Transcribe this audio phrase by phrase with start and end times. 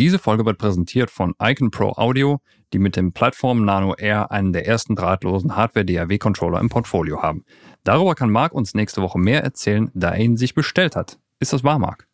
[0.00, 2.40] Diese Folge wird präsentiert von Icon Pro Audio,
[2.72, 7.44] die mit dem Plattform Nano Air einen der ersten drahtlosen Hardware-DAW-Controller im Portfolio haben.
[7.84, 11.18] Darüber kann Marc uns nächste Woche mehr erzählen, da er ihn sich bestellt hat.
[11.38, 12.08] Ist das wahr, Marc?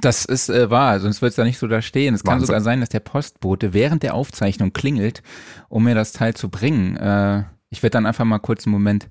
[0.00, 2.14] Das ist äh, wahr, sonst wird es da nicht so da stehen.
[2.14, 2.46] Es kann Wahnsinn.
[2.46, 5.22] sogar sein, dass der Postbote während der Aufzeichnung klingelt,
[5.68, 6.96] um mir das Teil zu bringen.
[6.96, 9.10] Äh, ich werde dann einfach mal kurz einen Moment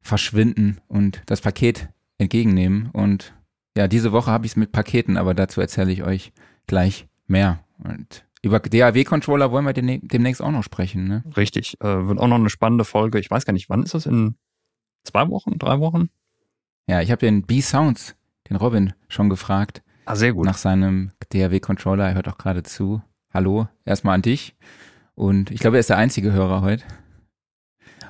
[0.00, 1.88] verschwinden und das Paket
[2.18, 2.88] entgegennehmen.
[2.92, 3.34] Und
[3.76, 6.32] ja, diese Woche habe ich es mit Paketen, aber dazu erzähle ich euch
[6.70, 7.64] gleich mehr.
[7.82, 11.08] Und über DAW-Controller wollen wir demnächst auch noch sprechen.
[11.08, 11.24] Ne?
[11.36, 11.78] Richtig.
[11.80, 13.18] Äh, wird auch noch eine spannende Folge.
[13.18, 14.06] Ich weiß gar nicht, wann ist das?
[14.06, 14.36] In
[15.04, 16.08] zwei Wochen, drei Wochen?
[16.86, 18.16] Ja, ich habe den B-Sounds,
[18.48, 19.82] den Robin, schon gefragt.
[20.06, 20.46] Ah, sehr gut.
[20.46, 22.08] nach seinem DAW-Controller.
[22.08, 23.02] Er hört auch gerade zu.
[23.34, 24.56] Hallo, erstmal an dich.
[25.14, 26.84] Und ich glaube, er ist der einzige Hörer heute.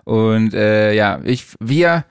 [0.04, 2.04] Und äh, ja, ich, wir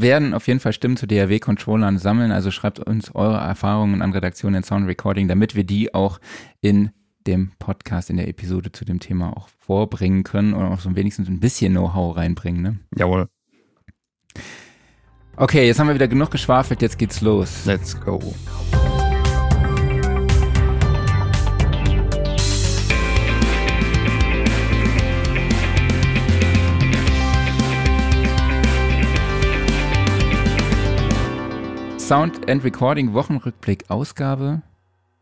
[0.00, 2.32] werden auf jeden Fall Stimmen zu DAW-Controllern sammeln.
[2.32, 6.20] Also schreibt uns eure Erfahrungen an Redaktion in Sound Recording, damit wir die auch
[6.60, 6.90] in
[7.26, 11.28] dem Podcast, in der Episode zu dem Thema auch vorbringen können und auch so wenigstens
[11.28, 12.62] ein bisschen Know-how reinbringen.
[12.62, 12.78] Ne?
[12.96, 13.28] Jawohl.
[15.36, 17.64] Okay, jetzt haben wir wieder genug geschwafelt, jetzt geht's los.
[17.64, 18.34] Let's go.
[32.10, 34.62] Sound and Recording Wochenrückblick Ausgabe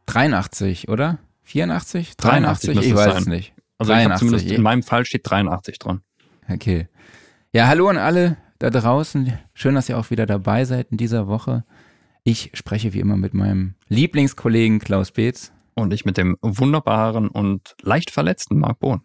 [0.06, 1.18] 83, oder?
[1.42, 2.16] 84?
[2.16, 3.52] 83 müsste Ich es weiß es nicht.
[3.76, 4.18] Also ich habe 83.
[4.26, 6.00] zumindest in meinem Fall steht 83 dran.
[6.48, 6.88] Okay.
[7.52, 9.38] Ja, hallo an alle da draußen.
[9.52, 11.64] Schön, dass ihr auch wieder dabei seid in dieser Woche.
[12.24, 15.52] Ich spreche wie immer mit meinem Lieblingskollegen Klaus Beetz.
[15.74, 19.02] Und ich mit dem wunderbaren und leicht verletzten Marc Bohn.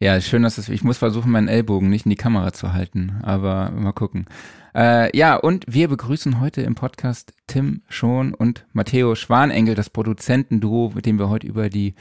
[0.00, 3.18] Ja, schön, dass es, ich muss versuchen, meinen Ellbogen nicht in die Kamera zu halten,
[3.22, 4.26] aber mal gucken.
[4.72, 10.92] Äh, ja, und wir begrüßen heute im Podcast Tim Schon und Matteo Schwanengel, das Produzentenduo,
[10.94, 11.94] mit dem wir heute über die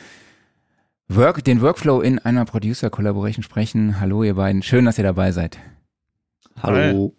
[1.07, 3.99] Work, den Workflow in einer Producer-Collaboration sprechen.
[3.99, 4.61] Hallo, ihr beiden.
[4.61, 5.57] Schön, dass ihr dabei seid.
[6.61, 7.15] Hallo.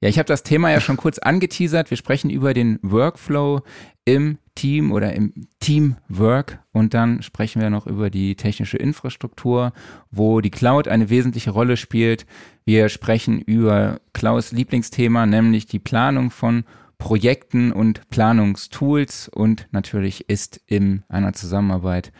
[0.00, 1.90] Ja, ich habe das Thema ja schon kurz angeteasert.
[1.90, 3.62] Wir sprechen über den Workflow
[4.04, 9.72] im Team oder im Teamwork und dann sprechen wir noch über die technische Infrastruktur,
[10.10, 12.26] wo die Cloud eine wesentliche Rolle spielt.
[12.64, 16.64] Wir sprechen über Klaus Lieblingsthema, nämlich die Planung von
[16.98, 22.12] Projekten und Planungstools und natürlich ist in einer Zusammenarbeit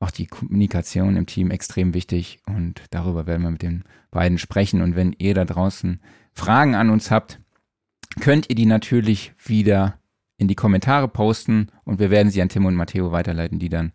[0.00, 4.82] auch die Kommunikation im Team extrem wichtig und darüber werden wir mit den beiden sprechen
[4.82, 6.00] und wenn ihr da draußen
[6.34, 7.38] Fragen an uns habt,
[8.20, 9.98] könnt ihr die natürlich wieder
[10.36, 13.92] in die Kommentare posten und wir werden sie an Tim und Matteo weiterleiten, die dann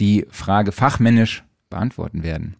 [0.00, 2.56] die Frage fachmännisch beantworten werden.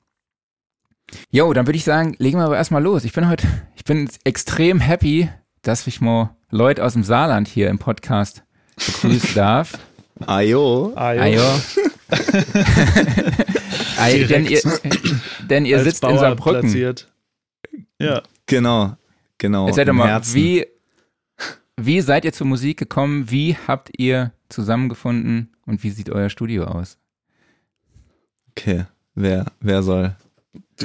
[1.30, 3.04] Jo, dann würde ich sagen, legen wir aber erstmal los.
[3.04, 3.46] Ich bin heute,
[3.76, 5.30] ich bin extrem happy,
[5.62, 8.42] dass ich mal Leute aus dem Saarland hier im Podcast
[8.76, 9.78] begrüßen darf.
[10.26, 10.92] Ajo.
[10.96, 11.40] Ajo.
[13.98, 14.60] Ei, denn ihr,
[15.48, 16.60] denn ihr als sitzt Bauer in Saarbrücken.
[16.62, 17.12] platziert.
[18.00, 18.96] Ja, Genau.
[19.38, 19.68] Genau.
[19.68, 20.34] Erzähl doch mal, Herzen.
[20.34, 20.66] wie,
[21.76, 23.30] wie seid ihr zur Musik gekommen?
[23.30, 26.98] Wie habt ihr zusammengefunden und wie sieht euer Studio aus?
[28.50, 28.86] Okay.
[29.14, 30.16] Wer, wer soll?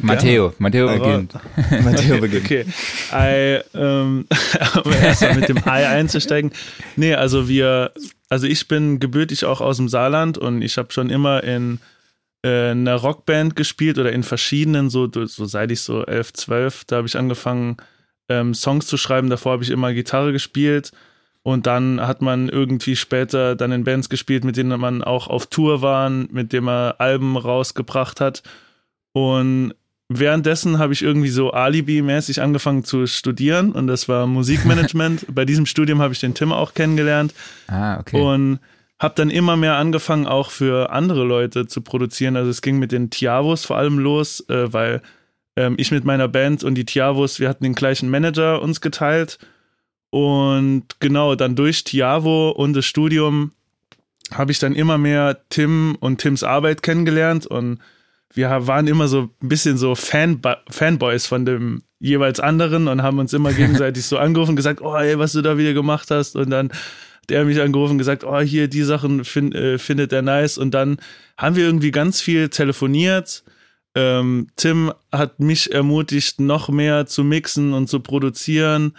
[0.01, 1.33] Matteo, Matteo beginnt.
[1.83, 2.45] Matteo beginnt.
[2.45, 2.65] okay.
[3.11, 4.25] Ei, ähm,
[4.83, 6.51] um erstmal mit dem Ei einzusteigen.
[6.95, 7.91] Nee, also wir,
[8.29, 11.79] also ich bin gebürtig auch aus dem Saarland und ich habe schon immer in
[12.43, 16.97] äh, einer Rockband gespielt oder in verschiedenen, so, so seit ich so 11, 12, da
[16.97, 17.77] habe ich angefangen,
[18.29, 19.29] ähm, Songs zu schreiben.
[19.29, 20.91] Davor habe ich immer Gitarre gespielt.
[21.43, 25.47] Und dann hat man irgendwie später dann in Bands gespielt, mit denen man auch auf
[25.47, 28.43] Tour war, mit denen man Alben rausgebracht hat.
[29.11, 29.73] Und
[30.07, 35.25] währenddessen habe ich irgendwie so Alibi-mäßig angefangen zu studieren und das war Musikmanagement.
[35.35, 37.33] Bei diesem Studium habe ich den Tim auch kennengelernt
[37.67, 38.21] Ah, okay.
[38.21, 38.59] und
[38.99, 42.37] habe dann immer mehr angefangen, auch für andere Leute zu produzieren.
[42.37, 45.01] Also es ging mit den Tiavos vor allem los, äh, weil
[45.55, 49.39] ähm, ich mit meiner Band und die Tiavos, wir hatten den gleichen Manager uns geteilt.
[50.09, 53.51] Und genau, dann durch Tiavo und das Studium
[54.31, 57.79] habe ich dann immer mehr Tim und Tims Arbeit kennengelernt und
[58.33, 63.19] wir waren immer so ein bisschen so Fanbo Fanboys von dem jeweils anderen und haben
[63.19, 66.35] uns immer gegenseitig so angerufen und gesagt, oh ey, was du da wieder gemacht hast
[66.35, 70.11] und dann hat er mich angerufen und gesagt, oh hier, die Sachen find, äh, findet
[70.11, 70.97] er nice und dann
[71.37, 73.43] haben wir irgendwie ganz viel telefoniert.
[73.95, 78.95] Ähm, Tim hat mich ermutigt, noch mehr zu mixen und zu produzieren.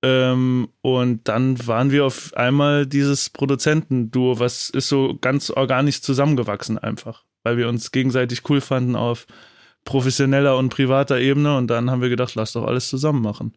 [0.00, 6.78] Ähm, und dann waren wir auf einmal dieses Produzentenduo, was ist so ganz organisch zusammengewachsen
[6.78, 9.26] einfach, weil wir uns gegenseitig cool fanden auf
[9.84, 13.54] professioneller und privater Ebene und dann haben wir gedacht, lass doch alles zusammen machen.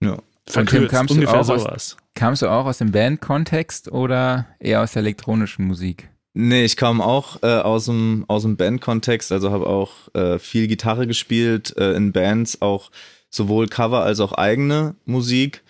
[0.00, 0.18] Ja.
[0.46, 1.96] Verkürzt, kamst du ungefähr auch aus- sowas.
[2.14, 6.10] Kamst du auch aus dem Band-Kontext oder eher aus der elektronischen Musik?
[6.36, 10.66] Nee, ich kam auch äh, aus dem, aus dem Band-Kontext, also habe auch äh, viel
[10.66, 12.90] Gitarre gespielt, äh, in Bands auch
[13.30, 15.62] sowohl Cover als auch eigene Musik.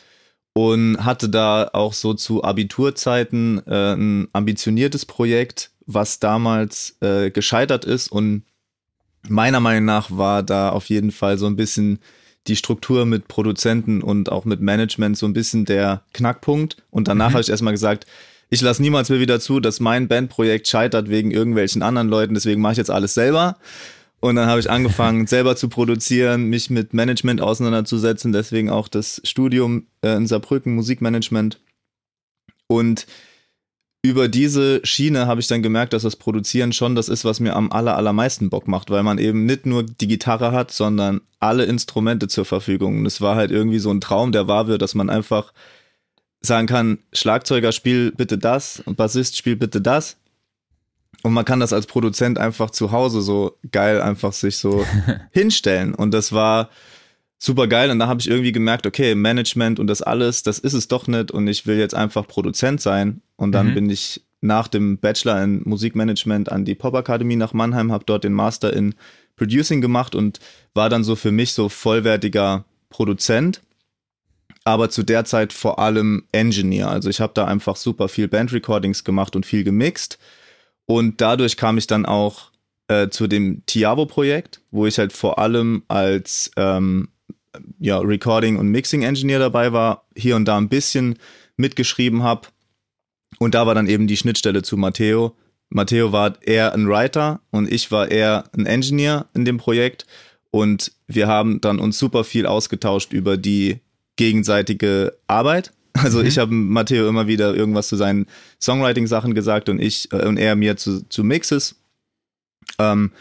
[0.56, 7.84] Und hatte da auch so zu Abiturzeiten äh, ein ambitioniertes Projekt, was damals äh, gescheitert
[7.84, 8.10] ist.
[8.10, 8.44] Und
[9.28, 11.98] meiner Meinung nach war da auf jeden Fall so ein bisschen
[12.46, 16.76] die Struktur mit Produzenten und auch mit Management so ein bisschen der Knackpunkt.
[16.90, 17.34] Und danach mhm.
[17.34, 18.06] habe ich erstmal gesagt,
[18.50, 22.60] ich lasse niemals mehr wieder zu, dass mein Bandprojekt scheitert wegen irgendwelchen anderen Leuten, deswegen
[22.60, 23.56] mache ich jetzt alles selber.
[24.20, 29.20] Und dann habe ich angefangen, selber zu produzieren, mich mit Management auseinanderzusetzen, deswegen auch das
[29.24, 31.60] Studium äh, in Saarbrücken, Musikmanagement.
[32.66, 33.06] Und
[34.04, 37.56] über diese Schiene habe ich dann gemerkt, dass das Produzieren schon das ist, was mir
[37.56, 41.64] am aller, allermeisten Bock macht, weil man eben nicht nur die Gitarre hat, sondern alle
[41.64, 42.98] Instrumente zur Verfügung.
[42.98, 45.54] Und es war halt irgendwie so ein Traum, der wahr wird, dass man einfach
[46.44, 50.16] sagen kann, Schlagzeuger spiel bitte das und Bassist spiel bitte das.
[51.22, 54.84] Und man kann das als Produzent einfach zu Hause so geil einfach sich so
[55.32, 55.94] hinstellen.
[55.94, 56.68] Und das war
[57.38, 57.90] super geil.
[57.90, 61.06] Und da habe ich irgendwie gemerkt, okay, Management und das alles, das ist es doch
[61.06, 61.30] nicht.
[61.30, 63.22] Und ich will jetzt einfach Produzent sein.
[63.36, 63.74] Und dann mhm.
[63.74, 68.34] bin ich nach dem Bachelor in Musikmanagement an die Popakademie nach Mannheim, habe dort den
[68.34, 68.94] Master in
[69.36, 70.38] Producing gemacht und
[70.74, 73.62] war dann so für mich so vollwertiger Produzent
[74.64, 76.88] aber zu der Zeit vor allem Engineer.
[76.88, 80.18] Also ich habe da einfach super viel Bandrecordings gemacht und viel gemixt.
[80.86, 82.50] Und dadurch kam ich dann auch
[82.88, 87.08] äh, zu dem Tiavo-Projekt, wo ich halt vor allem als ähm,
[87.78, 91.18] ja, Recording- und Mixing-Engineer dabei war, hier und da ein bisschen
[91.56, 92.48] mitgeschrieben habe.
[93.38, 95.36] Und da war dann eben die Schnittstelle zu Matteo.
[95.68, 100.06] Matteo war eher ein Writer und ich war eher ein Engineer in dem Projekt.
[100.50, 103.80] Und wir haben dann uns super viel ausgetauscht über die
[104.16, 105.72] gegenseitige Arbeit.
[105.96, 106.26] Also mhm.
[106.26, 108.26] ich habe Matteo immer wieder irgendwas zu seinen
[108.60, 111.76] Songwriting-Sachen gesagt und ich äh, und er mir zu, zu Mixes.
[112.80, 113.12] Ähm,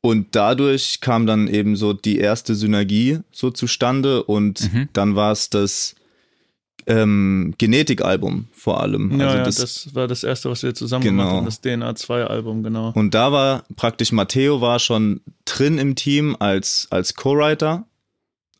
[0.00, 4.88] und dadurch kam dann eben so die erste Synergie so zustande und mhm.
[4.92, 5.94] dann war es das
[6.86, 9.18] ähm, Genetik-Album vor allem.
[9.18, 11.22] Ja, also das, ja, das, war das erste, was wir zusammen genau.
[11.22, 12.92] gemacht haben, das DNA-2-Album, genau.
[12.94, 17.84] Und da war praktisch Matteo war schon drin im Team als, als Co-Writer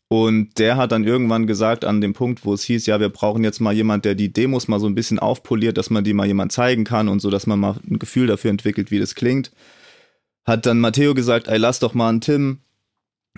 [0.09, 3.43] und der hat dann irgendwann gesagt, an dem Punkt, wo es hieß, ja, wir brauchen
[3.43, 6.27] jetzt mal jemand, der die Demos mal so ein bisschen aufpoliert, dass man die mal
[6.27, 9.51] jemand zeigen kann und so, dass man mal ein Gefühl dafür entwickelt, wie das klingt.
[10.45, 12.59] Hat dann Matteo gesagt, ey, lass doch mal einen Tim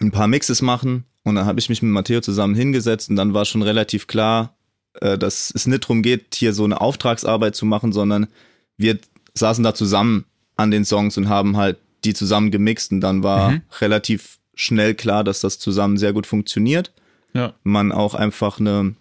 [0.01, 1.05] ein paar Mixes machen.
[1.25, 4.55] Und dann habe ich mich mit Matteo zusammen hingesetzt und dann war schon relativ klar,
[5.01, 8.29] äh, dass es nicht darum geht, hier so eine Auftragsarbeit zu machen, sondern
[8.77, 8.99] wir
[9.35, 10.25] saßen da zusammen
[10.57, 13.63] an den Songs und haben halt die zusammen gemixt und dann war mhm.
[13.81, 16.93] relativ schnell klar, dass das zusammen sehr gut funktioniert.
[17.33, 17.55] Ja.
[17.63, 18.95] Man auch einfach eine,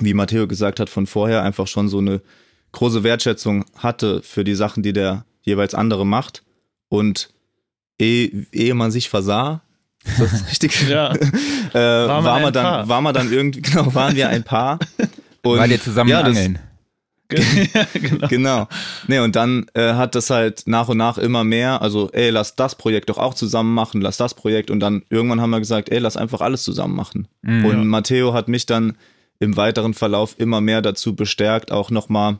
[0.00, 2.22] wie Matteo gesagt hat, von vorher einfach schon so eine
[2.72, 6.44] große Wertschätzung hatte für die Sachen, die der jeweils andere macht.
[6.88, 7.30] Und
[7.98, 9.62] ehe, ehe man sich versah,
[10.04, 10.88] ist das richtig?
[10.88, 11.12] ja.
[11.14, 12.88] äh, war, war man dann, Paar.
[12.88, 14.78] war man dann irgendwie, genau, waren wir ein Paar.
[15.42, 16.60] Und, Weil ihr zusammen ja, angeln.
[17.28, 18.26] genau.
[18.28, 18.68] genau.
[19.08, 22.56] Nee, und dann äh, hat das halt nach und nach immer mehr, also ey, lass
[22.56, 25.90] das Projekt doch auch zusammen machen, lass das Projekt und dann irgendwann haben wir gesagt,
[25.90, 27.28] ey, lass einfach alles zusammen machen.
[27.42, 27.64] Mhm.
[27.64, 28.96] Und Matteo hat mich dann
[29.38, 32.38] im weiteren Verlauf immer mehr dazu bestärkt, auch nochmal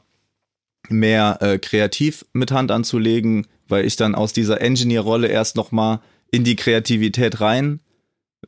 [0.88, 6.00] mehr äh, kreativ mit Hand anzulegen, weil ich dann aus dieser Engineer-Rolle erst nochmal
[6.30, 7.80] in die Kreativität rein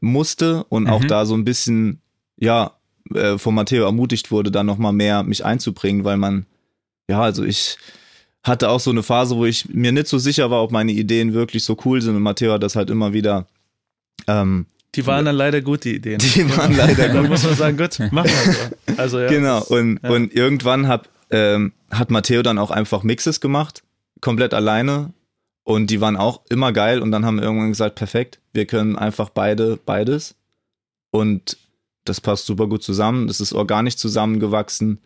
[0.01, 0.91] musste und mhm.
[0.91, 2.01] auch da so ein bisschen,
[2.37, 2.76] ja,
[3.15, 6.47] äh, von Matteo ermutigt wurde, da nochmal mehr mich einzubringen, weil man,
[7.09, 7.79] ja, also ich
[8.43, 11.35] hatte auch so eine Phase, wo ich mir nicht so sicher war, ob meine Ideen
[11.35, 13.47] wirklich so cool sind und Matteo hat das halt immer wieder
[14.27, 16.19] ähm, die waren dann leider gut, die Ideen.
[16.19, 17.25] Die waren leider gut.
[17.25, 19.01] Da muss man sagen, gut, machen wir so.
[19.01, 20.11] Also, ja, genau, und, ja.
[20.11, 23.83] und irgendwann hab, ähm, hat Matteo dann auch einfach Mixes gemacht,
[24.21, 25.13] komplett alleine.
[25.65, 27.03] Und die waren auch immer geil.
[27.03, 30.37] Und dann haben wir irgendwann gesagt, perfekt, wir können einfach beide, beides.
[31.11, 31.59] Und
[32.09, 33.27] das passt super gut zusammen.
[33.27, 35.01] Das ist organisch zusammengewachsen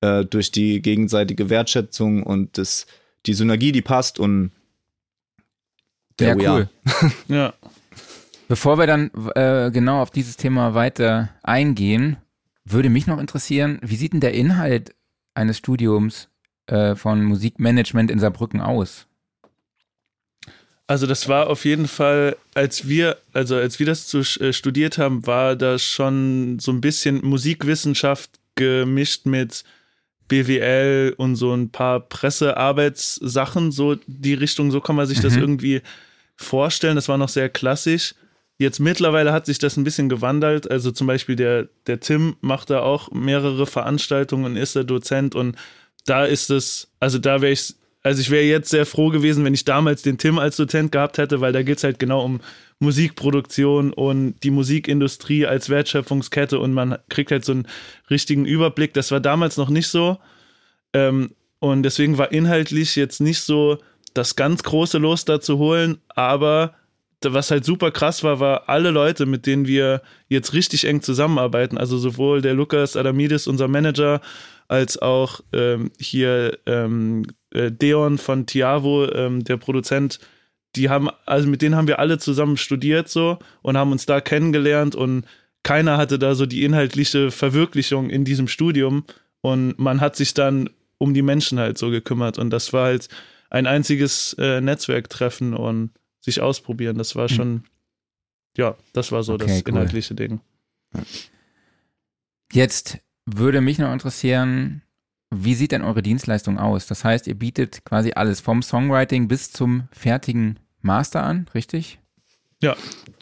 [0.00, 2.86] äh, durch die gegenseitige Wertschätzung und das,
[3.26, 4.52] die Synergie, die passt und
[6.18, 6.68] der ja, cool.
[7.28, 7.54] ja.
[8.48, 12.16] Bevor wir dann äh, genau auf dieses Thema weiter eingehen,
[12.64, 14.94] würde mich noch interessieren, wie sieht denn der Inhalt
[15.34, 16.28] eines Studiums
[16.66, 19.06] äh, von Musikmanagement in Saarbrücken aus?
[20.90, 24.98] Also das war auf jeden Fall, als wir, also als wir das zu, äh, studiert
[24.98, 29.62] haben, war das schon so ein bisschen Musikwissenschaft gemischt mit
[30.26, 35.22] BWL und so ein paar Pressearbeitssachen, so die Richtung, so kann man sich mhm.
[35.22, 35.82] das irgendwie
[36.34, 36.96] vorstellen.
[36.96, 38.16] Das war noch sehr klassisch.
[38.58, 40.68] Jetzt mittlerweile hat sich das ein bisschen gewandelt.
[40.68, 45.56] Also zum Beispiel der, der Tim macht da auch mehrere Veranstaltungen, ist der Dozent und
[46.04, 49.54] da ist es, also da wäre ich also ich wäre jetzt sehr froh gewesen, wenn
[49.54, 52.40] ich damals den Tim als Dozent gehabt hätte, weil da geht es halt genau um
[52.78, 57.68] Musikproduktion und die Musikindustrie als Wertschöpfungskette und man kriegt halt so einen
[58.08, 58.94] richtigen Überblick.
[58.94, 60.18] Das war damals noch nicht so.
[60.94, 63.78] Ähm, und deswegen war inhaltlich jetzt nicht so
[64.14, 66.74] das ganz große Los da zu holen, aber
[67.22, 71.76] was halt super krass war, war alle Leute, mit denen wir jetzt richtig eng zusammenarbeiten,
[71.76, 74.22] also sowohl der Lukas Adamidis, unser Manager,
[74.68, 80.20] als auch ähm, hier ähm, äh, Deon von Tiavo, ähm, der Produzent,
[80.76, 84.20] die haben, also mit denen haben wir alle zusammen studiert so und haben uns da
[84.20, 85.24] kennengelernt und
[85.62, 89.04] keiner hatte da so die inhaltliche Verwirklichung in diesem Studium
[89.40, 93.08] und man hat sich dann um die Menschen halt so gekümmert und das war halt
[93.50, 95.90] ein einziges äh, Netzwerktreffen und
[96.20, 96.98] sich ausprobieren.
[96.98, 97.36] Das war hm.
[97.36, 97.62] schon, mhm.
[98.56, 99.68] ja, das war so okay, das cool.
[99.70, 100.40] inhaltliche Ding.
[102.52, 104.82] Jetzt würde mich noch interessieren,
[105.30, 106.86] wie sieht denn eure Dienstleistung aus?
[106.86, 111.98] Das heißt, ihr bietet quasi alles vom Songwriting bis zum fertigen Master an, richtig?
[112.62, 112.76] Ja.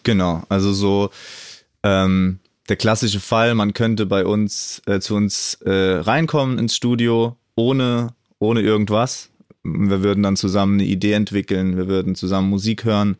[0.05, 1.11] Genau, also so
[1.83, 7.37] ähm, der klassische Fall, man könnte bei uns äh, zu uns äh, reinkommen ins Studio
[7.55, 9.31] ohne, ohne irgendwas.
[9.63, 13.17] Wir würden dann zusammen eine Idee entwickeln, wir würden zusammen Musik hören,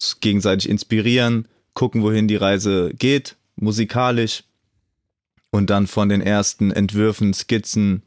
[0.00, 4.44] uns gegenseitig inspirieren, gucken, wohin die Reise geht, musikalisch.
[5.50, 8.04] Und dann von den ersten Entwürfen, Skizzen,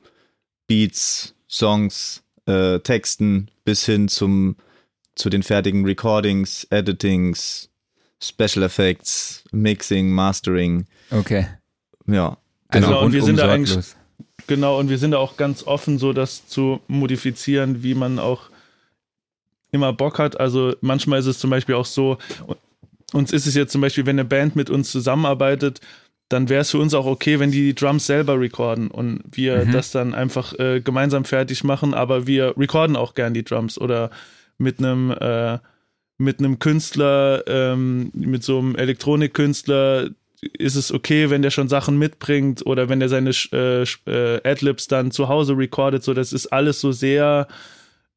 [0.68, 4.56] Beats, Songs, äh, Texten bis hin zum,
[5.16, 7.70] zu den fertigen Recordings, Editings,
[8.22, 10.86] Special Effects, Mixing, Mastering.
[11.12, 11.48] Okay.
[12.08, 12.38] Ja.
[12.72, 13.96] Genau, genau und wir sind da eigentlich
[14.48, 18.50] Genau, und wir sind da auch ganz offen, so das zu modifizieren, wie man auch
[19.72, 20.40] immer Bock hat.
[20.40, 22.18] Also manchmal ist es zum Beispiel auch so,
[23.12, 25.82] uns ist es jetzt zum Beispiel, wenn eine Band mit uns zusammenarbeitet,
[26.36, 29.66] dann wäre es für uns auch okay, wenn die, die Drums selber recorden und wir
[29.66, 29.72] mhm.
[29.72, 34.10] das dann einfach äh, gemeinsam fertig machen, aber wir recorden auch gern die Drums oder
[34.58, 35.60] mit einem äh,
[36.18, 40.10] mit einem Künstler, ähm, mit so einem Elektronikkünstler,
[40.58, 44.88] ist es okay, wenn der schon Sachen mitbringt oder wenn der seine äh, äh, Adlibs
[44.88, 46.04] dann zu Hause recordet.
[46.04, 47.48] So, das ist alles so sehr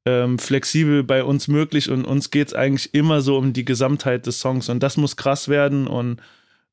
[0.05, 4.27] ähm, flexibel bei uns möglich und uns geht es eigentlich immer so um die Gesamtheit
[4.27, 6.21] des Songs und das muss krass werden und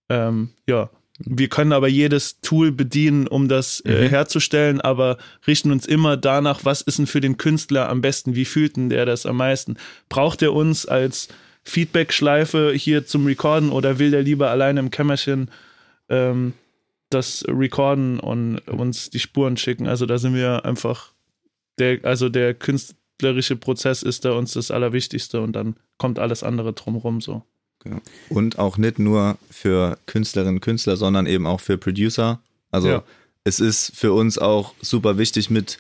[0.10, 0.90] ähm, ja.
[1.20, 4.10] Wir können aber jedes Tool bedienen, um das äh, mhm.
[4.10, 5.18] herzustellen, aber
[5.48, 8.90] richten uns immer danach, was ist denn für den Künstler am besten, wie fühlt denn
[8.90, 9.78] der das am meisten?
[10.10, 11.30] Braucht er uns als
[11.64, 15.50] Feedback-Schleife hier zum Recorden oder will der lieber alleine im Kämmerchen
[16.10, 16.54] ähm,
[17.10, 19.88] das recorden und uns die Spuren schicken?
[19.88, 21.14] Also da sind wir einfach,
[21.80, 26.74] der, also der künstlerische Prozess ist da uns das Allerwichtigste und dann kommt alles andere
[26.74, 27.44] drumherum so.
[28.30, 32.42] Und auch nicht nur für Künstlerinnen und Künstler, sondern eben auch für Producer.
[32.72, 33.04] Also ja.
[33.44, 35.80] es ist für uns auch super wichtig, mit,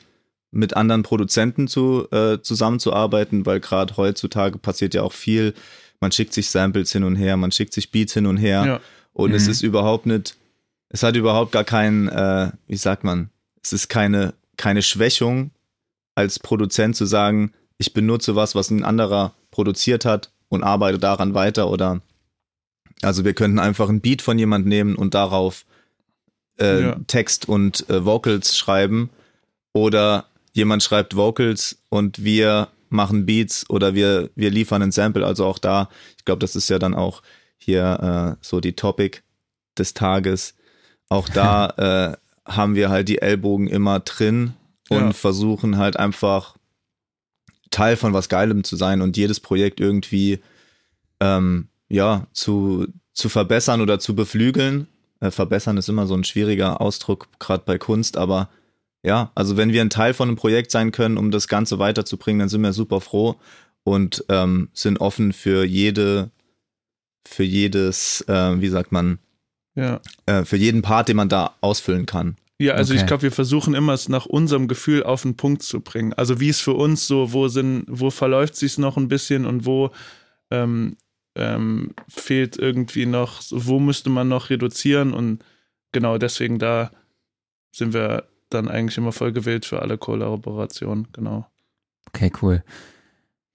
[0.51, 5.53] mit anderen Produzenten zu, äh, zusammenzuarbeiten, weil gerade heutzutage passiert ja auch viel.
[5.99, 8.65] Man schickt sich Samples hin und her, man schickt sich Beats hin und her.
[8.65, 8.81] Ja.
[9.13, 9.35] Und mhm.
[9.35, 10.35] es ist überhaupt nicht,
[10.89, 13.29] es hat überhaupt gar keinen, äh, wie sagt man,
[13.63, 15.51] es ist keine, keine Schwächung
[16.13, 21.33] als Produzent zu sagen, ich benutze was, was ein anderer produziert hat und arbeite daran
[21.33, 22.01] weiter oder
[23.01, 25.65] also wir könnten einfach ein Beat von jemand nehmen und darauf
[26.59, 26.95] äh, ja.
[27.07, 29.09] Text und äh, Vocals schreiben
[29.73, 35.25] oder jemand schreibt Vocals und wir machen Beats oder wir, wir liefern ein Sample.
[35.25, 37.21] Also auch da, ich glaube, das ist ja dann auch
[37.57, 39.19] hier äh, so die Topic
[39.77, 40.55] des Tages.
[41.09, 44.53] Auch da äh, haben wir halt die Ellbogen immer drin
[44.89, 45.13] und ja.
[45.13, 46.55] versuchen halt einfach
[47.71, 50.39] Teil von was Geilem zu sein und jedes Projekt irgendwie
[51.19, 54.87] ähm, ja zu, zu verbessern oder zu beflügeln.
[55.19, 58.49] Äh, verbessern ist immer so ein schwieriger Ausdruck, gerade bei Kunst, aber
[59.03, 62.39] ja, also wenn wir ein Teil von einem Projekt sein können, um das Ganze weiterzubringen,
[62.39, 63.35] dann sind wir super froh
[63.83, 66.31] und ähm, sind offen für jede,
[67.23, 69.19] für jedes, äh, wie sagt man,
[69.75, 70.01] ja.
[70.25, 72.37] äh, für jeden Part, den man da ausfüllen kann.
[72.59, 73.01] Ja, also okay.
[73.01, 76.13] ich glaube, wir versuchen immer es nach unserem Gefühl auf den Punkt zu bringen.
[76.13, 79.65] Also wie es für uns so, wo sind, wo verläuft sich noch ein bisschen und
[79.65, 79.91] wo
[80.51, 80.95] ähm,
[81.35, 85.43] ähm, fehlt irgendwie noch, wo müsste man noch reduzieren und
[85.91, 86.91] genau deswegen da
[87.71, 91.45] sind wir dann eigentlich immer voll gewählt für alle Kollaborationen, genau.
[92.07, 92.63] Okay, cool.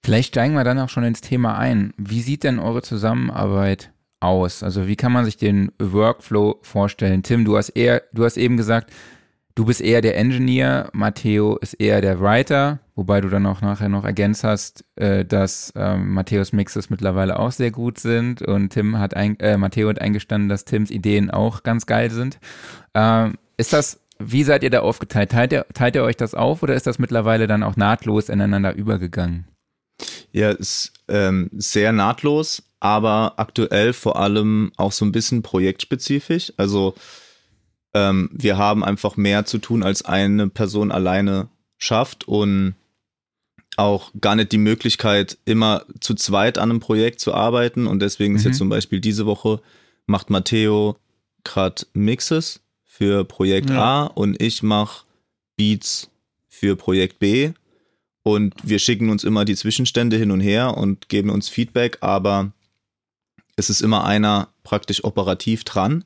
[0.04, 1.95] Vielleicht steigen wir dann auch schon ins Thema ein.
[1.97, 4.62] Wie sieht denn eure Zusammenarbeit aus?
[4.62, 7.23] Also wie kann man sich den Workflow vorstellen?
[7.23, 8.93] Tim, du hast eher, du hast eben gesagt,
[9.55, 13.89] du bist eher der Engineer, Matteo ist eher der Writer, wobei du dann auch nachher
[13.89, 18.99] noch ergänzt hast, äh, dass ähm, Matteos Mixes mittlerweile auch sehr gut sind und Tim
[18.99, 22.39] hat ein, äh, Matteo hat eingestanden, dass Tims Ideen auch ganz geil sind.
[22.95, 25.33] Ähm, ist das wie seid ihr da aufgeteilt?
[25.33, 28.75] Teilt ihr, teilt ihr euch das auf oder ist das mittlerweile dann auch nahtlos ineinander
[28.75, 29.49] übergegangen?
[30.31, 36.53] Ja, ist ähm, sehr nahtlos, aber aktuell vor allem auch so ein bisschen projektspezifisch.
[36.57, 36.95] Also
[37.95, 42.75] ähm, wir haben einfach mehr zu tun, als eine Person alleine schafft und
[43.77, 47.87] auch gar nicht die Möglichkeit, immer zu zweit an einem Projekt zu arbeiten.
[47.87, 48.49] Und deswegen ist Mhm.
[48.51, 49.61] jetzt zum Beispiel diese Woche
[50.07, 50.97] macht Matteo
[51.45, 54.05] gerade Mixes für Projekt Ja.
[54.05, 55.05] A und ich mache
[55.57, 56.11] Beats
[56.49, 57.53] für Projekt B.
[58.23, 62.53] Und wir schicken uns immer die Zwischenstände hin und her und geben uns Feedback, aber
[63.61, 66.05] es ist immer einer praktisch operativ dran.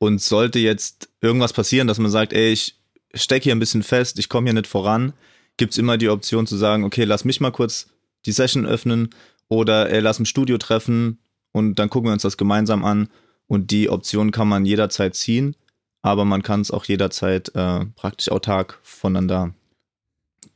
[0.00, 2.76] Und sollte jetzt irgendwas passieren, dass man sagt, ey, ich
[3.14, 5.12] stecke hier ein bisschen fest, ich komme hier nicht voran,
[5.56, 7.88] gibt es immer die Option zu sagen, okay, lass mich mal kurz
[8.26, 9.10] die Session öffnen
[9.48, 11.18] oder ey, lass im Studio treffen
[11.52, 13.08] und dann gucken wir uns das gemeinsam an.
[13.46, 15.56] Und die Option kann man jederzeit ziehen,
[16.02, 19.54] aber man kann es auch jederzeit äh, praktisch autark voneinander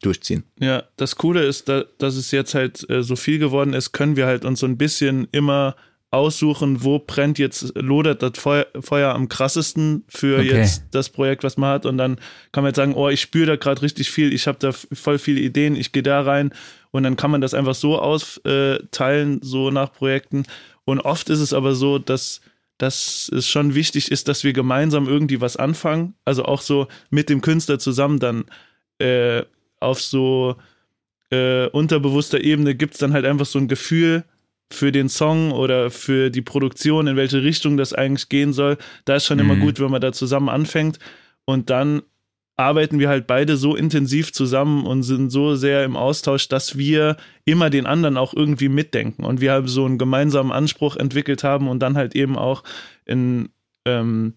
[0.03, 0.45] durchziehen.
[0.61, 4.17] Ja, das Coole ist, da, dass es jetzt halt äh, so viel geworden ist, können
[4.17, 5.75] wir halt uns so ein bisschen immer
[6.13, 10.49] aussuchen, wo brennt jetzt, lodert das Feuer, Feuer am krassesten für Okay.
[10.49, 11.87] jetzt das Projekt, was man hat.
[11.87, 12.17] Und dann
[12.53, 15.19] kann man jetzt sagen, oh, ich spüre da gerade richtig viel, ich habe da voll
[15.19, 16.53] viele Ideen, ich gehe da rein.
[16.91, 20.45] Und dann kann man das einfach so austeilen, so nach Projekten.
[20.85, 22.43] Und oft ist es aber so, dass,
[22.77, 26.15] dass es schon wichtig ist, dass wir gemeinsam irgendwie was anfangen.
[26.27, 28.45] Also auch so mit dem Künstler zusammen dann
[28.99, 29.45] äh,
[29.81, 30.57] auf so
[31.31, 34.25] äh, unterbewusster Ebene gibt es dann halt einfach so ein Gefühl
[34.75, 38.79] für den Song oder für die Produktion, in welche Richtung das eigentlich gehen soll.
[39.05, 39.61] Da ist schon immer Mhm.
[39.61, 40.99] gut, wenn man da zusammen anfängt.
[41.45, 42.03] Und dann
[42.57, 47.17] arbeiten wir halt beide so intensiv zusammen und sind so sehr im Austausch, dass wir
[47.45, 51.69] immer den anderen auch irgendwie mitdenken und wir halt so einen gemeinsamen Anspruch entwickelt haben
[51.69, 52.63] und dann halt eben auch
[53.07, 53.49] in
[53.85, 54.35] ähm,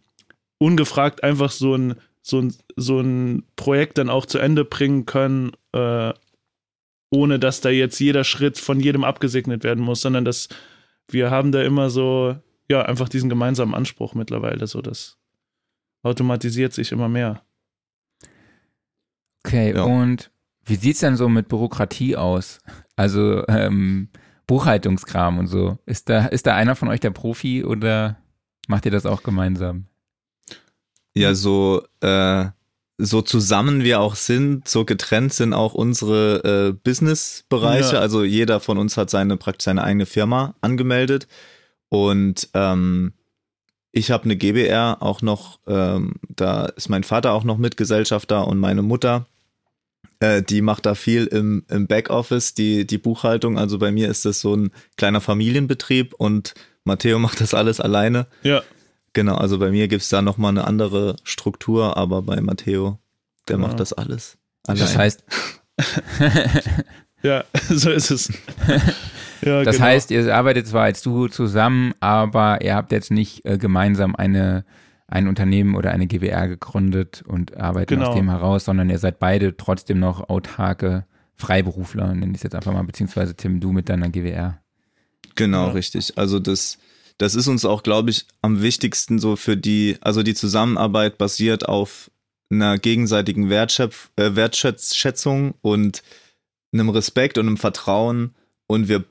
[0.57, 5.51] ungefragt einfach so ein, so, ein, so ein Projekt dann auch zu Ende bringen können,
[5.73, 6.13] äh,
[7.09, 10.50] ohne dass da jetzt jeder Schritt von jedem abgesegnet werden muss, sondern dass
[11.09, 12.35] wir haben da immer so,
[12.70, 15.18] ja, einfach diesen gemeinsamen Anspruch mittlerweile, so das
[16.03, 17.44] automatisiert sich immer mehr.
[19.46, 19.83] Okay, Ja.
[19.83, 20.31] und
[20.65, 22.59] wie sieht's denn so mit Bürokratie aus?
[22.96, 24.09] Also ähm,
[24.48, 25.77] Buchhaltungskram und so.
[25.85, 28.18] Ist da, ist da einer von euch der Profi oder
[28.68, 29.85] macht ihr das auch gemeinsam?
[31.13, 32.46] Ja, so, äh,
[32.98, 37.96] so zusammen wir auch sind, so getrennt sind auch unsere äh, Business-Bereiche.
[37.96, 38.00] Ja.
[38.00, 41.27] Also jeder von uns hat seine praktisch seine eigene Firma angemeldet.
[41.90, 43.14] Und ähm,
[43.92, 48.60] ich habe eine GBR auch noch, ähm, da ist mein Vater auch noch Mitgesellschafter und
[48.60, 49.25] meine Mutter.
[50.20, 53.58] Äh, die macht da viel im, im Backoffice, die, die Buchhaltung.
[53.58, 56.53] Also bei mir ist das so ein kleiner Familienbetrieb und
[56.86, 58.27] Matteo macht das alles alleine.
[58.44, 58.64] Ja,
[59.15, 62.99] Genau, also bei mir gibt's da nochmal eine andere Struktur, aber bei Matteo,
[63.47, 63.67] der Genau.
[63.69, 64.37] macht das alles.
[64.65, 64.97] Das allein.
[64.97, 65.23] heißt,
[67.23, 68.27] ja, so ist es.
[69.41, 69.87] ja, das genau.
[69.87, 74.65] heißt, ihr arbeitet zwar als Duo zusammen, aber ihr habt jetzt nicht äh, gemeinsam eine
[75.07, 78.09] ein Unternehmen oder eine GWR gegründet und arbeitet Genau.
[78.09, 82.55] aus dem heraus, sondern ihr seid beide trotzdem noch autarke Freiberufler, nenne ich es jetzt
[82.55, 84.57] einfach mal, beziehungsweise Tim, du mit deiner GWR.
[85.35, 85.71] Genau, Ja.
[85.73, 86.17] richtig.
[86.17, 86.79] Also das,
[87.17, 91.67] das ist uns auch, glaube ich, am wichtigsten so für die, also die Zusammenarbeit basiert
[91.67, 92.11] auf
[92.49, 96.03] einer gegenseitigen Wertschöpf, äh, Wertschätzung und
[96.73, 98.35] einem Respekt und einem Vertrauen.
[98.67, 99.05] Und wir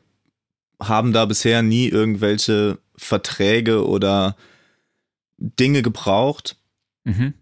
[0.80, 4.36] haben da bisher nie irgendwelche Verträge oder
[5.38, 6.56] Dinge gebraucht.
[7.06, 7.34] Mhm.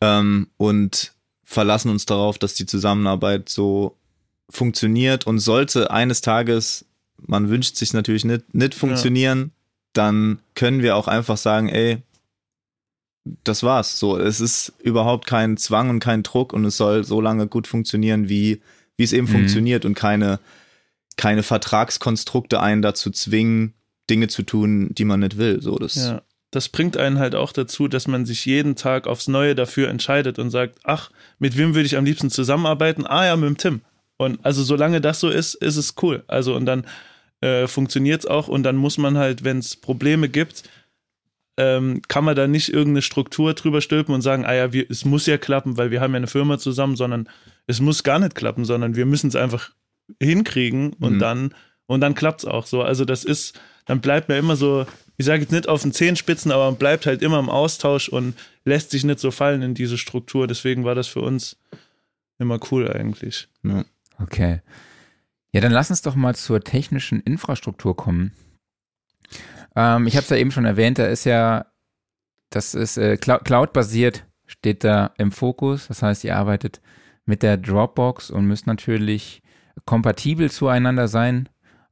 [0.00, 1.12] ähm, und
[1.44, 3.98] verlassen uns darauf, dass die Zusammenarbeit so
[4.48, 6.86] funktioniert und sollte eines Tages,
[7.18, 9.52] man wünscht sich natürlich nicht, nicht funktionieren,
[9.92, 11.98] dann können wir auch einfach sagen, ey,
[13.44, 13.98] das war's.
[13.98, 17.66] So, es ist überhaupt kein Zwang und kein Druck und es soll so lange gut
[17.66, 18.60] funktionieren, wie,
[18.96, 19.32] wie es eben Mhm.
[19.32, 20.40] funktioniert und keine,
[21.16, 23.74] keine Vertragskonstrukte einen dazu zwingen,
[24.10, 25.60] Dinge zu tun, die man nicht will.
[25.62, 26.22] So, das, Ja.
[26.50, 30.38] Das bringt einen halt auch dazu, dass man sich jeden Tag aufs Neue dafür entscheidet
[30.38, 33.06] und sagt, ach, mit wem würde ich am liebsten zusammenarbeiten?
[33.06, 33.80] Ah ja, mit dem Tim.
[34.18, 36.24] Und also solange das so ist, ist es cool.
[36.26, 36.84] Also und dann
[37.42, 40.62] äh, funktioniert es auch und dann muss man halt, wenn es Probleme gibt,
[41.58, 45.04] ähm, kann man da nicht irgendeine Struktur drüber stülpen und sagen, ah ja, wir, es
[45.04, 47.28] muss ja klappen, weil wir haben ja eine Firma zusammen, sondern
[47.66, 49.70] es muss gar nicht klappen, sondern wir müssen es einfach
[50.20, 51.18] hinkriegen und Mhm.
[51.18, 51.54] dann
[51.86, 52.80] und dann klappt es auch so.
[52.82, 54.86] Also das ist, dann bleibt man immer so,
[55.18, 58.34] ich sage jetzt nicht auf den Zehenspitzen, aber man bleibt halt immer im Austausch und
[58.64, 60.46] lässt sich nicht so fallen in diese Struktur.
[60.46, 61.58] Deswegen war das für uns
[62.38, 63.48] immer cool eigentlich.
[63.62, 63.84] Ja.
[64.18, 64.60] Okay.
[65.52, 68.32] Ja, dann lass uns doch mal zur technischen Infrastruktur kommen.
[69.76, 71.66] Ähm, ich habe es ja eben schon erwähnt, da ist ja,
[72.50, 75.88] das ist äh, Clou- Cloud-basiert steht da im Fokus.
[75.88, 76.80] Das heißt, ihr arbeitet
[77.24, 79.42] mit der Dropbox und müsst natürlich
[79.86, 81.48] kompatibel zueinander sein.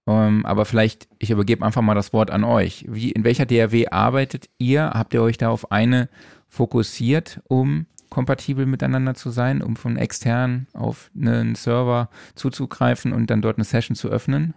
[0.07, 2.85] Ähm, aber vielleicht, ich übergebe einfach mal das Wort an euch.
[2.89, 4.91] Wie, in welcher DRW arbeitet ihr?
[4.91, 6.09] Habt ihr euch da auf eine
[6.49, 13.43] fokussiert, um kompatibel miteinander zu sein, um von extern auf einen Server zuzugreifen und dann
[13.43, 14.55] dort eine Session zu öffnen?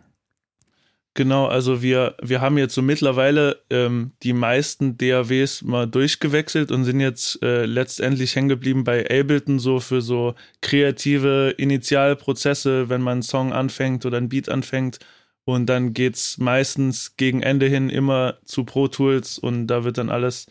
[1.16, 6.86] Genau, also wir, wir haben jetzt so mittlerweile ähm, die meisten DAWs mal durchgewechselt und
[6.86, 13.14] sind jetzt äh, letztendlich hängen geblieben bei Ableton so für so kreative Initialprozesse, wenn man
[13.14, 14.98] einen Song anfängt oder ein Beat anfängt.
[15.46, 20.10] Und dann geht's meistens gegen Ende hin immer zu Pro Tools und da wird dann
[20.10, 20.48] alles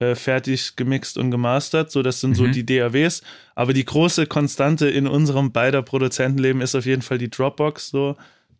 [0.00, 1.90] äh, fertig gemixt und gemastert.
[1.90, 2.34] So, das sind mhm.
[2.34, 3.22] so die DAWs.
[3.54, 7.90] Aber die große Konstante in unserem beider Produzentenleben ist auf jeden Fall die Dropbox.
[7.90, 8.16] So,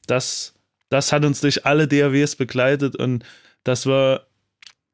[0.06, 0.54] das
[0.88, 3.24] das hat uns durch alle DAWs begleitet und
[3.64, 4.26] das war,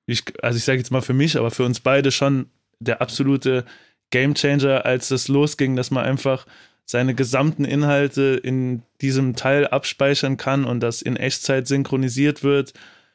[0.07, 2.47] ich, also ich sage jetzt mal für mich, aber für uns beide schon
[2.81, 3.65] der absolute
[4.11, 6.47] Gamechanger, als das losging, dass man einfach
[6.85, 12.75] seine gesamten Inhalte in diesem Teil abspeichern kann und das in Echtzeit synchronisiert wird.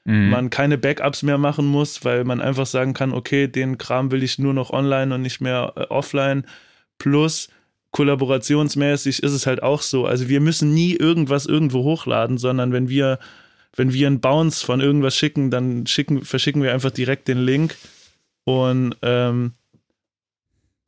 [0.10, 0.32] Mhm.
[0.32, 4.24] Man keine Backups mehr machen muss, weil man einfach sagen kann, okay, den Kram will
[4.24, 6.46] ich nur noch online und nicht mehr äh, offline.
[6.98, 7.50] Plus
[7.92, 10.08] kollaborationsmäßig ist es halt auch so.
[10.08, 13.20] Also wir müssen nie irgendwas irgendwo hochladen, sondern wenn wir,
[13.76, 17.76] wenn wir einen Bounce von irgendwas schicken, dann schicken, verschicken wir einfach direkt den Link
[18.46, 19.52] und ähm,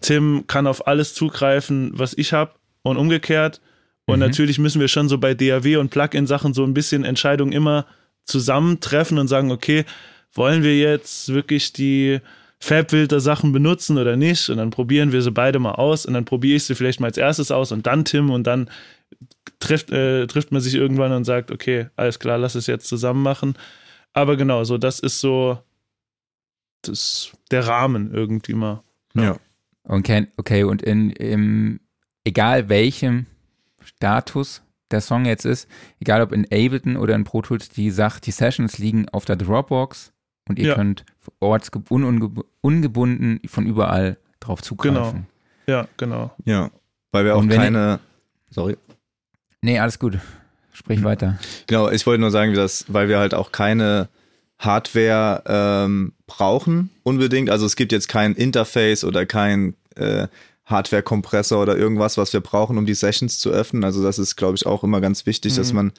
[0.02, 3.62] Tim kann auf alles zugreifen, was ich habe und umgekehrt.
[4.06, 4.22] Und mhm.
[4.26, 7.86] natürlich müssen wir schon so bei DAW und Plugin-Sachen so ein bisschen Entscheidungen immer
[8.24, 9.86] zusammentreffen und sagen, okay,
[10.34, 12.20] wollen wir jetzt wirklich die
[12.60, 14.50] Fabfilter Sachen benutzen oder nicht.
[14.50, 17.08] Und dann probieren wir sie beide mal aus und dann probiere ich sie vielleicht mal
[17.08, 18.70] als erstes aus und dann Tim und dann
[19.60, 23.24] trifft, äh, trifft man sich irgendwann und sagt, okay, alles klar, lass es jetzt zusammen
[23.24, 23.56] machen.
[24.14, 25.58] Aber genau, so das ist so
[26.84, 28.84] das, der Rahmen irgendwie mal.
[29.16, 29.24] Ja.
[29.24, 29.38] ja.
[29.84, 31.80] Okay, okay, und in, im,
[32.24, 33.26] egal welchem
[33.84, 35.68] Status der Song jetzt ist,
[36.00, 39.36] egal ob in Ableton oder in Pro Tools, die sagt, die Sessions liegen auf der
[39.36, 40.12] Dropbox
[40.48, 40.76] und ihr ja.
[40.76, 41.06] könnt
[41.40, 45.28] ortsungebunden von überall drauf zugreifen.
[45.66, 45.68] Genau.
[45.68, 46.32] Ja, genau.
[46.46, 46.72] Ja,
[47.12, 48.00] weil wir auch keine.
[48.50, 48.78] Ich, sorry.
[49.62, 50.20] Nee, alles gut.
[50.74, 51.04] Sprich mhm.
[51.04, 51.40] weiter.
[51.68, 54.10] Genau, ich wollte nur sagen, dass, weil wir halt auch keine
[54.58, 57.50] Hardware ähm, brauchen unbedingt.
[57.50, 60.28] Also es gibt jetzt kein Interface oder kein äh,
[60.72, 63.84] Hardware-Kompressor oder irgendwas, was wir brauchen, um die Sessions zu öffnen.
[63.84, 65.58] Also das ist, glaube ich, auch immer ganz wichtig, mhm.
[65.58, 65.92] dass man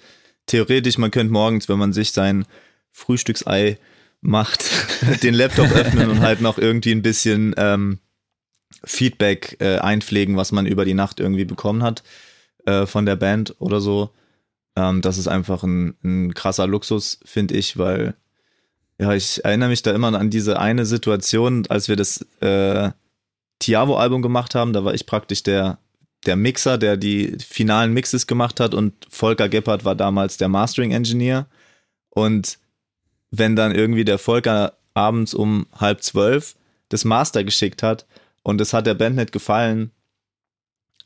[0.46, 2.46] theoretisch, man könnte morgens, wenn man sich sein
[2.90, 3.78] Frühstücksei
[4.20, 4.64] macht,
[5.22, 7.98] den Laptop öffnen und halt noch irgendwie ein bisschen ähm,
[8.84, 12.02] Feedback äh, einpflegen, was man über die Nacht irgendwie bekommen hat
[12.66, 14.10] äh, von der Band oder so.
[14.76, 18.14] Ähm, das ist einfach ein, ein krasser Luxus, finde ich, weil
[18.98, 22.90] ja, ich erinnere mich da immer an diese eine Situation, als wir das äh,
[23.62, 24.72] Tiavo-Album gemacht haben.
[24.72, 25.78] Da war ich praktisch der,
[26.26, 31.46] der Mixer, der die finalen Mixes gemacht hat und Volker Gebhardt war damals der Mastering-Engineer.
[32.10, 32.58] Und
[33.30, 36.56] wenn dann irgendwie der Volker abends um halb zwölf
[36.90, 38.06] das Master geschickt hat
[38.42, 39.90] und es hat der Band nicht gefallen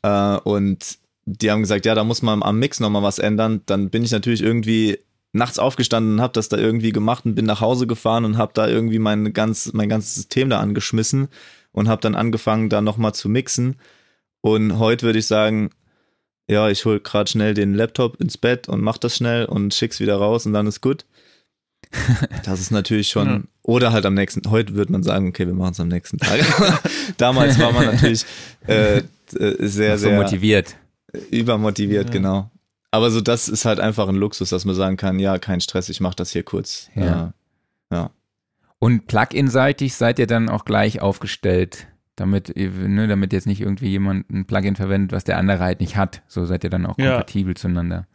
[0.01, 3.89] äh, und die haben gesagt, ja, da muss man am Mix nochmal was ändern, dann
[3.89, 4.99] bin ich natürlich irgendwie
[5.31, 8.51] nachts aufgestanden und habe das da irgendwie gemacht und bin nach Hause gefahren und habe
[8.53, 11.29] da irgendwie mein, ganz, mein ganzes System da angeschmissen
[11.71, 13.75] und habe dann angefangen, da nochmal zu mixen.
[14.41, 15.71] Und heute würde ich sagen,
[16.49, 19.99] ja, ich hole gerade schnell den Laptop ins Bett und mach das schnell und schick's
[19.99, 21.05] wieder raus und dann ist gut.
[22.43, 23.41] Das ist natürlich schon, ja.
[23.61, 26.39] oder halt am nächsten, heute würde man sagen, okay, wir machen es am nächsten Tag.
[27.17, 28.25] Damals war man natürlich
[28.67, 29.03] äh, äh
[29.59, 30.77] sehr, so sehr motiviert.
[31.31, 32.11] Übermotiviert, ja.
[32.11, 32.51] genau.
[32.91, 35.89] Aber so, das ist halt einfach ein Luxus, dass man sagen kann, ja, kein Stress,
[35.89, 36.89] ich mache das hier kurz.
[36.95, 37.33] Ja.
[37.91, 38.11] ja.
[38.79, 44.29] Und Plugin-seitig seid ihr dann auch gleich aufgestellt, damit, ne, damit jetzt nicht irgendwie jemand
[44.29, 46.21] ein Plugin verwendet, was der andere halt nicht hat.
[46.27, 47.55] So seid ihr dann auch kompatibel ja.
[47.55, 48.07] zueinander.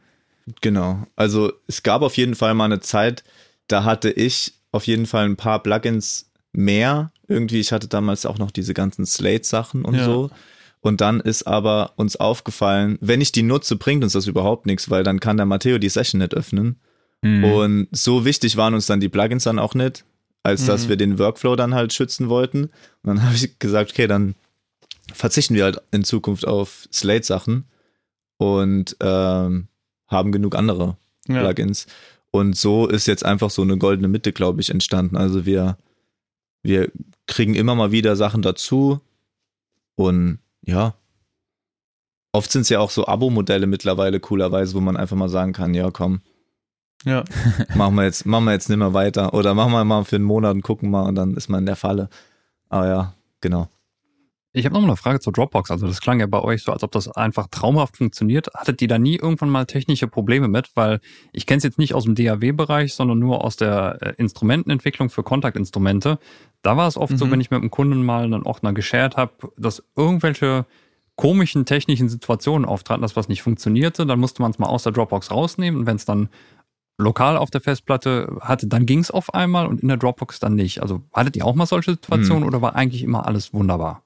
[0.61, 1.07] Genau.
[1.17, 3.25] Also es gab auf jeden Fall mal eine Zeit,
[3.69, 7.13] da hatte ich auf jeden Fall ein paar Plugins mehr.
[7.29, 10.05] Irgendwie, ich hatte damals auch noch diese ganzen Slate-Sachen und ja.
[10.05, 10.31] so.
[10.81, 14.91] Und dann ist aber uns aufgefallen, wenn ich die nutze, bringt uns das überhaupt nichts,
[14.91, 16.81] weil dann kann der Matteo die Session nicht öffnen.
[17.23, 17.45] Mhm.
[17.45, 20.05] Und so wichtig waren uns dann die Plugins dann auch nicht,
[20.43, 20.67] als mhm.
[20.67, 22.65] dass wir den Workflow dann halt schützen wollten.
[22.65, 22.73] Und
[23.05, 24.35] dann habe ich gesagt, okay, dann
[25.13, 27.65] verzichten wir halt in Zukunft auf Slate-Sachen
[28.39, 29.69] und ähm,
[30.07, 30.97] haben genug andere
[31.29, 31.41] ja.
[31.41, 31.87] Plugins.
[32.31, 35.17] Und so ist jetzt einfach so eine goldene Mitte, glaube ich, entstanden.
[35.17, 35.77] Also wir,
[36.63, 36.91] wir
[37.27, 39.01] kriegen immer mal wieder Sachen dazu
[39.97, 40.95] und ja,
[42.33, 45.75] oft sind es ja auch so Abo-Modelle mittlerweile coolerweise, wo man einfach mal sagen kann,
[45.75, 46.23] ja, komm.
[47.05, 47.25] Ja.
[47.75, 49.35] machen wir jetzt, machen wir jetzt nicht mehr weiter.
[49.35, 51.67] Oder machen wir mal für einen Monat und gucken mal und dann ist man in
[51.67, 52.09] der Falle.
[52.69, 53.69] Aber ja, genau.
[54.55, 55.71] Ich habe noch mal eine Frage zur Dropbox.
[55.71, 58.49] Also das klang ja bei euch so, als ob das einfach traumhaft funktioniert.
[58.55, 60.71] Hattet ihr da nie irgendwann mal technische Probleme mit?
[60.75, 61.01] Weil
[61.33, 65.23] ich kenne es jetzt nicht aus dem DAW-Bereich, sondern nur aus der äh, Instrumentenentwicklung für
[65.23, 66.19] Kontaktinstrumente.
[66.61, 67.17] Da war es oft mhm.
[67.17, 70.67] so, wenn ich mit einem Kunden mal einen Ordner geshared habe, dass irgendwelche
[71.17, 74.05] komischen technischen Situationen auftraten, dass was nicht funktionierte.
[74.05, 76.29] Dann musste man es mal aus der Dropbox rausnehmen und wenn es dann
[77.03, 80.55] lokal auf der Festplatte hatte, dann ging es auf einmal und in der Dropbox dann
[80.55, 80.83] nicht.
[80.83, 82.49] Also hattet ihr auch mal solche Situationen mhm.
[82.49, 84.03] oder war eigentlich immer alles wunderbar?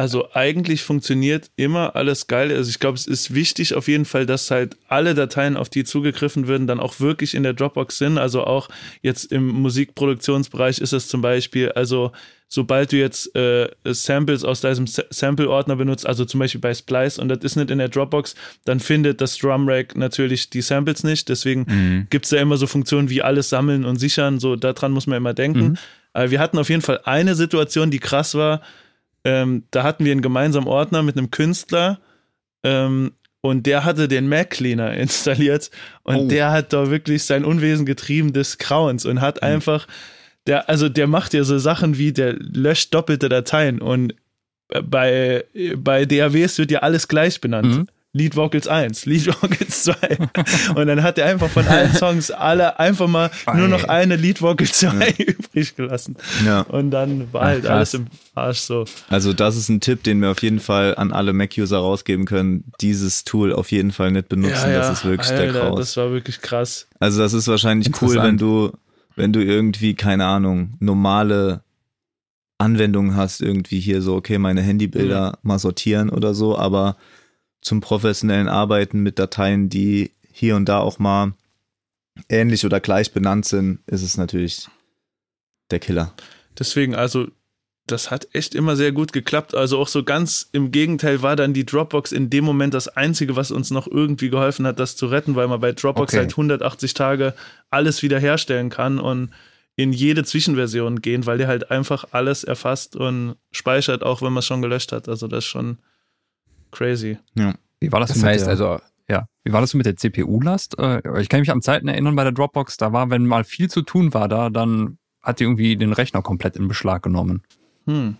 [0.00, 2.50] Also eigentlich funktioniert immer alles geil.
[2.56, 5.84] Also ich glaube, es ist wichtig auf jeden Fall, dass halt alle Dateien, auf die
[5.84, 8.16] zugegriffen werden, dann auch wirklich in der Dropbox sind.
[8.16, 8.70] Also auch
[9.02, 12.12] jetzt im Musikproduktionsbereich ist es zum Beispiel, also
[12.48, 17.28] sobald du jetzt äh, Samples aus deinem Sample-Ordner benutzt, also zum Beispiel bei Splice und
[17.28, 21.28] das ist nicht in der Dropbox, dann findet das Drumrack natürlich die Samples nicht.
[21.28, 22.06] Deswegen mhm.
[22.08, 24.40] gibt es da immer so Funktionen wie alles sammeln und sichern.
[24.40, 25.60] So daran muss man immer denken.
[25.60, 25.78] Mhm.
[26.14, 28.62] Aber wir hatten auf jeden Fall eine Situation, die krass war
[29.24, 32.00] ähm, da hatten wir einen gemeinsamen Ordner mit einem Künstler
[32.62, 35.70] ähm, und der hatte den Mac Cleaner installiert
[36.02, 36.28] und oh.
[36.28, 39.48] der hat da wirklich sein Unwesen getrieben des Grauens und hat mhm.
[39.48, 39.86] einfach,
[40.46, 44.14] der, also der macht ja so Sachen wie, der löscht doppelte Dateien und
[44.68, 45.44] bei,
[45.76, 47.76] bei DAWs wird ja alles gleich benannt.
[47.76, 47.86] Mhm.
[48.12, 49.94] Lead Vocals 1, Lead Vocals 2.
[50.74, 54.42] und dann hat er einfach von allen Songs alle einfach mal nur noch eine Lead
[54.42, 55.14] Vocal 2 ja.
[55.18, 56.16] übrig gelassen.
[56.44, 56.62] Ja.
[56.62, 57.70] Und dann war Ach, halt krass.
[57.70, 58.84] alles im Arsch so.
[59.08, 62.64] Also das ist ein Tipp, den wir auf jeden Fall an alle Mac-User rausgeben können.
[62.80, 64.70] Dieses Tool auf jeden Fall nicht benutzen.
[64.70, 64.78] Ja.
[64.78, 65.78] Das ist wirklich Alter, der Kraus.
[65.78, 66.88] Das war wirklich krass.
[66.98, 68.72] Also das ist wahrscheinlich cool, wenn du,
[69.14, 71.62] wenn du irgendwie, keine Ahnung, normale
[72.58, 75.48] Anwendungen hast, irgendwie hier so, okay, meine Handybilder mhm.
[75.48, 76.96] mal sortieren oder so, aber
[77.60, 81.32] zum professionellen Arbeiten mit Dateien, die hier und da auch mal
[82.28, 84.68] ähnlich oder gleich benannt sind, ist es natürlich
[85.70, 86.12] der Killer.
[86.58, 87.28] Deswegen, also
[87.86, 89.54] das hat echt immer sehr gut geklappt.
[89.54, 93.36] Also auch so ganz im Gegenteil war dann die Dropbox in dem Moment das Einzige,
[93.36, 96.20] was uns noch irgendwie geholfen hat, das zu retten, weil man bei Dropbox okay.
[96.20, 97.34] halt 180 Tage
[97.70, 99.30] alles wiederherstellen kann und
[99.76, 104.40] in jede Zwischenversion gehen, weil der halt einfach alles erfasst und speichert, auch wenn man
[104.40, 105.08] es schon gelöscht hat.
[105.08, 105.78] Also das ist schon
[106.70, 107.18] Crazy.
[107.34, 107.54] Ja.
[107.80, 108.78] Wie war das, das heißt der, also
[109.08, 110.78] ja, wie war das mit der CPU-Last?
[110.78, 113.68] Äh, ich kann mich an Zeiten erinnern bei der Dropbox, da war, wenn mal viel
[113.68, 117.42] zu tun war da, dann hat die irgendwie den Rechner komplett in Beschlag genommen.
[117.86, 118.16] Hm.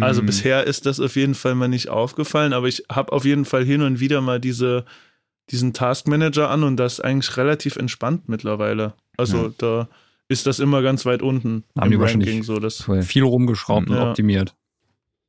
[0.00, 0.26] Also hm.
[0.26, 3.64] bisher ist das auf jeden Fall mal nicht aufgefallen, aber ich habe auf jeden Fall
[3.64, 4.84] hin und wieder mal diese,
[5.50, 8.94] diesen Taskmanager an und das ist eigentlich relativ entspannt mittlerweile.
[9.16, 9.52] Also ja.
[9.58, 9.88] da
[10.28, 12.42] ist das immer ganz weit unten Haben im die Ranking.
[12.42, 14.02] So, das viel rumgeschraubt ja.
[14.02, 14.54] und optimiert.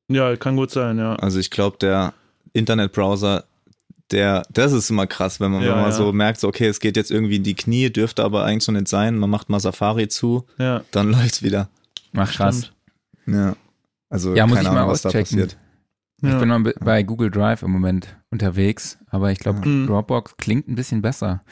[0.09, 1.15] Ja, kann gut sein, ja.
[1.15, 2.13] Also ich glaube, der
[2.57, 3.45] Internetbrowser,
[4.11, 5.91] der, das ist immer krass, wenn man, ja, wenn man ja.
[5.91, 8.71] so merkt, so, okay, es geht jetzt irgendwie in die Knie, dürfte aber eigentlich so
[8.71, 10.81] nicht sein, man macht mal Safari zu, ja.
[10.91, 11.69] dann läuft's wieder.
[12.15, 12.71] Ach, krass.
[13.25, 13.55] Ja.
[14.09, 15.37] Also, ja, muss ich Ahnung, mal was auschecken.
[15.37, 15.57] da passiert.
[16.19, 19.85] Ich bin mal bei Google Drive im Moment unterwegs, aber ich glaube, mhm.
[19.85, 21.43] Dropbox klingt ein bisschen besser.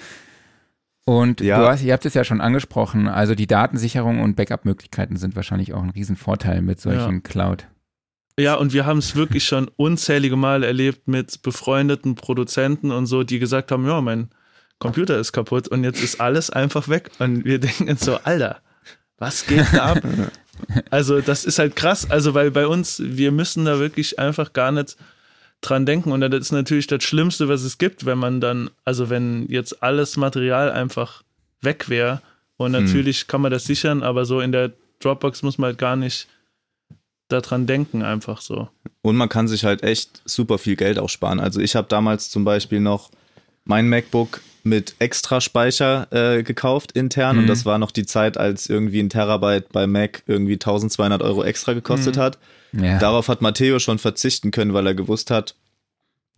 [1.05, 1.59] Und ja.
[1.59, 5.73] du hast, ihr habt es ja schon angesprochen, also die Datensicherung und Backup-Möglichkeiten sind wahrscheinlich
[5.73, 7.19] auch ein Riesenvorteil mit solchen ja.
[7.19, 7.67] Cloud.
[8.37, 13.23] Ja, und wir haben es wirklich schon unzählige Male erlebt mit befreundeten Produzenten und so,
[13.23, 14.29] die gesagt haben, ja, mein
[14.77, 17.11] Computer ist kaputt und jetzt ist alles einfach weg.
[17.19, 18.59] Und wir denken so, Alter,
[19.17, 20.03] was geht da ab?
[20.89, 24.71] Also das ist halt krass, also weil bei uns, wir müssen da wirklich einfach gar
[24.71, 24.95] nicht
[25.59, 29.09] dran denken und das ist natürlich das Schlimmste, was es gibt, wenn man dann, also
[29.09, 31.23] wenn jetzt alles Material einfach
[31.61, 32.21] weg wäre
[32.55, 32.85] und hm.
[32.85, 33.27] natürlich hm.
[33.27, 34.71] kann man das sichern, aber so in der
[35.01, 36.29] Dropbox muss man halt gar nicht
[37.27, 38.69] daran denken, einfach so.
[39.01, 41.39] Und man kann sich halt echt super viel Geld auch sparen.
[41.39, 43.11] Also ich habe damals zum Beispiel noch
[43.63, 47.41] mein MacBook mit extra Speicher äh, gekauft intern mhm.
[47.43, 51.43] und das war noch die Zeit, als irgendwie ein Terabyte bei Mac irgendwie 1200 Euro
[51.43, 52.19] extra gekostet mhm.
[52.19, 52.39] hat.
[52.73, 52.97] Ja.
[52.97, 55.55] Darauf hat Matteo schon verzichten können, weil er gewusst hat,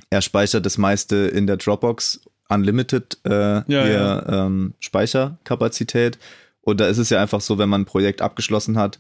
[0.09, 4.45] er speichert das meiste in der Dropbox Unlimited äh, ja, ja.
[4.45, 6.17] Ähm, Speicherkapazität.
[6.61, 8.99] Und da ist es ja einfach so, wenn man ein Projekt abgeschlossen hat,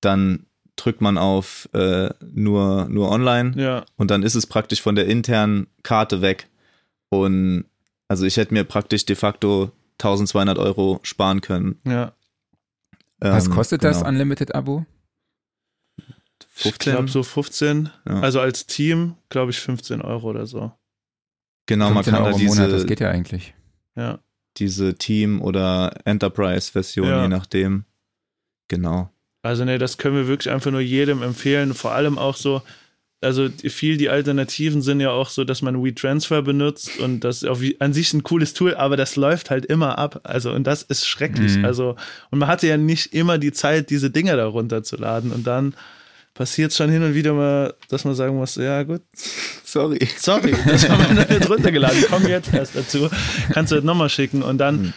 [0.00, 0.46] dann
[0.78, 3.84] drückt man auf äh, nur, nur online ja.
[3.96, 6.48] und dann ist es praktisch von der internen Karte weg.
[7.10, 7.64] Und
[8.08, 11.80] also ich hätte mir praktisch de facto 1200 Euro sparen können.
[11.84, 12.12] Ja.
[13.20, 13.92] Ähm, Was kostet genau.
[13.92, 14.86] das Unlimited-Abo?
[16.64, 17.90] Ich glaube so 15.
[18.06, 18.20] Ja.
[18.20, 20.72] Also als Team, glaube ich, 15 Euro oder so.
[21.66, 22.56] Genau, man kann Euro da diese.
[22.56, 23.54] Monat, das geht ja eigentlich.
[23.94, 24.20] Ja.
[24.56, 27.22] Diese Team- oder Enterprise-Version, ja.
[27.22, 27.84] je nachdem.
[28.68, 29.10] Genau.
[29.48, 31.72] Also ne, das können wir wirklich einfach nur jedem empfehlen.
[31.72, 32.60] Vor allem auch so,
[33.22, 37.48] also viel die Alternativen sind ja auch so, dass man WeTransfer benutzt und das ist
[37.48, 40.20] auch wie, an sich ein cooles Tool, aber das läuft halt immer ab.
[40.24, 41.56] Also und das ist schrecklich.
[41.56, 41.64] Mhm.
[41.64, 41.96] Also
[42.30, 45.74] und man hatte ja nicht immer die Zeit, diese Dinger da runterzuladen und dann
[46.34, 49.00] passiert schon hin und wieder mal, dass man sagen muss, ja gut,
[49.64, 49.98] Sorry.
[50.18, 53.08] sorry, das haben wir nicht runtergeladen, komm jetzt erst dazu,
[53.54, 54.92] kannst du das nochmal schicken und dann,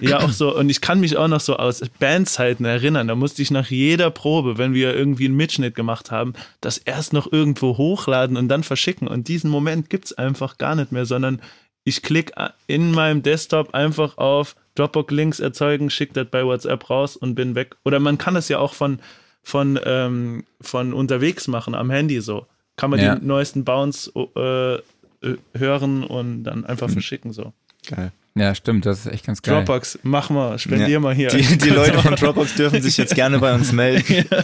[0.00, 3.42] ja auch so, und ich kann mich auch noch so aus Bandzeiten erinnern, da musste
[3.42, 7.76] ich nach jeder Probe, wenn wir irgendwie einen Mitschnitt gemacht haben, das erst noch irgendwo
[7.76, 11.40] hochladen und dann verschicken und diesen Moment gibt es einfach gar nicht mehr, sondern
[11.84, 17.34] ich klicke in meinem Desktop einfach auf Dropbox-Links erzeugen, schicke das bei WhatsApp raus und
[17.36, 17.76] bin weg.
[17.84, 18.98] Oder man kann das ja auch von,
[19.42, 22.46] von, ähm, von unterwegs machen am Handy so.
[22.76, 23.14] Kann man Ja.
[23.14, 27.52] den neuesten Bounce äh, äh, hören und dann einfach verschicken so.
[27.88, 28.10] Geil.
[28.36, 29.54] Ja, stimmt, das ist echt ganz geil.
[29.56, 31.00] Dropbox, mach mal, spendier Ja.
[31.00, 31.28] mal hier.
[31.28, 34.26] Die, die Leute von Dropbox dürfen sich jetzt gerne bei uns melden.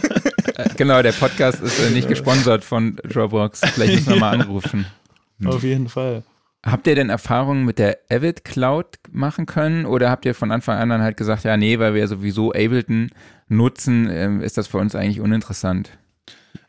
[0.55, 3.61] Äh, Genau, der Podcast ist äh, nicht gesponsert von Dropbox.
[3.73, 4.85] Vielleicht müssen wir mal anrufen.
[5.43, 6.21] Auf jeden Fall.
[6.63, 10.77] Habt ihr denn Erfahrungen mit der Avid Cloud machen können oder habt ihr von Anfang
[10.77, 13.09] an dann halt gesagt, ja, nee, weil wir sowieso Ableton
[13.47, 15.89] nutzen, ähm, ist das für uns eigentlich uninteressant?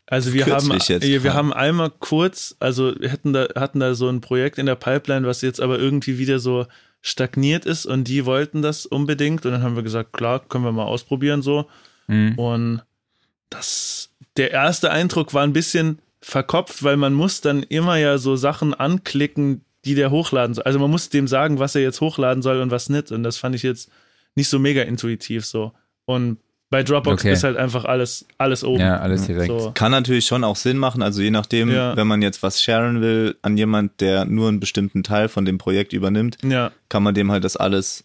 [0.07, 3.81] Also wir haben, Kürzlich jetzt äh, wir haben einmal kurz, also wir hatten da, hatten
[3.81, 6.65] da so ein Projekt in der Pipeline, was jetzt aber irgendwie wieder so
[7.07, 10.73] stagniert ist und die wollten das unbedingt und dann haben wir gesagt, klar, können wir
[10.73, 11.67] mal ausprobieren so
[12.07, 12.39] Hm.
[12.39, 12.83] und
[13.51, 18.37] das, der erste Eindruck war ein bisschen verkopft, weil man muss dann immer ja so
[18.37, 20.65] Sachen anklicken, die der hochladen soll.
[20.65, 23.37] Also man muss dem sagen, was er jetzt hochladen soll und was nicht und das
[23.37, 23.91] fand ich jetzt
[24.35, 25.73] nicht so mega intuitiv so
[26.07, 26.39] und
[26.75, 27.33] bei Dropbox Okay.
[27.33, 28.81] ist halt einfach alles, alles oben.
[28.81, 29.47] Ja, alles direkt.
[29.47, 29.71] So.
[29.75, 31.97] Kann natürlich schon auch Sinn machen, also je nachdem, Ja.
[31.97, 35.57] wenn man jetzt was sharen will an jemand, der nur einen bestimmten Teil von dem
[35.59, 38.03] Projekt übernimmt, Ja, kann man dem halt das alles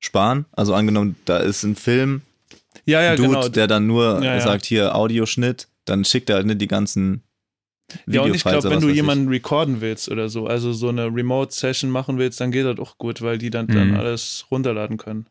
[0.00, 0.46] sparen.
[0.50, 2.22] Also angenommen, da ist ein Film,
[2.86, 3.48] ja, ja Dude, genau.
[3.48, 4.40] der dann nur Ja, ja.
[4.40, 7.22] sagt, hier Audioschnitt, dann schickt er halt nicht die ganzen
[8.06, 8.96] Ja, und ich glaube, wenn du weiß ich.
[8.96, 12.98] jemanden recorden willst oder so, also so eine Remote-Session machen willst, dann geht das auch
[12.98, 13.96] gut, weil die dann, dann Mhm.
[13.96, 15.26] alles runterladen können.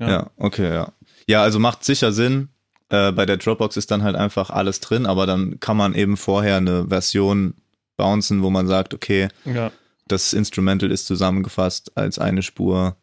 [0.00, 0.08] Ja.
[0.10, 0.30] Ja.
[0.38, 0.92] okay, ja.
[1.26, 2.48] Ja, also macht sicher Sinn.
[2.88, 6.16] Äh, bei der Dropbox ist dann halt einfach alles drin, aber dann kann man eben
[6.16, 7.54] vorher eine Version
[7.96, 9.72] bouncen, wo man sagt, okay, Ja,
[10.08, 12.96] das Instrumental ist zusammengefasst als eine Spur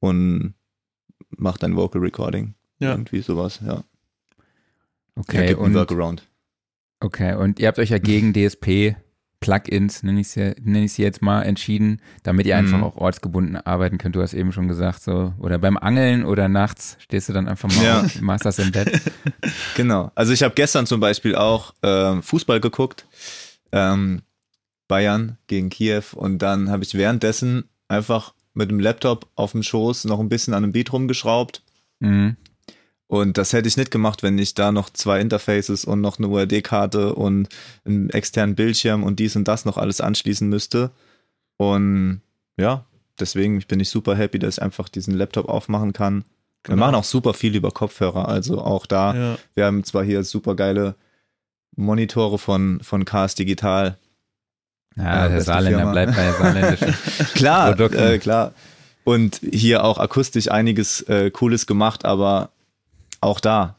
[0.00, 0.54] und
[1.30, 2.54] macht ein Vocal Recording.
[2.78, 2.92] ja.
[2.92, 3.84] Irgendwie sowas, ja.
[5.14, 6.22] Okay, gibt einen und, Workaround.
[7.00, 8.96] okay, und ihr habt euch ja gegen DSP
[9.42, 12.84] Plugins, nenne ich sie nenn ich sie jetzt mal, entschieden, damit ihr einfach Mhm.
[12.84, 14.16] auch ortsgebunden arbeiten könnt.
[14.16, 17.68] Du hast eben schon gesagt, so, oder beim Angeln oder nachts stehst du dann einfach
[17.76, 18.00] mal Ja.
[18.00, 18.90] auf, machst das im Bett.
[19.76, 20.10] Genau.
[20.14, 23.06] Also ich habe gestern zum Beispiel auch ähm, Fußball geguckt,
[23.72, 24.22] ähm,
[24.88, 30.04] Bayern gegen Kiew und dann habe ich währenddessen einfach mit dem Laptop auf dem Schoß
[30.04, 31.62] noch ein bisschen an einem Beat rumgeschraubt
[32.00, 32.36] Mhm.
[33.12, 36.28] Und das hätte ich nicht gemacht, wenn ich da noch zwei Interfaces und noch eine
[36.28, 37.46] URD-Karte und
[37.84, 40.90] einen externen Bildschirm und dies und das noch alles anschließen müsste
[41.58, 42.22] und
[42.56, 42.86] ja,
[43.20, 46.24] deswegen bin ich super happy, dass ich einfach diesen Laptop aufmachen kann.
[46.64, 46.76] Wir Genau.
[46.86, 49.38] machen auch super viel über Kopfhörer, also auch da ja.
[49.54, 50.94] wir haben zwar hier super geile
[51.76, 53.98] Monitore von, von Cars Digital.
[54.96, 55.92] Ja, Ja, der Saarländer Firma.
[55.92, 56.94] bleibt bei saarländischen.
[57.34, 58.52] Klar, äh, klar.
[59.04, 62.50] Und hier auch akustisch einiges äh, Cooles gemacht, aber
[63.22, 63.76] auch da,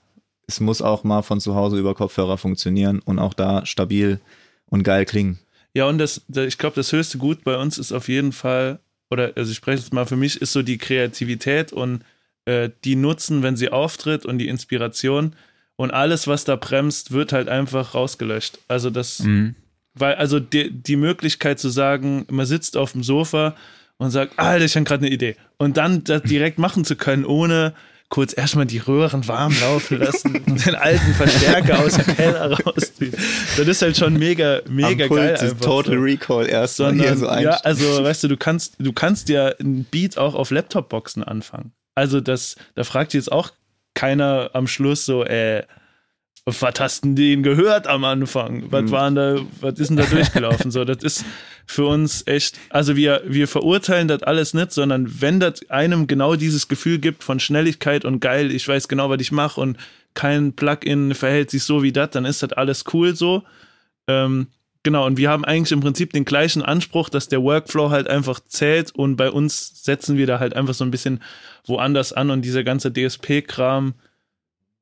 [0.48, 4.20] es muss auch mal von zu Hause über Kopfhörer funktionieren und auch da stabil
[4.66, 5.40] und geil klingen.
[5.74, 8.80] Ja, und das, da- ich glaube, das höchste Gut bei uns ist auf jeden Fall,
[9.10, 12.04] oder also ich spreche jetzt mal für mich, ist so die Kreativität und
[12.46, 15.34] äh, die Nutzen, wenn sie auftritt und die Inspiration.
[15.76, 18.60] Und alles, was da bremst, wird halt einfach rausgelöscht.
[18.68, 19.56] Also das, Mhm.
[19.96, 23.56] weil, also die, die Möglichkeit zu sagen, man sitzt auf dem Sofa
[23.98, 25.36] und sagt, Alter, ich habe gerade eine Idee.
[25.58, 27.74] Und dann das direkt machen zu können, ohne
[28.10, 33.16] kurz erstmal die Röhren warm laufen lassen und den alten Verstärker aus dem Keller rausziehen.
[33.58, 35.34] Das ist halt schon mega, mega Am geil.
[35.34, 36.00] ist Total so.
[36.00, 40.18] Recall erst Sondern, so ja, also weißt du, du kannst, du kannst ja ein Beat
[40.18, 41.72] auch auf Laptop-Boxen anfangen.
[41.96, 43.52] Also das, da fragt jetzt auch
[43.94, 45.64] keiner am Schluss so, äh,
[46.46, 48.66] was hast denn den gehört am Anfang?
[48.72, 48.92] Was Mhm.
[48.92, 50.72] waren da, was ist denn da durchgelaufen?
[50.72, 51.26] so, das ist
[51.66, 56.36] für uns echt, also wir, wir verurteilen das alles nicht, sondern wenn das einem genau
[56.36, 59.78] dieses Gefühl gibt von Schnelligkeit und geil, ich weiß genau, was ich mache und
[60.16, 63.44] kein Plugin verhält sich so wie das, dann ist das alles cool so.
[64.08, 64.48] Ähm,
[64.84, 68.42] genau, und wir haben eigentlich im Prinzip den gleichen Anspruch, dass der Workflow halt einfach
[68.42, 71.24] zählt und bei uns setzen wir da halt einfach so ein bisschen
[71.66, 73.94] woanders an und dieser ganze DSP-Kram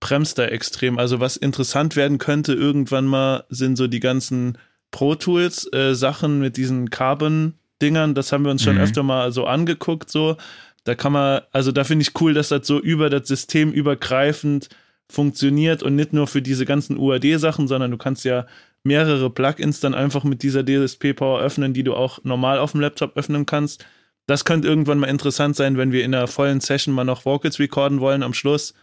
[0.01, 0.99] bremst da extrem.
[0.99, 4.57] Also was interessant werden könnte irgendwann mal sind so die ganzen
[4.91, 8.81] Pro Tools äh, Sachen mit diesen Carbon Dingern, das haben wir uns schon Mhm.
[8.81, 10.35] öfter mal so angeguckt so.
[10.83, 14.67] Da kann man, also da finde ich cool, dass das so über das System übergreifend
[15.09, 18.45] funktioniert und nicht nur für diese ganzen UAD-Sachen, sondern du kannst ja
[18.83, 22.81] mehrere Plugins dann einfach mit dieser DSP Power öffnen, die du auch normal auf dem
[22.81, 23.85] Laptop öffnen kannst.
[24.27, 27.59] Das könnte irgendwann mal interessant sein, wenn wir in einer vollen Session mal noch Vocals
[27.59, 28.73] recorden wollen am Schluss.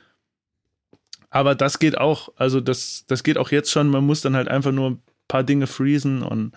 [1.31, 3.89] Aber das geht auch, also das, das geht auch jetzt schon.
[3.89, 6.53] Man muss dann halt einfach nur ein paar Dinge freezen und ein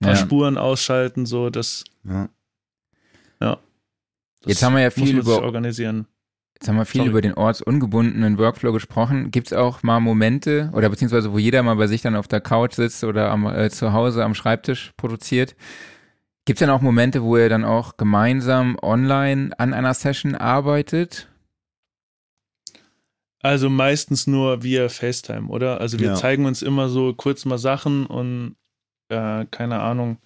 [0.00, 0.16] paar Ja.
[0.16, 1.84] Spuren ausschalten, so das.
[2.04, 2.28] Ja.
[3.40, 3.58] Ja.
[4.40, 6.06] Das Jetzt haben wir ja viel über- organisieren.
[6.54, 7.10] Jetzt haben wir viel Sorry.
[7.10, 9.30] über den ortsungebundenen Workflow gesprochen.
[9.30, 12.40] Gibt es auch mal Momente oder beziehungsweise wo jeder mal bei sich dann auf der
[12.40, 15.54] Couch sitzt oder am, äh, zu Hause am Schreibtisch produziert?
[16.46, 21.27] Gibt es dann auch Momente, wo ihr dann auch gemeinsam online an einer Session arbeitet?
[23.42, 25.80] Also meistens nur via FaceTime, oder?
[25.80, 26.14] Also wir Ja.
[26.14, 28.56] zeigen uns immer so kurz mal Sachen und
[29.08, 30.18] äh, keine Ahnung,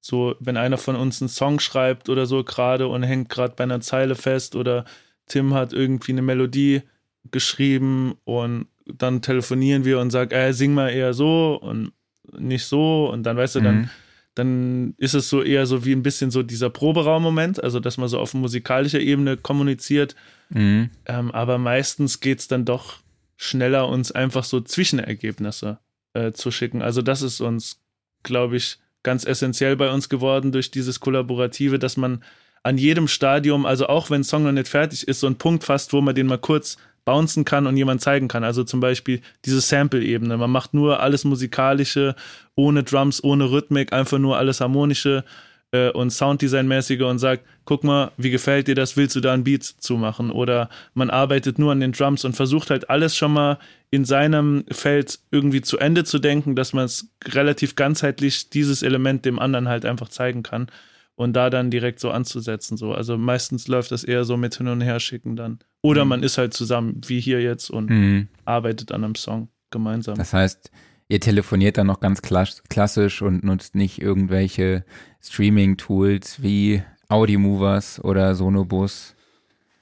[0.00, 3.64] so wenn einer von uns einen Song schreibt oder so gerade und hängt gerade bei
[3.64, 4.84] einer Zeile fest oder
[5.26, 6.82] Tim hat irgendwie eine Melodie
[7.30, 11.92] geschrieben und dann telefonieren wir und sagt, äh, sing mal eher so und
[12.38, 13.90] nicht so und dann weißt du, dann Mhm.
[14.34, 18.08] Dann ist es so eher so wie ein bisschen so dieser Proberaummoment, also dass man
[18.08, 20.14] so auf musikalischer Ebene kommuniziert,
[20.48, 20.90] Mhm.
[21.06, 22.98] ähm, aber meistens geht es dann doch
[23.36, 25.78] schneller, uns einfach so Zwischenergebnisse
[26.14, 26.82] äh, zu schicken.
[26.82, 27.80] Also das ist uns,
[28.22, 32.22] glaube ich, ganz essentiell bei uns geworden durch dieses Kollaborative, dass man
[32.62, 35.92] an jedem Stadium, also auch wenn Song noch nicht fertig ist, so einen Punkt fasst,
[35.92, 38.44] wo man den mal kurz bouncen kann und jemand zeigen kann.
[38.44, 40.36] Also zum Beispiel diese Sample-Ebene.
[40.36, 42.14] Man macht nur alles Musikalische,
[42.54, 45.24] ohne Drums, ohne Rhythmik, einfach nur alles Harmonische
[45.72, 49.44] äh, und Sounddesign-mäßige und sagt, guck mal, wie gefällt dir das, willst du da einen
[49.44, 50.30] Beat zumachen?
[50.30, 53.58] Oder man arbeitet nur an den Drums und versucht halt alles schon mal
[53.90, 59.24] in seinem Feld irgendwie zu Ende zu denken, dass man es relativ ganzheitlich dieses Element
[59.24, 60.68] dem anderen halt einfach zeigen kann
[61.14, 62.76] und da dann direkt so anzusetzen.
[62.76, 62.92] So.
[62.94, 65.58] Also meistens läuft das eher so mit hin und her schicken dann.
[65.82, 66.08] Oder Mhm.
[66.08, 68.28] man ist halt zusammen, wie hier jetzt, und Mhm.
[68.44, 70.16] arbeitet an einem Song gemeinsam.
[70.16, 70.70] Das heißt,
[71.08, 74.84] ihr telefoniert dann noch ganz klass klassisch und nutzt nicht irgendwelche
[75.20, 79.14] Streaming-Tools wie Audiomovers oder Sonobus.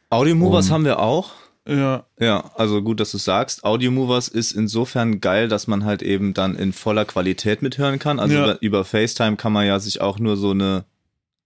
[0.09, 1.33] Audiomovers Um- haben wir auch.
[1.69, 3.63] ja, Ja, also gut, dass du sagst.
[3.65, 8.19] Audiomovers ist insofern geil, dass man halt eben dann in voller Qualität mithören kann.
[8.19, 8.45] Also Ja.
[8.45, 10.85] über, über FaceTime kann man ja sich auch nur so eine,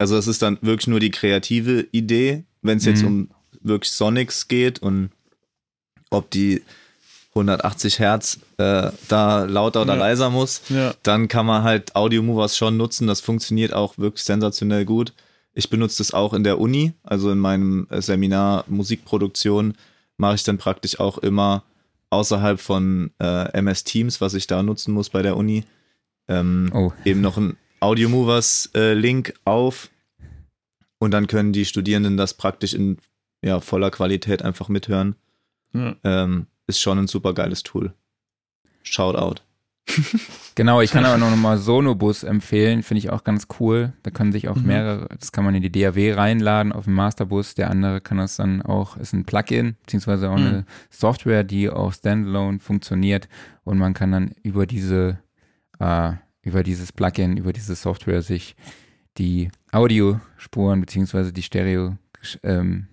[0.05, 3.09] also es ist dann wirklich nur die kreative Idee, wenn es jetzt Mhm.
[3.09, 3.28] um
[3.62, 5.09] wirklich Sonics geht und
[6.11, 6.62] ob die
[7.34, 10.00] 180 Hertz äh, da lauter oder Ja.
[10.00, 10.92] leiser muss, ja.
[11.02, 13.07] dann kann man halt Audiomovers schon nutzen.
[13.07, 15.14] Das funktioniert auch wirklich sensationell gut.
[15.55, 19.74] Ich benutze das auch in der Uni, also in meinem äh, Seminar Musikproduktion
[20.18, 21.64] mache ich dann praktisch auch immer
[22.11, 25.64] außerhalb von äh, MS Teams, was ich da nutzen muss bei der Uni,
[26.28, 26.92] ähm, Oh.
[27.07, 29.88] eben noch ein Audiomovers äh, Link auf
[31.05, 32.98] und dann können die Studierenden das praktisch in
[33.42, 35.16] ja, voller Qualität einfach mithören.
[35.74, 35.94] ja.
[36.02, 37.92] Ähm, ist schon ein super geiles Tool.
[38.82, 39.42] Shoutout.
[40.57, 43.92] Genau, ich kann aber noch mal Sonobus empfehlen, finde ich auch ganz cool.
[44.05, 44.66] Da können sich auch Mhm.
[44.66, 47.55] mehrere, das kann man in die DAW reinladen auf dem Masterbus.
[47.57, 51.92] Der andere kann das dann auch, ist ein Plugin, beziehungsweise auch eine Software, die auch
[51.92, 53.28] standalone funktioniert
[53.64, 55.18] und man kann dann über diese,
[55.80, 58.55] äh, über dieses Plugin, über diese Software sich
[59.18, 61.96] die Audiospuren, beziehungsweise die Stereo,
[62.42, 62.86] ähm,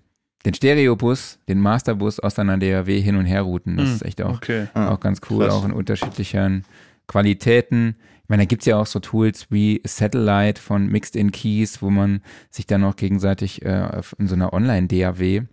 [0.45, 3.77] den Stereobus, den Masterbus aus einer DAW hin und her routen.
[3.77, 3.95] Das Mhm.
[3.95, 4.67] ist echt auch Okay.
[4.73, 5.53] Ah, auch ganz cool, krass.
[5.53, 6.63] auch in unterschiedlichen
[7.07, 7.95] Qualitäten.
[8.23, 11.89] Ich meine, da gibt's ja auch so Tools wie Satellite von Mixed in Keys, wo
[11.89, 15.43] man sich dann auch gegenseitig äh, in so einer Online-DAW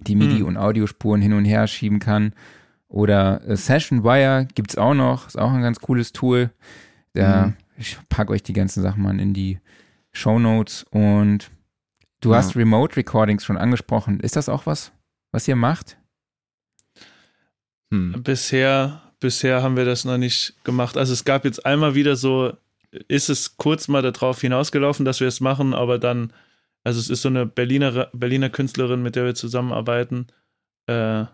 [0.00, 0.46] die MIDI- Hm.
[0.46, 2.32] und Audiospuren hin und her schieben kann.
[2.88, 6.50] Oder äh, Session Wire gibt's auch noch, ist auch ein ganz cooles Tool.
[7.14, 7.54] Da, Mhm.
[7.78, 9.58] Ich packe euch die ganzen Sachen mal in die
[10.16, 11.50] Show Notes und
[12.20, 12.38] du Ja.
[12.38, 14.20] hast Remote Recordings schon angesprochen.
[14.20, 14.92] Ist das auch was,
[15.32, 15.96] was ihr macht?
[17.92, 18.22] Hm.
[18.22, 20.96] Bisher, bisher haben wir das noch nicht gemacht.
[20.96, 22.52] Also es gab jetzt einmal wieder so,
[23.08, 26.32] ist es kurz mal darauf hinausgelaufen, dass wir es machen, aber dann,
[26.82, 30.26] also es ist so eine Berliner, Berliner Künstlerin, mit der wir zusammenarbeiten.
[30.86, 31.24] Äh,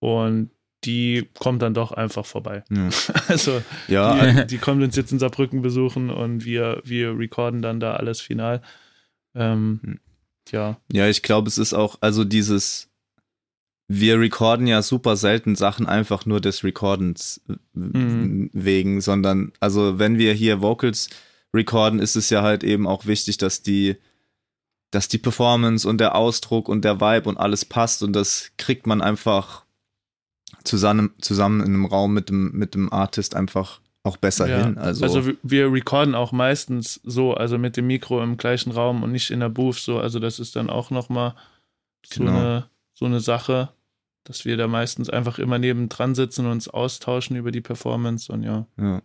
[0.00, 0.50] und
[0.86, 2.64] die kommt dann doch einfach vorbei.
[2.70, 2.88] Ja.
[3.28, 7.80] Also Ja, die, die kommt uns jetzt in Saarbrücken besuchen und wir, wir recorden dann
[7.80, 8.62] da alles final.
[9.34, 10.00] Ähm, Hm.
[10.50, 10.78] ja.
[10.92, 12.88] Ja, ich glaube, es ist auch, also dieses,
[13.88, 17.40] wir recorden ja super selten Sachen einfach nur des Recordens
[17.74, 18.50] Mhm.
[18.52, 21.10] wegen, sondern, also wenn wir hier Vocals
[21.54, 23.96] recorden, ist es ja halt eben auch wichtig, dass die,
[24.90, 28.86] dass die Performance und der Ausdruck und der Vibe und alles passt und das kriegt
[28.86, 29.65] man einfach
[30.64, 34.78] zusammen, zusammen in einem Raum mit dem, mit dem Artist einfach auch besser Ja, hin.
[34.78, 39.10] Also, Also, wir- recorden auch meistens so, also mit dem Mikro im gleichen Raum und
[39.12, 39.98] nicht in der Booth so.
[39.98, 41.34] Also das ist dann auch nochmal
[42.06, 42.36] so, Genau.
[42.36, 43.70] eine, so eine Sache,
[44.22, 48.42] dass wir da meistens einfach immer nebendran sitzen und uns austauschen über die Performance und
[48.44, 48.66] ja.
[48.80, 49.02] Ja.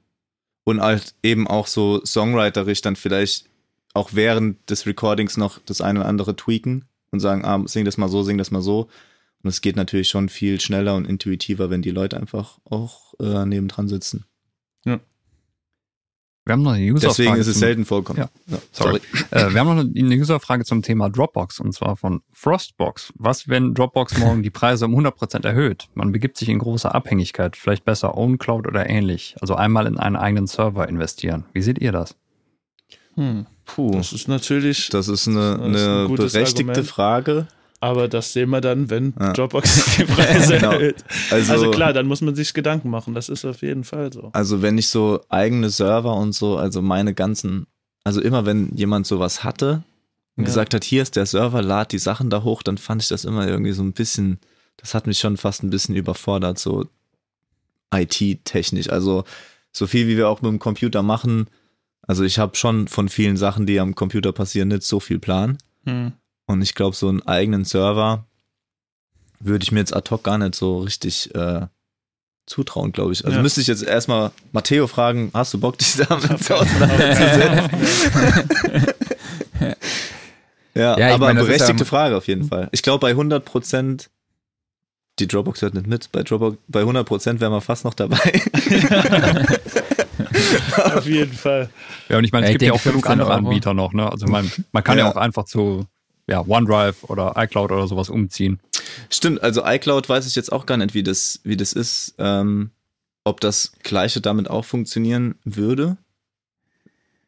[0.64, 3.48] Und halt eben auch so songwriterisch dann vielleicht
[3.96, 7.98] auch während des Recordings noch das eine oder andere tweaken und sagen, ah, sing das
[7.98, 8.88] mal so, sing das mal so.
[9.44, 13.46] Und es geht natürlich schon viel schneller und intuitiver, wenn die Leute einfach auch äh,
[13.46, 14.26] nebendran sitzen.
[16.44, 17.16] Wir haben noch eine User-Frage.
[17.18, 18.18] Deswegen ist es zum- selten vorkommen.
[18.48, 18.58] Ja.
[18.72, 19.00] Sorry.
[19.30, 23.14] Äh, wir haben noch eine User-Frage zum Thema Dropbox und zwar von Frostbox.
[23.16, 25.88] Was, wenn Dropbox morgen die Preise um 100% erhöht?
[25.94, 27.56] Man begibt sich in große Abhängigkeit.
[27.56, 29.36] Vielleicht besser OwnCloud oder ähnlich.
[29.40, 31.46] Also einmal in einen eigenen Server investieren.
[31.54, 32.16] Wie seht ihr das?
[33.14, 33.46] Hm.
[33.66, 36.88] Puh, Das ist natürlich, das ist eine, Das ist ein eine berechtigte Argument.
[36.88, 37.48] Frage.
[37.82, 39.34] Aber das sehen wir dann, wenn Ja.
[39.34, 40.72] Dropbox die Preise Genau.
[40.72, 41.04] erhöht.
[41.30, 43.14] Also, Also klar, dann muss man sich Gedanken machen.
[43.14, 44.30] Das ist auf jeden Fall so.
[44.34, 47.68] Also wenn ich so eigene Server und so, also meine ganzen,
[48.06, 49.84] also immer wenn jemand sowas hatte
[50.38, 50.46] und Ja.
[50.46, 53.26] gesagt hat, hier ist der Server, lad die Sachen da hoch, dann fand ich das
[53.26, 54.40] immer irgendwie so ein bisschen,
[54.78, 56.86] das hat mich schon fast ein bisschen überfordert, so
[57.94, 58.90] IT-technisch.
[58.90, 59.24] Also
[59.72, 61.48] so viel wie wir auch mit dem Computer machen,
[62.08, 65.58] also ich habe schon von vielen Sachen, die am Computer passieren, nicht so viel Plan.
[65.86, 66.14] Hm.
[66.52, 68.26] Und ich glaube, so einen eigenen Server
[69.40, 71.62] würde ich mir jetzt ad hoc gar nicht so richtig äh,
[72.46, 73.24] zutrauen, glaube ich.
[73.26, 73.42] Also Ja.
[73.44, 77.70] müsste ich jetzt erstmal Matteo fragen, hast du Bock, dich damit auseinanderzusetzen?
[80.74, 82.70] ja, Ja, aber meine, berechtigte ja- Frage auf jeden Fall.
[82.72, 84.10] Ich glaube, bei 100 Prozent,
[85.20, 88.18] die Dropbox hört nicht mit, bei, Dropbox, bei 100 Prozent wären wir fast noch dabei.
[90.96, 91.70] auf jeden Fall.
[92.10, 93.38] Ja, und ich meine, es Ja, gibt ja auch genug 15 andere Euro.
[93.38, 93.94] Anbieter noch.
[93.94, 94.10] Ne?
[94.12, 95.06] Also man, man kann ja.
[95.06, 95.12] Ja.
[95.12, 95.86] auch einfach zu
[96.32, 98.60] ja, OneDrive oder iCloud oder sowas umziehen.
[99.10, 102.72] Stimmt, also iCloud weiß ich jetzt auch gar nicht, wie das, wie das ist, ähm,
[103.24, 105.98] ob das Gleiche damit auch funktionieren würde.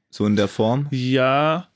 [0.09, 0.87] So in der Form.
[0.91, 1.67] Ja,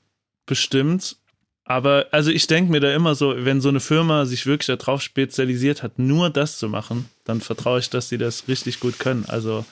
[0.46, 1.16] bestimmt.
[1.64, 5.02] Aber also ich denke mir da immer so, wenn so eine Firma sich wirklich darauf
[5.02, 9.26] spezialisiert hat, nur das zu machen, dann vertraue ich, dass sie das richtig gut können.
[9.28, 9.66] Also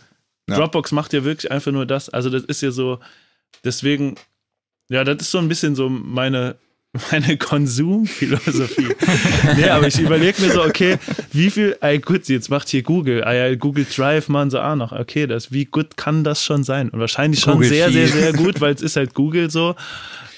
[0.48, 0.56] Ja.
[0.58, 2.10] Dropbox macht ja wirklich einfach nur das.
[2.10, 2.98] Also das ist ja so,
[3.64, 4.16] deswegen,
[4.90, 6.56] ja, das ist so ein bisschen so meine,
[7.10, 8.88] meine Konsumphilosophie.
[9.56, 10.98] nee, aber ich überlege mir so, okay,
[11.32, 14.76] wie viel, ey, gut, jetzt macht hier Google, ah ja, Google Drive machen sie auch
[14.76, 14.92] noch.
[14.92, 16.88] Okay, das, wie gut kann das schon sein?
[16.90, 18.16] Und wahrscheinlich schon Google sehr, sehr, Sheet.
[18.16, 19.74] sehr gut, weil es ist halt Google so.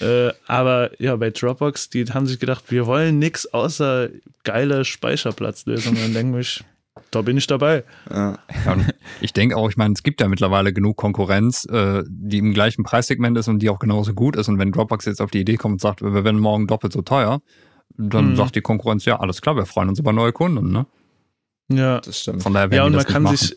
[0.00, 4.09] Äh, aber ja, bei Dropbox, die haben sich gedacht, wir wollen nichts außer
[4.44, 6.04] geile Speicherplatzlösungen.
[6.04, 6.62] Und denke ich,
[7.11, 7.84] da bin ich dabei.
[8.11, 8.38] Ja.
[8.72, 12.52] Und ich denke auch, ich meine, es gibt ja mittlerweile genug Konkurrenz, äh, die im
[12.54, 14.48] gleichen Preissegment ist und die auch genauso gut ist.
[14.48, 17.02] Und wenn Dropbox jetzt auf die Idee kommt und sagt, wir werden morgen doppelt so
[17.02, 17.40] teuer,
[17.96, 18.36] dann Mhm.
[18.36, 20.70] sagt die Konkurrenz, ja, alles klar, wir freuen uns über neue Kunden.
[20.70, 20.86] Ne?
[21.70, 22.42] Ja, Das stimmt.
[22.42, 23.36] Von daher werden ja und man kann machen.
[23.36, 23.56] sich,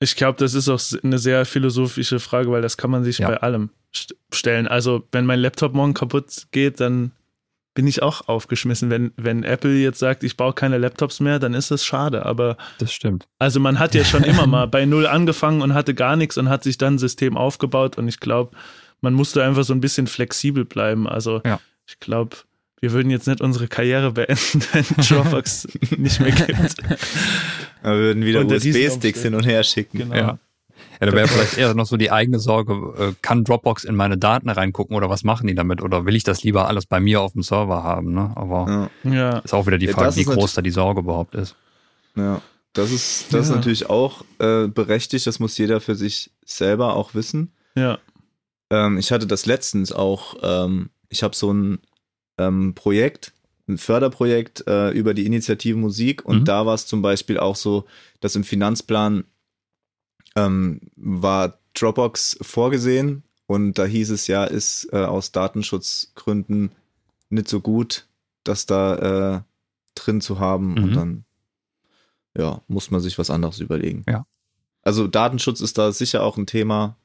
[0.00, 3.28] ich glaube, das ist auch eine sehr philosophische Frage, weil das kann man sich Ja.
[3.28, 4.66] bei allem st stellen.
[4.68, 7.12] Also, wenn mein Laptop morgen kaputt geht, dann
[7.78, 8.90] bin ich auch aufgeschmissen.
[8.90, 12.26] Wenn, wenn Apple jetzt sagt, ich baue keine Laptops mehr, dann ist das schade.
[12.26, 13.28] Aber Das stimmt.
[13.38, 16.48] also man hat ja schon immer mal bei Null angefangen und hatte gar nichts und
[16.48, 17.96] hat sich dann ein System aufgebaut.
[17.96, 18.56] Und ich glaube,
[19.00, 21.06] man musste einfach so ein bisschen flexibel bleiben.
[21.08, 21.60] Also Ja.
[21.86, 22.38] ich glaube,
[22.80, 26.74] wir würden jetzt nicht unsere Karriere beenden, wenn Dropbox nicht mehr gibt.
[27.84, 29.98] Wir würden wieder USB-Sticks hin und her schicken.
[29.98, 30.16] Genau.
[30.16, 30.38] Ja.
[31.00, 34.18] Ja, da wäre vielleicht eher noch so die eigene Sorge, äh, kann Dropbox in meine
[34.18, 35.82] Daten reingucken oder was machen die damit?
[35.82, 38.12] Oder will ich das lieber alles bei mir auf dem Server haben?
[38.14, 38.32] Ne?
[38.34, 39.12] Aber Ja.
[39.12, 39.38] Ja.
[39.38, 41.54] ist auch wieder die Ja, Frage, das wie groß da die Sorge überhaupt ist.
[42.16, 42.40] Ja,
[42.72, 43.56] das ist, das ist Ja.
[43.56, 47.52] natürlich auch äh, berechtigt, das muss jeder für sich selber auch wissen.
[47.76, 47.98] Ja.
[48.70, 51.78] Ähm, ich hatte das letztens auch, ähm, ich habe so ein
[52.38, 53.32] ähm, Projekt,
[53.68, 56.44] ein Förderprojekt äh, über die Initiative Musik und Mhm.
[56.44, 57.84] da war es zum Beispiel auch so,
[58.20, 59.24] dass im Finanzplan
[60.46, 66.70] ähm, war Dropbox vorgesehen und da hieß es ja, ist äh, aus Datenschutzgründen
[67.30, 68.06] nicht so gut,
[68.44, 69.40] das da äh,
[69.94, 70.82] drin zu haben Mhm.
[70.84, 71.24] und dann
[72.36, 74.04] ja, muss man sich was anderes überlegen.
[74.08, 74.26] Ja.
[74.82, 76.96] Also Datenschutz ist da sicher auch ein Thema.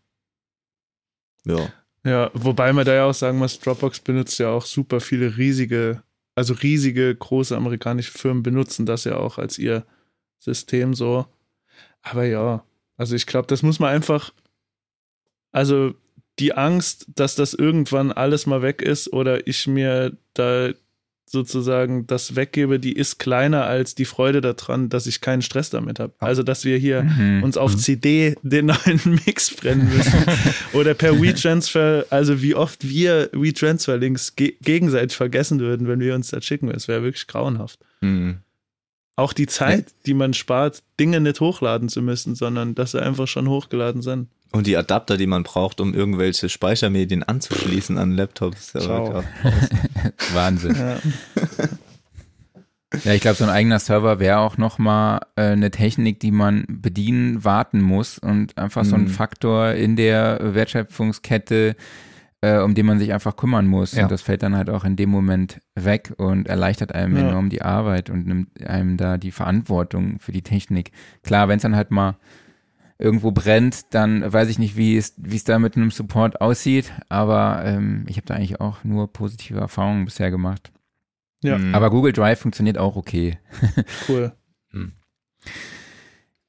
[1.45, 1.69] Ja.
[2.05, 6.03] Ja, wobei man da ja auch sagen muss, Dropbox benutzt ja auch super viele riesige,
[6.35, 9.85] also riesige große amerikanische Firmen benutzen das ja auch als ihr
[10.39, 11.25] System so.
[12.01, 12.63] Aber ja,
[12.97, 14.31] also ich glaube, das muss man einfach,
[15.51, 15.93] also
[16.39, 20.71] die Angst, dass das irgendwann alles mal weg ist oder ich mir da
[21.25, 25.99] sozusagen das weggebe, die ist kleiner als die Freude daran, dass ich keinen Stress damit
[25.99, 26.13] habe.
[26.19, 27.41] Also, dass wir hier Mhm.
[27.43, 27.77] uns auf Mhm.
[27.77, 30.13] CD den neuen Mix brennen müssen.
[30.73, 36.29] Oder per WeTransfer, also wie oft wir WeTransfer-Links ge gegenseitig vergessen würden, wenn wir uns
[36.29, 36.69] das schicken.
[36.69, 37.79] Es wäre wirklich grauenhaft.
[38.01, 38.37] Hm.
[39.15, 43.27] Auch die Zeit, die man spart, Dinge nicht hochladen zu müssen, sondern dass sie einfach
[43.27, 44.27] schon hochgeladen sind.
[44.51, 48.73] Und die Adapter, die man braucht, um irgendwelche Speichermedien anzuschließen an Laptops.
[48.73, 49.23] Ja,
[50.33, 50.75] Wahnsinn.
[50.75, 50.97] Ja,
[53.03, 56.65] Ja, ich glaube, so ein eigener Server wäre auch nochmal äh, eine Technik, die man
[56.69, 59.07] bedienen, warten muss und einfach so ein Mhm.
[59.07, 61.75] Faktor in der Wertschöpfungskette,
[62.43, 63.93] äh, um den man sich einfach kümmern muss.
[63.93, 64.03] Ja.
[64.03, 67.29] Und das fällt dann halt auch in dem Moment weg und erleichtert einem Ja.
[67.29, 70.91] enorm die Arbeit und nimmt einem da die Verantwortung für die Technik.
[71.23, 72.17] Klar, wenn es dann halt mal
[72.99, 76.91] irgendwo brennt, dann weiß ich nicht, wie es, wie es da mit einem Support aussieht,
[77.07, 80.73] aber ähm, ich habe da eigentlich auch nur positive Erfahrungen bisher gemacht.
[81.43, 81.57] Ja.
[81.57, 81.73] Mhm.
[81.73, 83.39] Aber Google Drive funktioniert auch okay.
[84.09, 84.33] Cool.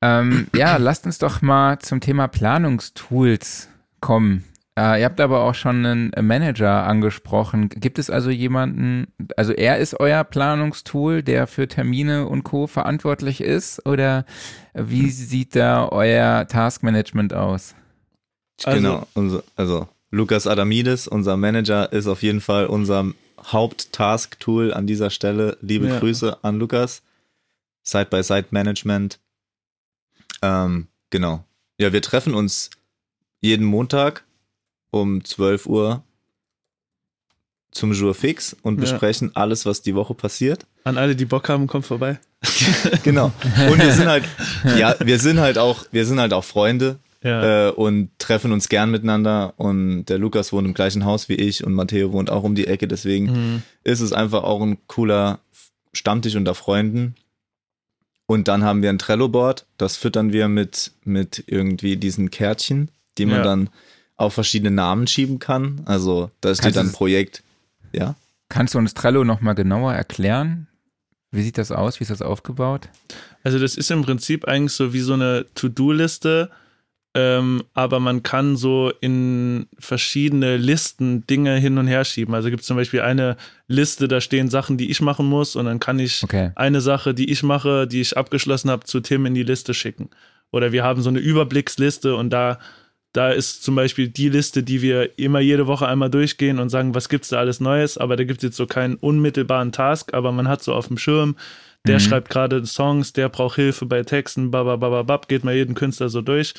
[0.02, 3.70] Ähm, ja, lasst uns doch mal zum Thema Planungstools
[4.00, 4.44] kommen.
[4.76, 7.68] Äh, ihr habt aber auch schon einen Manager angesprochen.
[7.68, 9.06] Gibt es also jemanden,
[9.36, 12.66] also er ist euer Planungstool, der für Termine und Co.
[12.66, 13.86] verantwortlich ist?
[13.86, 14.24] Oder
[14.74, 17.74] wie sieht da euer Taskmanagement aus?
[18.64, 19.06] Also- genau.
[19.14, 23.06] Unser, also Lukas Adamides, unser Manager, ist auf jeden Fall unser
[23.52, 25.56] Haupt-Task-Tool an dieser Stelle.
[25.60, 25.98] Liebe Ja.
[26.00, 27.02] Grüße an Lukas.
[27.84, 29.20] Side-by-Side-Management.
[30.42, 31.44] Ähm, genau.
[31.78, 32.70] Ja, wir treffen uns
[33.40, 34.24] jeden Montag
[34.94, 36.02] um 12 Uhr
[37.70, 38.80] zum Jour fix und Ja.
[38.82, 40.64] besprechen alles, was die Woche passiert.
[40.84, 42.20] An alle, die Bock haben, kommt vorbei.
[43.02, 43.32] Genau.
[43.70, 44.24] Und wir sind halt,
[44.78, 47.68] ja, wir sind halt auch, wir sind halt auch Freunde Ja.
[47.68, 49.54] äh, und treffen uns gern miteinander.
[49.56, 52.66] Und der Lukas wohnt im gleichen Haus wie ich und Matteo wohnt auch um die
[52.68, 52.86] Ecke.
[52.86, 53.62] Deswegen Mhm.
[53.82, 55.40] ist es einfach auch ein cooler
[55.92, 57.14] Stammtisch unter Freunden.
[58.26, 63.26] Und dann haben wir ein Trello-Board, das füttern wir mit, mit irgendwie diesen Kärtchen, die
[63.26, 63.42] man Ja.
[63.42, 63.70] dann
[64.16, 65.82] auf verschiedene Namen schieben kann.
[65.86, 67.42] Also da steht dann das- Projekt.
[67.92, 68.14] Ja.
[68.48, 70.68] Kannst du uns Trello nochmal genauer erklären?
[71.30, 71.98] Wie sieht das aus?
[71.98, 72.88] Wie ist das aufgebaut?
[73.42, 76.50] Also das ist im Prinzip eigentlich so wie so eine To-Do-Liste,
[77.16, 82.34] ähm, aber man kann so in verschiedene Listen Dinge hin und her schieben.
[82.34, 83.36] Also gibt es zum Beispiel eine
[83.68, 86.50] Liste, da stehen Sachen, die ich machen muss und dann kann ich Okay.
[86.56, 90.10] eine Sache, die ich mache, die ich abgeschlossen habe, zu Tim in die Liste schicken.
[90.52, 92.58] Oder wir haben so eine Überblicksliste und da,
[93.14, 96.94] da ist zum Beispiel die Liste, die wir immer jede Woche einmal durchgehen und sagen,
[96.94, 100.30] was gibt's da alles Neues, aber da gibt es jetzt so keinen unmittelbaren Task, aber
[100.32, 101.36] man hat so auf dem Schirm,
[101.86, 102.00] der Mhm.
[102.00, 106.54] schreibt gerade Songs, der braucht Hilfe bei Texten, babababab, geht mal jeden Künstler so durch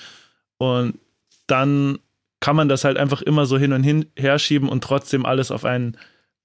[0.58, 0.97] und
[1.47, 1.99] dann
[2.39, 5.51] kann man das halt einfach immer so hin und hin her schieben und trotzdem alles
[5.51, 5.97] auf einen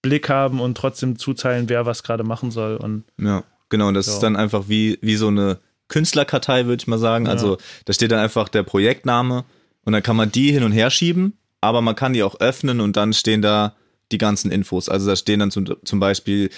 [0.03, 3.89] Blick haben und trotzdem zuteilen, wer was gerade machen soll und Ja, genau.
[3.89, 4.15] Und das Ja.
[4.15, 5.59] ist dann einfach wie, wie so eine
[5.89, 7.27] Künstlerkartei, würde ich mal sagen.
[7.27, 7.33] Ja.
[7.33, 9.45] Also da steht dann einfach der Projektname
[9.85, 12.81] und dann kann man die hin und her schieben, aber man kann die auch öffnen
[12.81, 13.77] und dann stehen da
[14.13, 14.89] die ganzen Infos.
[14.89, 16.51] Also da stehen dann zum, zum Beispiel,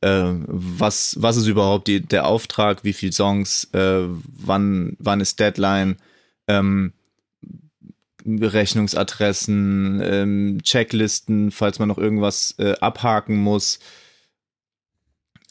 [0.00, 5.38] äh, was, was ist überhaupt die, der Auftrag, wie viele Songs, äh, wann, wann ist
[5.40, 5.96] Deadline,
[6.48, 6.92] ähm,
[8.24, 13.78] Rechnungsadressen, ähm, Checklisten, falls man noch irgendwas äh, abhaken muss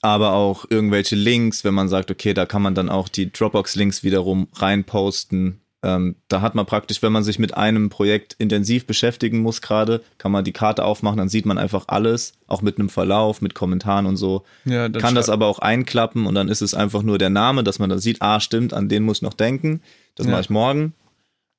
[0.06, 4.04] aber auch irgendwelche Links, wenn man sagt, okay, da kann man dann auch die Dropbox-Links
[4.04, 5.62] wiederum reinposten.
[5.86, 10.02] Ähm, da hat man praktisch, wenn man sich mit einem Projekt intensiv beschäftigen muss gerade,
[10.18, 13.54] kann man die Karte aufmachen, dann sieht man einfach alles, auch mit einem Verlauf, mit
[13.54, 14.44] Kommentaren und so.
[14.66, 17.78] ja, kann das aber auch einklappen und dann ist es einfach nur der Name, dass
[17.78, 19.82] man dann sieht, ah, stimmt, an den muss ich noch denken.
[20.16, 20.32] Das Ja.
[20.32, 20.94] mache ich morgen.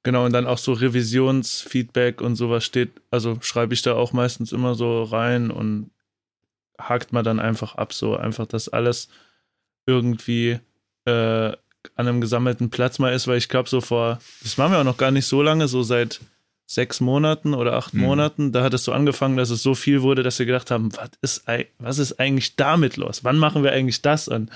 [0.02, 4.50] Genau, und dann auch so Revisionsfeedback und sowas steht, also schreibe ich da auch meistens
[4.50, 5.90] immer so rein und
[6.80, 9.08] hakt man dann einfach ab, so einfach, dass alles
[9.86, 10.58] irgendwie
[11.04, 11.52] äh,
[11.96, 14.84] an einem gesammelten Platz mal ist, weil ich glaube, so vor, das machen wir auch
[14.84, 16.20] noch gar nicht so lange, so seit
[16.66, 18.00] sechs Monaten oder acht Mhm.
[18.00, 20.90] Monaten, da hat es so angefangen, dass es so viel wurde, dass wir gedacht haben,
[20.96, 21.44] was ist,
[21.78, 23.24] was ist eigentlich damit los?
[23.24, 24.28] Wann machen wir eigentlich das?
[24.28, 24.50] Und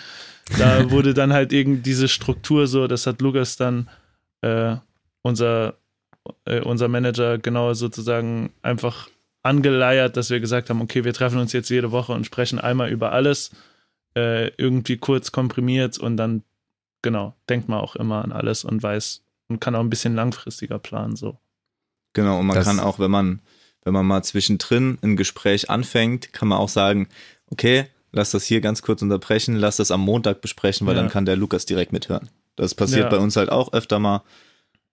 [0.59, 3.89] da wurde dann halt irgendwie diese Struktur so, das hat Lukas dann
[4.43, 4.77] äh,
[5.23, 5.75] unser,
[6.47, 9.09] äh, unser Manager genau sozusagen einfach
[9.43, 12.91] angeleiert, dass wir gesagt haben, okay, wir treffen uns jetzt jede Woche und sprechen einmal
[12.91, 13.53] über alles,
[14.17, 16.43] äh, irgendwie kurz komprimiert und dann,
[17.03, 20.79] genau, denkt man auch immer an alles und weiß und kann auch ein bisschen langfristiger
[20.79, 21.39] planen, so.
[22.13, 23.41] Genau, und man Das- kann auch, wenn man,
[23.85, 27.09] wenn man mal zwischendrin ein Gespräch anfängt, kann man auch sagen,
[27.51, 31.03] okay, lass das hier ganz kurz unterbrechen, lass das am Montag besprechen, weil Ja.
[31.03, 32.29] dann kann der Lukas direkt mithören.
[32.57, 33.09] Das passiert Ja.
[33.11, 34.23] bei uns halt auch öfter mal.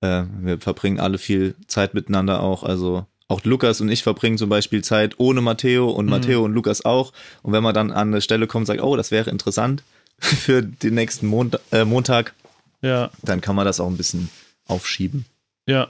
[0.02, 2.62] Äh, wir verbringen alle viel Zeit miteinander auch.
[2.64, 6.12] Also auch Lukas und ich verbringen zum Beispiel Zeit ohne Matteo und Mhm.
[6.12, 7.12] Matteo und Lukas auch.
[7.42, 9.84] Und wenn man dann an eine Stelle kommt und sagt, oh, das wäre interessant
[10.20, 12.34] für den nächsten Mont äh, Montag,
[12.82, 14.30] Ja, dann kann man das auch ein bisschen
[14.66, 15.26] aufschieben.
[15.66, 15.90] ja,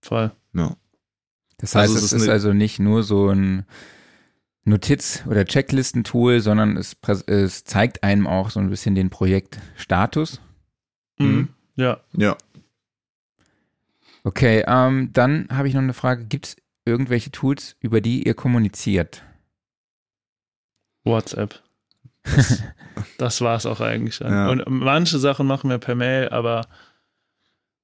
[0.00, 0.30] voll.
[0.54, 0.76] Ja.
[1.58, 3.64] Das heißt, Also es es ist ist also nicht nur so ein
[4.64, 6.96] Notiz- oder Checklistentool, sondern es,
[7.26, 10.40] es zeigt einem auch so ein bisschen den Projektstatus.
[11.18, 11.26] Mhm.
[11.26, 11.48] Mhm.
[11.76, 12.36] Ja, Ja.
[14.24, 16.24] Okay, ähm, dann habe ich noch eine Frage.
[16.26, 19.22] Gibt es irgendwelche Tools, über die ihr kommuniziert?
[21.04, 21.60] WhatsApp.
[22.22, 22.62] Das,
[23.18, 24.20] das war es auch eigentlich.
[24.20, 24.48] Ja.
[24.50, 26.66] Und manche Sachen machen wir per Mail, aber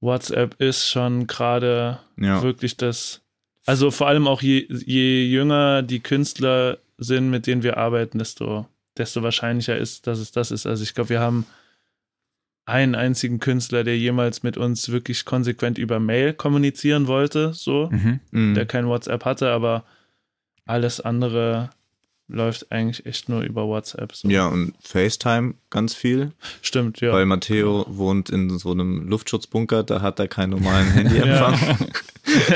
[0.00, 2.42] WhatsApp ist schon gerade Ja.
[2.42, 3.20] wirklich das
[3.66, 8.66] Also vor allem auch je, je jünger die Künstler sind, mit denen wir arbeiten, desto,
[8.96, 10.66] desto wahrscheinlicher ist, dass es das ist.
[10.66, 11.44] Also ich glaube, wir haben
[12.64, 18.20] einen einzigen Künstler, der jemals mit uns wirklich konsequent über Mail kommunizieren wollte, so, Mhm.
[18.30, 18.54] Mhm.
[18.54, 19.84] der kein WhatsApp hatte, aber
[20.66, 21.70] alles andere
[22.28, 24.14] läuft eigentlich echt nur über WhatsApp.
[24.14, 24.28] So.
[24.28, 27.12] Ja, und FaceTime ganz viel, Stimmt, ja.
[27.12, 31.88] weil Matteo wohnt in so einem Luftschutzbunker, da hat er keinen normalen Handyempfang.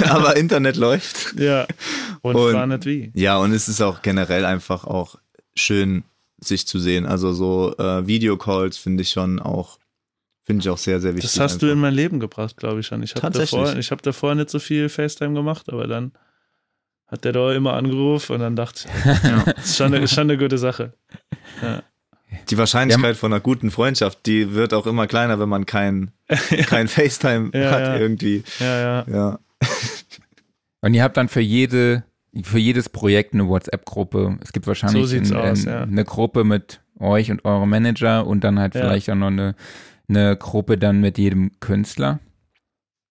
[0.10, 1.34] Aber Internet läuft.
[1.38, 1.66] ja.
[2.20, 3.10] Und, Und- war nicht wie.
[3.14, 5.16] Ja, und es ist auch generell einfach auch
[5.56, 6.04] schön,
[6.38, 7.06] sich zu sehen.
[7.06, 9.78] Also so äh, Videocalls finde ich schon auch,
[10.44, 11.30] finde ich auch sehr, sehr wichtig.
[11.32, 11.82] Das hast du in einfach.
[11.82, 13.02] mein Leben gebracht, glaube ich schon.
[13.02, 16.12] Ich habe davor, ich hab davor nicht so viel FaceTime gemacht, aber dann
[17.12, 19.44] hat der da immer angerufen und dann dachte ich, Ja.
[19.44, 20.94] das ist schon eine, ist schon eine gute Sache.
[22.50, 26.10] Die Wahrscheinlichkeit von einer guten Freundschaft, die wird auch immer kleiner, wenn man kein,
[26.66, 27.96] kein FaceTime Ja, hat ja.
[27.98, 28.42] irgendwie.
[28.58, 29.04] Ja, ja.
[29.08, 29.38] Ja.
[30.80, 32.02] Und ihr habt dann für jede,
[32.42, 34.38] für jedes Projekt eine WhatsApp-Gruppe.
[34.42, 35.82] Es gibt wahrscheinlich So ein, aus, ein, ja.
[35.82, 38.80] eine Gruppe mit euch und eurem Manager und dann halt Ja.
[38.80, 39.54] vielleicht auch noch eine,
[40.08, 42.18] eine Gruppe dann mit jedem Künstler.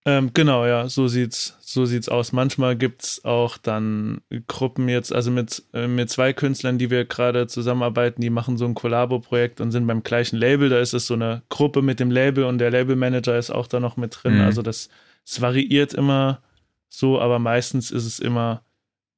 [0.04, 2.32] Ähm, genau, ja, so sieht's, so sieht's aus.
[2.32, 7.45] Manchmal gibt's auch dann Gruppen jetzt, also mit, äh, mit zwei Künstlern, die wir gerade
[7.45, 10.70] zusammenarbeiten, die machen so ein Kollabo-Projekt und sind beim gleichen Label.
[10.70, 13.80] Da ist es so eine Gruppe mit dem Label und der Labelmanager ist auch da
[13.80, 14.36] noch mit drin.
[14.36, 14.41] Mhm.
[14.41, 14.89] Also das,
[15.24, 16.41] es variiert immer
[16.89, 18.64] so, aber meistens ist es immer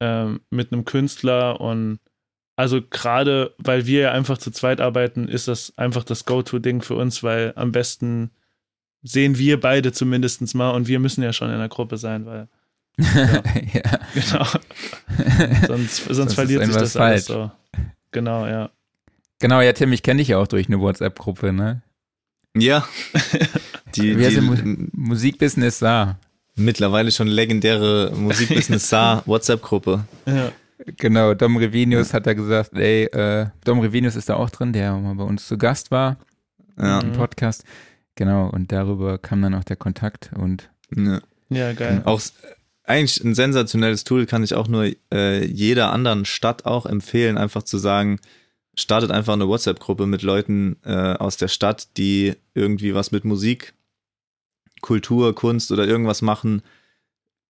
[0.02, 2.00] ähm, mit einem Künstler und
[2.56, 6.96] also gerade, weil wir ja einfach zu zweit arbeiten, ist das einfach das Go-To-Ding für
[6.96, 8.32] uns, weil am besten
[9.04, 12.48] sehen wir beide zumindest mal und wir müssen ja schon in der Gruppe sein, weil
[12.98, 13.82] ja.
[14.14, 14.46] genau,
[15.68, 17.40] sonst, sonst verliert sich das alles falsch.
[17.40, 17.52] so.
[18.12, 18.70] Genau, ja.
[19.40, 21.82] Genau, ja, Tim, ich kenne dich ja auch durch eine WhatsApp-Gruppe, ne?
[22.56, 22.88] Ja.
[23.96, 24.56] Die, Wie heißt die Mu
[24.94, 26.18] Musikbusiness sah.
[26.56, 30.06] mittlerweile schon legendäre Musikbusiness Saar WhatsApp-Gruppe.
[30.26, 30.52] ja.
[30.98, 34.94] Genau, Dom Revinius hat da gesagt, ey, äh, Dom Revinius ist da auch drin, der
[34.98, 36.18] mal bei uns zu Gast war
[36.78, 37.00] Ja.
[37.00, 37.14] im Mhm.
[38.16, 41.20] Genau, und darüber kam dann auch der Kontakt und ja.
[41.50, 42.02] Ja, geil.
[42.06, 42.22] Auch
[42.84, 47.64] eigentlich ein sensationelles Tool, kann ich auch nur äh, jeder anderen Stadt auch empfehlen, einfach
[47.64, 48.20] zu sagen,
[48.76, 53.74] startet einfach eine WhatsApp-Gruppe mit Leuten äh, aus der Stadt, die irgendwie was mit Musik,
[54.82, 56.62] Kultur, Kunst oder irgendwas machen.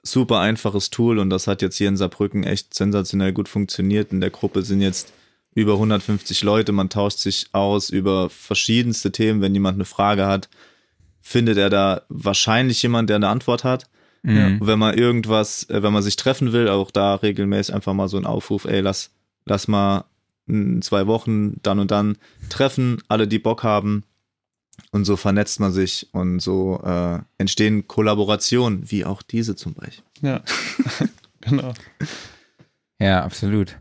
[0.04, 4.12] Super einfaches Tool und das hat jetzt hier in Saarbrücken echt sensationell gut funktioniert.
[4.12, 5.14] In der Gruppe sind jetzt
[5.56, 9.42] über 150 Leute, man tauscht sich aus über verschiedenste Themen.
[9.42, 10.50] Wenn jemand eine Frage hat,
[11.22, 13.90] findet er da wahrscheinlich jemand, der eine Antwort hat.
[14.24, 14.60] mhm.
[14.60, 18.08] Und wenn man irgendwas, äh, wenn man sich treffen will, auch da regelmäßig einfach mal
[18.10, 19.12] so ein Aufruf, ey, lass,
[19.46, 20.06] lass mal
[20.48, 22.18] in zwei Wochen dann und dann
[22.50, 24.04] treffen, alle, die Bock haben.
[24.92, 30.04] Und so vernetzt man sich und so äh, entstehen Kollaborationen, wie auch diese zum Beispiel.
[30.22, 30.42] Ja.
[31.42, 31.74] genau.
[33.00, 33.78] Ja, absolut.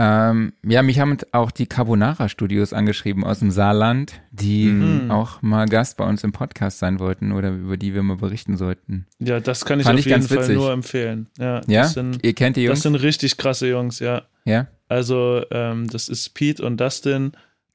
[0.00, 5.10] Ähm, ja, mich haben auch die Carbonara Studios angeschrieben aus dem Saarland, die Mhm.
[5.10, 8.56] auch mal Gast bei uns im Podcast sein wollten oder über die wir mal berichten
[8.56, 9.06] sollten.
[9.18, 10.54] Ja, das kann ich Fand auf ich jeden ganz Fall witzig.
[10.56, 11.26] nur empfehlen.
[11.36, 11.82] Ja, Ja?
[11.82, 12.82] Das sind, Ihr kennt die das Jungs?
[12.82, 14.22] sind richtig krasse Jungs, ja.
[14.44, 14.68] ja?
[14.88, 17.32] Also, ähm, das ist Pete und Dustin,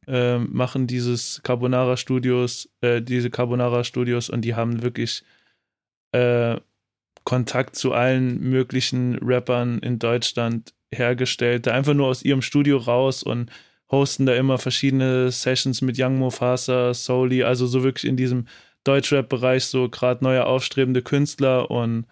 [0.07, 5.24] ähm, machen dieses Carbonara Studios, äh, diese Carbonara Studios und die haben wirklich
[6.13, 6.57] äh,
[7.26, 13.24] Kontakt zu allen möglichen Rappern in Deutschland hergestellt, da einfach nur aus ihrem Studio raus
[13.24, 13.50] und
[13.91, 18.48] hosten da immer verschiedene Sessions mit Young Mofasa, Soli, also so wirklich in diesem
[18.86, 22.06] Deutschrap-Bereich so gerade neue aufstrebende Künstler und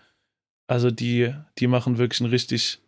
[0.68, 2.80] also die, die machen wirklich ein richtig,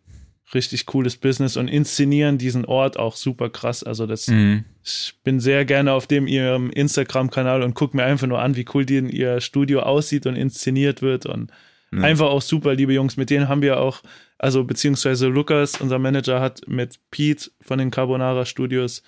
[0.54, 3.82] richtig cooles Business und inszenieren diesen Ort auch super krass.
[3.82, 4.64] Also das, Mhm.
[4.82, 8.64] ich bin sehr gerne auf dem ihrem Instagram-Kanal und gucke mir einfach nur an, wie
[8.72, 11.50] cool die in ihr Studio aussieht und inszeniert wird und
[11.92, 12.00] Ja.
[12.00, 13.16] einfach auch super, liebe Jungs.
[13.16, 14.00] Mit denen haben wir auch,
[14.38, 19.02] also beziehungsweise Lukas, unser Manager, hat mit Pete von den Carbonara Studios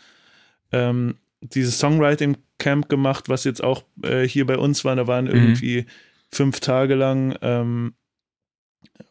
[0.72, 4.96] ähm, dieses Songwriting Camp gemacht, was jetzt auch äh, hier bei uns war.
[4.96, 5.86] Da waren irgendwie
[6.32, 7.94] fünf Tage lang ähm,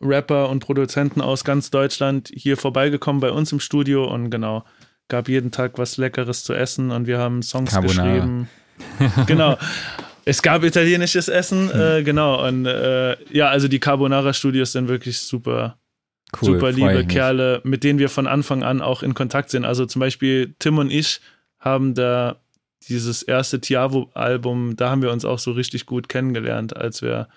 [0.02, 4.66] Rapper und Produzenten aus ganz Deutschland hier vorbeigekommen bei uns im Studio und genau,
[5.08, 8.14] gab jeden Tag was Leckeres zu essen und wir haben Songs Carbonara.
[8.14, 8.50] geschrieben.
[9.28, 9.58] genau.
[10.28, 12.46] Es gab italienisches Essen, äh, genau.
[12.48, 15.78] Und äh, ja, also die Carbonara Studios sind wirklich super,
[16.42, 17.06] Cool, super liebe.
[17.06, 19.66] Kerle, mit denen wir von Anfang an auch in Kontakt sind.
[19.66, 21.22] Also zum Beispiel Tim und ich
[21.60, 22.38] haben da
[22.88, 27.28] dieses erste Tiavo-Album, da haben wir uns auch so richtig gut kennengelernt, als wir,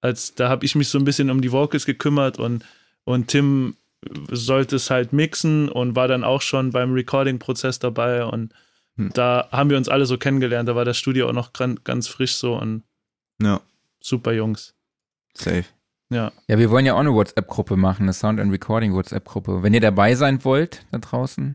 [0.00, 2.64] als da habe ich mich so ein bisschen um die Vocals gekümmert und,
[3.04, 3.76] und Tim
[4.30, 8.52] sollte es halt mixen und war dann auch schon beim Recording-Prozess dabei und
[8.96, 9.10] Hm.
[9.12, 10.68] da haben wir uns alle so kennengelernt.
[10.68, 12.84] Da war das Studio auch noch ganz frisch so und
[13.42, 13.60] Ja,
[14.00, 14.74] super Jungs.
[15.36, 15.64] safe.
[16.10, 16.32] Ja.
[16.48, 19.62] Ja, wir wollen ja auch eine WhatsApp-Gruppe machen, eine Sound and Recording WhatsApp-Gruppe.
[19.62, 21.54] Wenn ihr dabei sein wollt da draußen,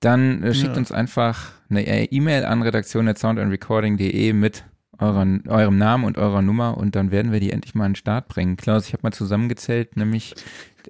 [0.00, 0.78] dann äh, schickt Ja.
[0.78, 4.64] uns einfach eine äh, E-Mail an redaktion@soundandrecording.de mit
[4.98, 7.96] euren, eurem Namen und eurer Nummer und dann werden wir die endlich mal an den
[7.96, 8.56] Start bringen.
[8.56, 10.34] Klaus, ich habe mal zusammengezählt, nämlich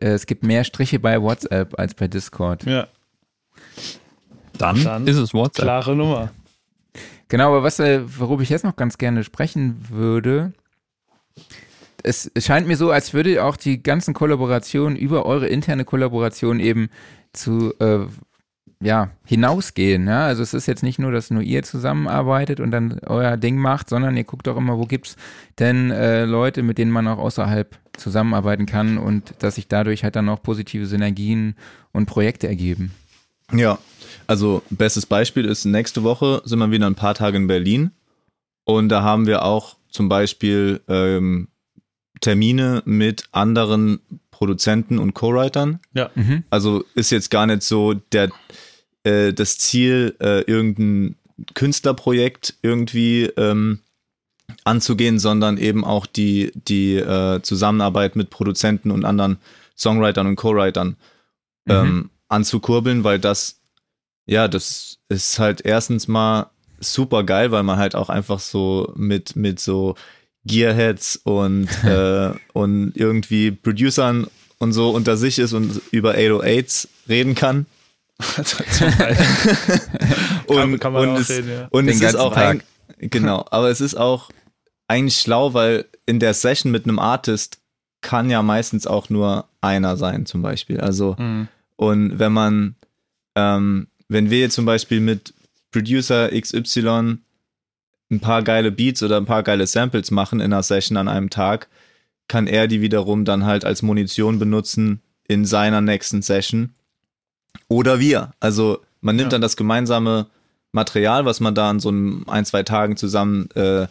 [0.00, 2.64] äh, es gibt mehr Striche bei WhatsApp als bei Discord.
[2.64, 2.86] Ja,
[4.58, 5.64] Dann, Dann ist es WhatsApp.
[5.64, 6.30] klare Nummer.
[7.28, 10.52] Genau, aber was, äh, worüber ich jetzt noch ganz gerne sprechen würde,
[12.02, 16.60] es, es scheint mir so, als würde auch die ganzen Kollaborationen über eure interne Kollaboration
[16.60, 16.88] eben
[17.32, 18.06] zu, äh,
[18.82, 20.06] ja, hinausgehen.
[20.06, 20.26] Ja?
[20.26, 23.88] Also es ist jetzt nicht nur, dass nur ihr zusammenarbeitet und dann euer Ding macht,
[23.88, 25.16] sondern ihr guckt auch immer, wo gibt's
[25.58, 30.16] denn äh, Leute, mit denen man auch außerhalb zusammenarbeiten kann und dass sich dadurch halt
[30.16, 31.54] dann auch positive Synergien
[31.92, 32.92] und Projekte ergeben.
[33.52, 33.78] Ja,
[34.26, 37.90] also bestes Beispiel ist, nächste Woche sind wir wieder ein paar Tage in Berlin
[38.64, 41.48] und da haben wir auch zum Beispiel ähm,
[42.20, 44.00] Termine mit anderen
[44.30, 45.80] Produzenten und Co-Writern.
[46.14, 46.44] Mhm.
[46.50, 48.30] Also ist jetzt gar nicht so der,
[49.04, 51.16] äh, das Ziel, äh, irgendein
[51.54, 53.80] Künstlerprojekt irgendwie ähm,
[54.64, 59.38] anzugehen, sondern eben auch die, die äh, Zusammenarbeit mit Produzenten und anderen
[59.76, 60.96] Songwritern und Co-Writern
[61.66, 61.72] Mhm.
[61.74, 63.60] ähm, anzukurbeln, weil das,
[64.26, 69.36] ja, das ist halt erstens mal super geil, weil man halt auch einfach so mit,
[69.36, 69.94] mit so
[70.44, 74.26] Gearheads und, äh, und irgendwie Producern
[74.58, 77.66] und so unter sich ist und über 808s reden kann.
[78.36, 78.88] Beispiel.
[80.46, 81.68] Und, kann, kann man und auch es, reden, ja.
[81.70, 82.64] und Den es ist auch Tag.
[82.98, 84.30] ein, genau, aber es ist auch
[84.88, 87.58] eigentlich schlau, weil in der Session mit einem Artist
[88.02, 90.80] kann ja meistens auch nur einer sein, zum Beispiel.
[90.80, 91.48] Also, Mhm.
[91.76, 92.74] und wenn man,
[93.36, 95.32] ähm, wenn wir jetzt zum Beispiel mit
[95.70, 97.18] Producer XY
[98.10, 101.30] ein paar geile Beats oder ein paar geile Samples machen in einer Session an einem
[101.30, 101.68] Tag,
[102.28, 106.74] kann er die wiederum dann halt als Munition benutzen in seiner nächsten Session.
[107.68, 108.32] Oder wir.
[108.40, 109.30] Also man nimmt Ja.
[109.36, 110.26] dann das gemeinsame
[110.72, 113.86] Material, was man da an so einem ein, zwei Tagen zusammen äh,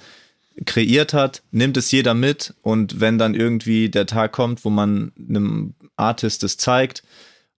[0.65, 5.11] kreiert hat, nimmt es jeder mit und wenn dann irgendwie der Tag kommt, wo man
[5.17, 7.03] einem Artist es zeigt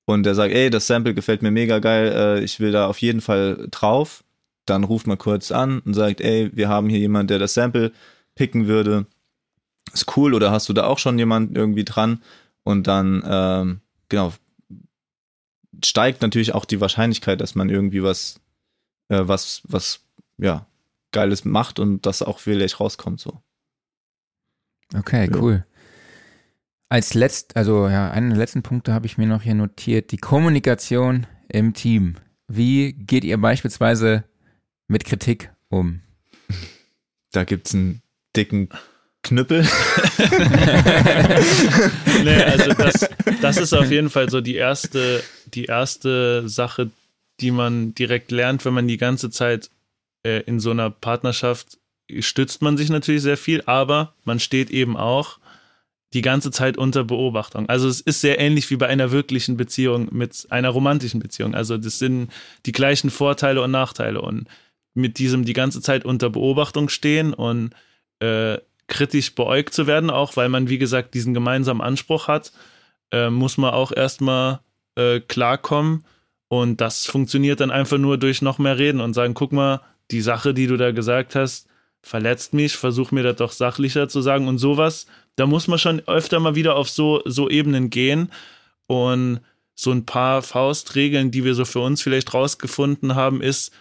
[0.05, 2.99] und der sagt, ey, das Sample gefällt mir mega geil, äh, ich will da auf
[2.99, 4.23] jeden Fall drauf,
[4.71, 7.91] dann ruft man kurz an und sagt, ey, wir haben hier jemand, der das Sample
[8.35, 9.05] picken würde.
[9.93, 12.21] Ist cool, oder hast du da auch schon jemanden irgendwie dran?
[12.63, 14.31] Und dann, ähm, genau,
[15.83, 18.39] steigt natürlich auch die Wahrscheinlichkeit, dass man irgendwie was,
[19.09, 19.99] äh, was, was,
[20.37, 20.65] ja,
[21.11, 23.41] Geiles macht und das auch vielleicht rauskommt so.
[24.97, 25.37] Okay, Ja.
[25.41, 25.65] cool.
[26.87, 30.17] Als letzt, also ja, einen der letzten Punkte habe ich mir noch hier notiert, die
[30.17, 32.15] Kommunikation im Team.
[32.47, 34.25] Wie geht ihr beispielsweise
[34.91, 36.01] mit Kritik um?
[37.31, 38.01] Da gibt's einen
[38.35, 38.69] dicken
[39.23, 39.61] Knüppel.
[42.23, 43.09] nee, also das,
[43.41, 45.23] das ist auf jeden Fall so die erste,
[45.53, 46.91] die erste Sache,
[47.39, 49.69] die man direkt lernt, wenn man die ganze Zeit
[50.23, 51.77] äh, in so einer Partnerschaft
[52.19, 55.39] stützt man sich natürlich sehr viel, aber man steht eben auch
[56.13, 57.69] die ganze Zeit unter Beobachtung.
[57.69, 61.55] Also es ist sehr ähnlich wie bei einer wirklichen Beziehung mit einer romantischen Beziehung.
[61.55, 62.29] Also das sind
[62.65, 64.47] die gleichen Vorteile und Nachteile und
[64.93, 67.73] mit diesem die ganze Zeit unter Beobachtung stehen und
[68.19, 72.51] äh, kritisch beäugt zu werden, auch weil man, wie gesagt, diesen gemeinsamen Anspruch hat,
[73.11, 74.59] äh, muss man auch erstmal
[74.95, 76.05] äh, klarkommen.
[76.49, 79.81] Und das funktioniert dann einfach nur durch noch mehr Reden und sagen, guck mal,
[80.11, 81.67] die Sache, die du da gesagt hast,
[82.01, 85.05] verletzt mich, versuch mir das doch sachlicher zu sagen und sowas.
[85.37, 88.31] Da muss man schon öfter mal wieder auf so, so Ebenen gehen
[88.87, 89.39] und
[89.75, 93.71] so ein paar Faustregeln, die wir so für uns vielleicht rausgefunden haben, ist,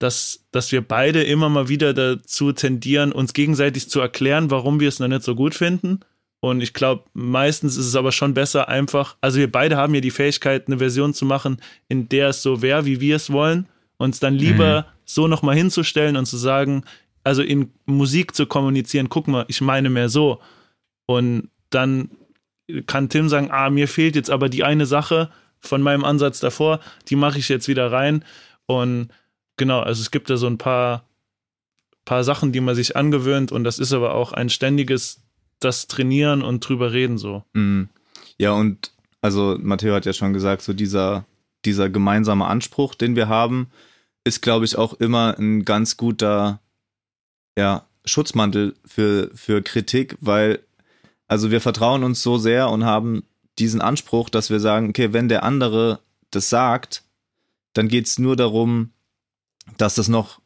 [0.00, 4.88] dass, dass wir beide immer mal wieder dazu tendieren, uns gegenseitig zu erklären, warum wir
[4.88, 6.00] es noch nicht so gut finden.
[6.40, 10.00] Und ich glaube, meistens ist es aber schon besser, einfach, also wir beide haben ja
[10.00, 13.68] die Fähigkeit, eine Version zu machen, in der es so wäre, wie wir es wollen,
[13.98, 16.84] uns dann lieber so nochmal hinzustellen und zu sagen,
[17.22, 20.40] also in Musik zu kommunizieren, guck mal, ich meine mehr so.
[21.04, 22.10] Und dann
[22.86, 26.80] kann Tim sagen, ah, mir fehlt jetzt aber die eine Sache von meinem Ansatz davor,
[27.08, 28.24] die mache ich jetzt wieder rein.
[28.64, 29.10] Und
[29.56, 31.04] genau, also es gibt da so ein paar,
[32.04, 35.22] paar Sachen, die man sich angewöhnt und das ist aber auch ein ständiges
[35.60, 37.44] das Trainieren und drüber reden so.
[37.52, 37.84] Mm.
[38.38, 41.26] Ja, und also Matteo hat ja schon gesagt, so dieser,
[41.66, 43.70] dieser gemeinsame Anspruch, den wir haben,
[44.24, 46.60] ist, glaube ich, auch immer ein ganz guter
[47.58, 50.60] ja, Schutzmantel für, für Kritik, weil
[51.28, 53.22] also wir vertrauen uns so sehr und haben
[53.58, 57.04] diesen Anspruch, dass wir sagen, okay, wenn der andere das sagt,
[57.72, 58.90] dann geht es nur darum,
[59.78, 60.40] dass das noch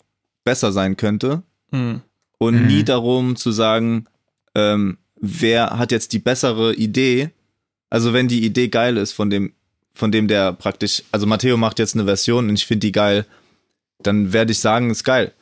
[0.45, 2.01] besser sein könnte Hm.
[2.39, 2.67] und Mhm.
[2.67, 4.07] nie darum zu sagen,
[4.55, 7.31] ähm, wer hat jetzt die bessere Idee.
[7.91, 9.53] Also wenn die Idee geil ist von dem,
[9.95, 13.25] von dem der praktisch, also Matteo macht jetzt eine Version und ich finde die geil,
[14.03, 15.33] dann werde ich sagen, ist geil.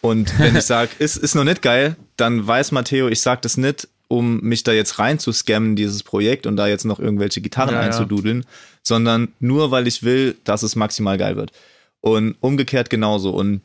[0.00, 3.56] Und wenn ich sage, ist, ist noch nicht geil, dann weiß Matteo, ich sage das
[3.56, 7.40] nicht, um mich da jetzt rein zu scammen, dieses Projekt und da jetzt noch irgendwelche
[7.40, 7.86] Gitarren Ja, ja.
[7.86, 8.44] einzududeln,
[8.82, 11.52] sondern nur, weil ich will, dass es maximal geil wird.
[12.00, 13.30] Und umgekehrt genauso.
[13.30, 13.62] Und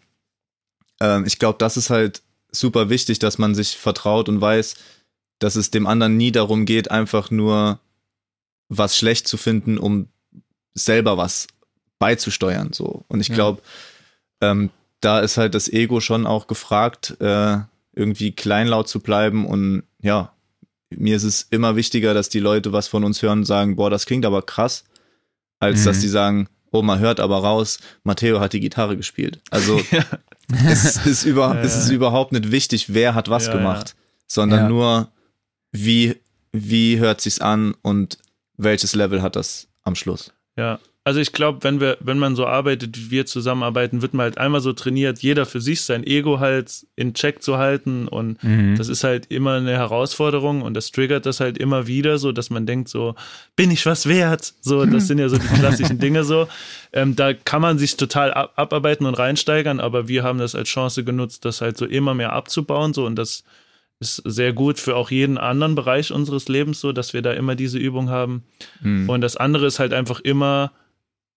[0.99, 2.21] ähm, ich glaube, das ist halt
[2.51, 4.75] super wichtig, dass man sich vertraut und weiß,
[5.39, 7.79] dass es dem anderen nie darum geht, einfach nur
[8.69, 10.07] was schlecht zu finden, um
[10.73, 11.47] selber was
[11.99, 12.73] beizusteuern.
[12.73, 13.05] So.
[13.07, 13.35] Und ich Ja.
[13.35, 13.61] glaube,
[14.41, 14.69] ähm,
[15.01, 17.57] da ist halt das Ego schon auch gefragt, äh,
[17.93, 19.45] irgendwie kleinlaut zu bleiben.
[19.45, 20.33] Und ja,
[20.89, 23.89] mir ist es immer wichtiger, dass die Leute was von uns hören und sagen, boah,
[23.89, 24.85] das klingt aber krass,
[25.59, 25.85] als Mhm.
[25.85, 29.39] dass die sagen, oh, man hört aber raus, Matteo hat die Gitarre gespielt.
[29.51, 29.79] Also
[30.67, 31.95] es, ist über, Ja, es ist ja.
[31.95, 33.95] überhaupt nicht wichtig, wer hat was Ja, gemacht,
[34.27, 34.69] sondern Ja.
[34.69, 35.11] nur,
[35.71, 36.17] wie,
[36.51, 38.17] wie hört sich's an und
[38.57, 40.31] welches Level hat das am Schluss.
[40.57, 44.23] Ja, also ich glaube, wenn wir, wenn man so arbeitet, wie wir zusammenarbeiten, wird man
[44.23, 48.41] halt einmal so trainiert, jeder für sich sein Ego halt in Check zu halten und
[48.43, 48.77] Mhm.
[48.77, 52.49] das ist halt immer eine Herausforderung und das triggert das halt immer wieder, so dass
[52.49, 53.15] man denkt so,
[53.57, 54.53] bin ich was wert?
[54.61, 56.47] So, das sind ja so die klassischen Dinge so.
[56.93, 60.69] Ähm, da kann man sich total ab abarbeiten und reinsteigern, aber wir haben das als
[60.69, 63.43] Chance genutzt, das halt so immer mehr abzubauen so und das
[63.99, 67.55] ist sehr gut für auch jeden anderen Bereich unseres Lebens so, dass wir da immer
[67.55, 68.43] diese Übung haben.
[68.81, 69.09] Mhm.
[69.09, 70.71] Und das andere ist halt einfach immer,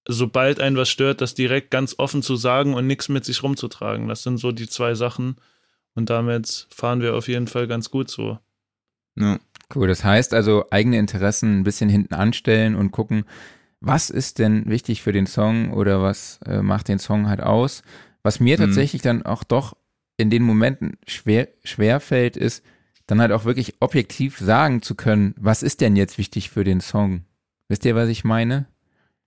[0.07, 4.09] sobald einen was stört, das direkt ganz offen zu sagen und nichts mit sich rumzutragen.
[4.09, 5.37] Das sind so die zwei Sachen.
[5.95, 8.39] Und damit fahren wir auf jeden Fall ganz gut so.
[9.19, 9.39] ja.
[9.75, 13.25] Cool, das heißt also eigene Interessen ein bisschen hinten anstellen und gucken,
[13.81, 17.83] was ist denn wichtig für den Song oder was äh, macht den Song halt aus.
[18.23, 18.61] Was mir Mhm.
[18.63, 19.77] tatsächlich dann auch doch
[20.19, 22.63] in den Momenten schwer, schwer fällt, ist
[23.09, 26.81] dann halt auch wirklich objektiv sagen zu können, was ist denn jetzt wichtig für den
[26.81, 27.25] Song.
[27.69, 28.67] Wisst ihr, was ich meine?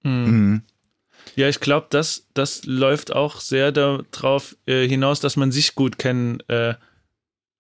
[0.04, 0.64] Mhm.
[1.36, 5.97] Ja, ich glaube, das, das läuft auch sehr darauf äh, hinaus, dass man sich gut
[5.97, 6.76] kennen äh,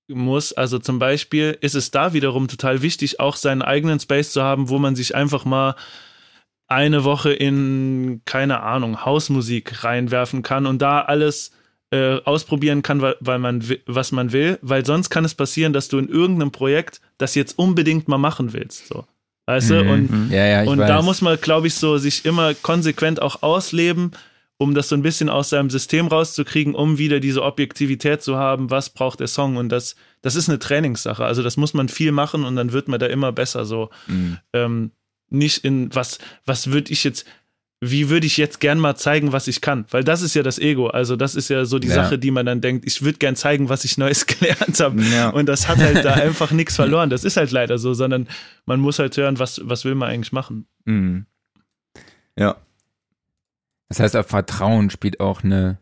[0.07, 0.53] muss.
[0.53, 4.69] Also zum Beispiel ist es da wiederum total wichtig, auch seinen eigenen Space zu haben,
[4.69, 5.75] wo man sich einfach mal
[6.67, 11.51] eine Woche in, keine Ahnung, Hausmusik reinwerfen kann und da alles
[11.91, 15.87] äh, ausprobieren kann, weil, weil man was man will, weil sonst kann es passieren, dass
[15.87, 19.05] du in irgendeinem Projekt das jetzt unbedingt mal machen willst, so.
[19.49, 19.83] Weißt du?
[19.83, 19.89] Mhm.
[19.89, 20.87] Und ja, ja, ich und weiß.
[20.87, 24.11] da muss man, glaube ich, so sich immer konsequent auch ausleben,
[24.57, 28.69] um das so ein bisschen aus seinem System rauszukriegen, um wieder diese Objektivität zu haben,
[28.69, 29.57] was braucht der Song.
[29.57, 31.25] Und das, das ist eine Trainingssache.
[31.25, 33.89] Also das muss man viel machen und dann wird man da immer besser so.
[34.05, 34.37] Mhm.
[34.53, 34.91] Ähm,
[35.31, 37.25] nicht in was, was würde ich jetzt,
[37.81, 39.85] wie würde ich jetzt gern mal zeigen, was ich kann?
[39.91, 40.87] Weil das ist ja das Ego.
[40.87, 41.95] Also das ist ja so die Ja.
[41.95, 45.01] Sache, die man dann denkt, ich würde gern zeigen, was ich Neues gelernt habe.
[45.03, 45.29] Ja.
[45.29, 47.09] Und das hat halt da einfach nichts verloren.
[47.09, 48.27] Das ist halt leider so, sondern
[48.65, 50.65] man muss halt hören, was, was will man eigentlich machen.
[50.85, 51.25] Mhm.
[52.37, 52.57] Ja.
[53.87, 55.77] Das heißt, auch Vertrauen spielt auch eine,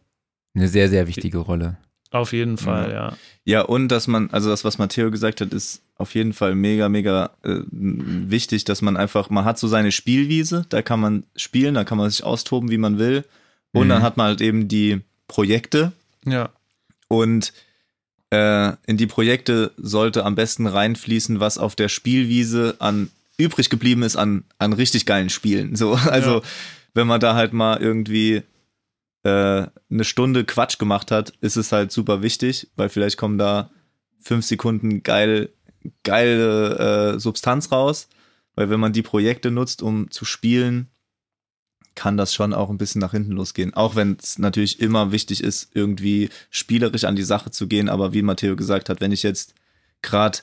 [0.56, 1.78] eine sehr, sehr wichtige Rolle.
[2.12, 3.14] Auf jeden Fall, ja.
[3.44, 6.90] Ja, und dass man, also das, was Matteo gesagt hat, ist auf jeden Fall mega,
[6.90, 11.74] mega äh, wichtig, dass man einfach, man hat so seine Spielwiese, da kann man spielen,
[11.76, 13.24] da kann man sich austoben, wie man will.
[13.74, 13.90] Und Mhm.
[13.90, 15.92] dann hat man halt eben die Projekte
[16.26, 16.50] Ja,
[17.08, 17.54] und
[18.32, 24.04] äh, in die Projekte sollte am besten reinfließen, was auf der Spielwiese an übrig geblieben
[24.04, 25.76] ist an, an richtig geilen Spielen.
[25.76, 26.42] So, also Ja.
[26.94, 28.42] wenn man da halt mal irgendwie
[29.24, 33.70] äh, eine Stunde Quatsch gemacht hat, ist es halt super wichtig, weil vielleicht kommen da
[34.22, 35.50] fünf Sekunden geil,
[36.04, 38.08] geile äh, Substanz raus.
[38.56, 40.90] Weil wenn man die Projekte nutzt, um zu spielen,
[41.94, 43.74] kann das schon auch ein bisschen nach hinten losgehen.
[43.74, 47.90] Auch wenn es natürlich immer wichtig ist, irgendwie spielerisch an die Sache zu gehen.
[47.90, 49.54] Aber wie Matteo gesagt hat, wenn ich jetzt
[50.02, 50.40] gerade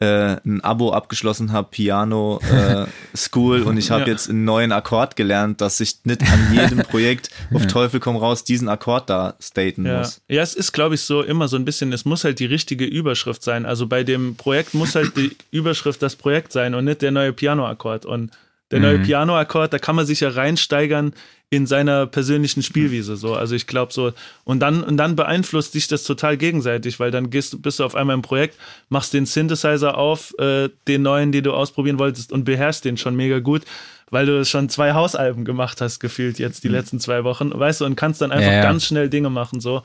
[0.00, 2.86] äh, ein Abo abgeschlossen habe, Piano äh,
[3.16, 4.08] School und ich habe Ja.
[4.08, 8.42] jetzt einen neuen Akkord gelernt, dass ich nicht an jedem Projekt auf Teufel komm raus
[8.44, 9.98] diesen Akkord da staten ja.
[9.98, 10.20] muss.
[10.28, 12.84] ja, es ist, glaube ich, so immer so ein bisschen, es muss halt die richtige
[12.84, 13.66] Überschrift sein.
[13.66, 17.32] Also bei dem Projekt muss halt die Überschrift das Projekt sein und nicht der neue
[17.32, 18.04] Pianoakkord.
[18.04, 18.32] Und
[18.74, 19.02] der neue Mhm.
[19.04, 21.14] Pianoakkord, da kann man sich ja reinsteigern
[21.50, 23.16] in seiner persönlichen Spielwiese.
[23.16, 23.34] So.
[23.34, 24.12] Also ich glaube so,
[24.42, 27.94] und dann, und dann beeinflusst dich das total gegenseitig, weil dann gehst, bist du auf
[27.94, 28.58] einmal im Projekt,
[28.88, 33.14] machst den Synthesizer auf, äh, den neuen, den du ausprobieren wolltest und beherrschst den schon
[33.14, 33.62] mega gut.
[34.10, 37.84] Weil du schon zwei Hausalben gemacht hast, gefühlt jetzt die letzten zwei Wochen, weißt du,
[37.84, 38.62] und kannst dann einfach Ja, ja.
[38.62, 39.82] ganz schnell Dinge machen, so.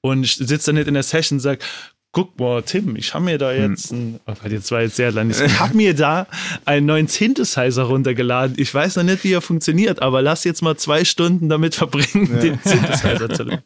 [0.00, 1.58] Und ich sitze dann nicht in der Session und sag,
[2.12, 5.12] guck mal, Tim, ich habe mir da jetzt ein, oh Gott, jetzt war jetzt sehr
[5.12, 6.26] lang, ich habe mir da
[6.64, 8.56] einen neuen Synthesizer runtergeladen.
[8.58, 12.40] Ich weiß noch nicht, wie er funktioniert, aber lass jetzt mal zwei Stunden damit verbringen,
[12.40, 13.62] den Synthesizer zu lernen,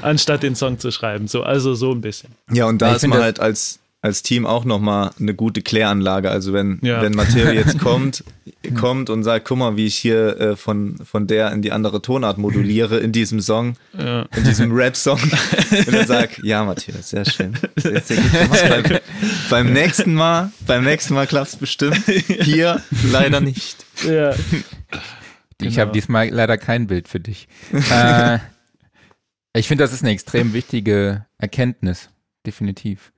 [0.00, 1.28] anstatt den Song zu schreiben.
[1.28, 2.30] So, also so ein bisschen.
[2.50, 5.62] Ja, und da Ja, ich ist man halt als, als Team auch nochmal eine gute
[5.62, 6.28] Kläranlage.
[6.28, 7.00] Also wenn, Ja.
[7.02, 8.24] wenn Matteo jetzt kommt,
[8.78, 12.02] kommt und sagt, guck mal, wie ich hier äh, von, von der in die andere
[12.02, 14.26] Tonart moduliere in diesem Song, Ja.
[14.36, 15.20] in diesem Rap-Song.
[15.70, 17.52] und dann sag, ja, Matteo, sehr schön.
[17.52, 17.72] Gut
[18.04, 18.68] gemacht.
[18.68, 19.00] beim,
[19.50, 22.02] beim nächsten Mal, beim nächsten Mal klappt's bestimmt.
[22.26, 23.86] Hier leider nicht.
[24.04, 24.32] Ja.
[24.32, 25.76] Ich Genau.
[25.76, 27.46] habe diesmal leider kein Bild für dich.
[27.92, 28.38] äh,
[29.56, 32.08] ich finde, das ist eine extrem wichtige Erkenntnis.
[32.44, 33.12] Definitiv.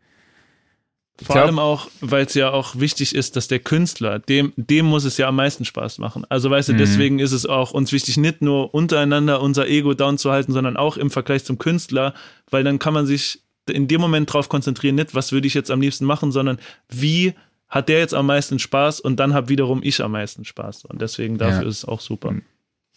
[1.23, 5.05] Vor allem auch, weil es ja auch wichtig ist, dass der Künstler, dem, dem muss
[5.05, 6.25] es ja am meisten Spaß machen.
[6.29, 6.79] Also weißt du, Mhm.
[6.79, 10.77] deswegen ist es auch uns wichtig, nicht nur untereinander unser Ego down zu halten, sondern
[10.77, 12.15] auch im Vergleich zum Künstler,
[12.51, 13.41] weil dann kann man sich
[13.71, 16.59] in dem Moment drauf konzentrieren, nicht, was würde ich jetzt am liebsten machen, sondern
[16.91, 17.35] wie
[17.69, 20.85] hat der jetzt am meisten Spaß und dann habe wiederum ich am meisten Spaß.
[20.87, 21.69] Und deswegen dafür Ja.
[21.69, 22.35] ist es auch super.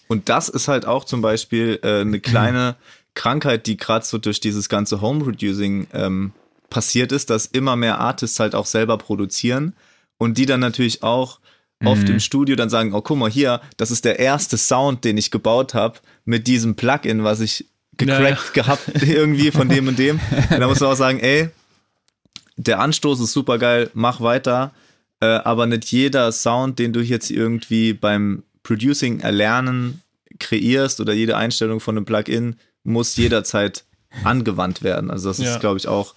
[0.07, 2.75] Und das ist halt auch zum Beispiel äh, eine kleine
[3.13, 6.31] Krankheit, die gerade so durch dieses ganze Home-Producing ähm,
[6.69, 9.73] passiert ist, dass immer mehr Artists halt auch selber produzieren
[10.17, 11.39] und die dann natürlich auch
[11.85, 12.15] oft Mhm.
[12.15, 15.29] im Studio dann sagen, oh guck mal hier, das ist der erste Sound, den ich
[15.31, 17.65] gebaut habe mit diesem Plugin, was ich
[17.97, 20.19] gecrackt gehabt irgendwie von dem und dem.
[20.49, 21.49] Und da muss man auch sagen, ey,
[22.57, 24.71] der Anstoß ist super geil, mach weiter,
[25.19, 30.01] äh, aber nicht jeder Sound, den du jetzt irgendwie beim Producing erlernen
[30.39, 33.83] kreierst oder jede Einstellung von einem Plugin muss jederzeit
[34.23, 35.09] angewandt werden.
[35.11, 35.53] Also das Ja.
[35.53, 36.15] ist, glaube ich, auch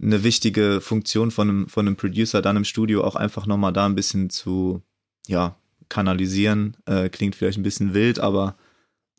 [0.00, 3.86] eine wichtige Funktion von einem, von einem Producer dann im Studio auch einfach nochmal da
[3.86, 4.82] ein bisschen zu,
[5.26, 5.56] ja,
[5.88, 6.76] kanalisieren.
[6.86, 8.56] Äh, klingt vielleicht ein bisschen wild, aber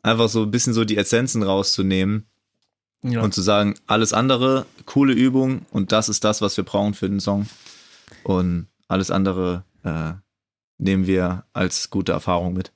[0.02, 2.26] einfach so ein bisschen so die Essenzen rauszunehmen
[3.02, 3.20] Ja.
[3.22, 7.08] und zu sagen, alles andere, coole Übung und das ist das, was wir brauchen für
[7.08, 7.46] den Song.
[8.24, 10.12] Und alles andere äh,
[10.78, 12.72] nehmen wir als gute Erfahrung mit.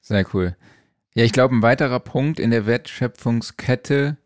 [0.00, 0.56] Sehr cool.
[1.14, 4.16] Ja, ich glaube, ein weiterer Punkt in der Wertschöpfungskette,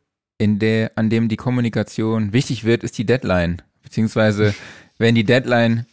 [0.42, 3.62] in der, an dem die Kommunikation wichtig wird, ist die Deadline.
[3.84, 4.56] Beziehungsweise,
[4.98, 5.86] wenn die Deadline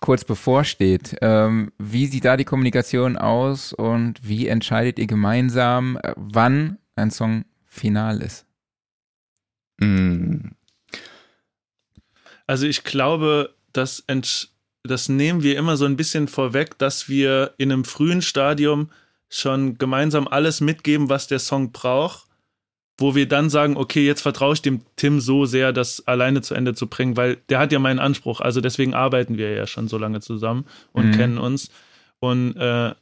[0.00, 6.12] kurz bevorsteht, ähm, wie sieht da die Kommunikation aus und wie entscheidet ihr gemeinsam, äh,
[6.16, 8.44] wann ein Song final ist?
[9.78, 10.48] Mm.
[12.46, 14.04] Also ich glaube, das,
[14.82, 18.90] das nehmen wir immer so ein bisschen vorweg, dass wir in einem frühen Stadium
[19.30, 22.27] schon gemeinsam alles mitgeben, was der Song braucht,
[22.98, 26.54] wo wir dann sagen, okay, jetzt vertraue ich dem Tim so sehr, das alleine zu
[26.54, 28.40] Ende zu bringen, weil der hat ja meinen Anspruch.
[28.40, 31.12] Also deswegen arbeiten wir ja schon so lange zusammen und Mhm.
[31.12, 31.70] kennen uns.
[32.18, 32.94] Und äh,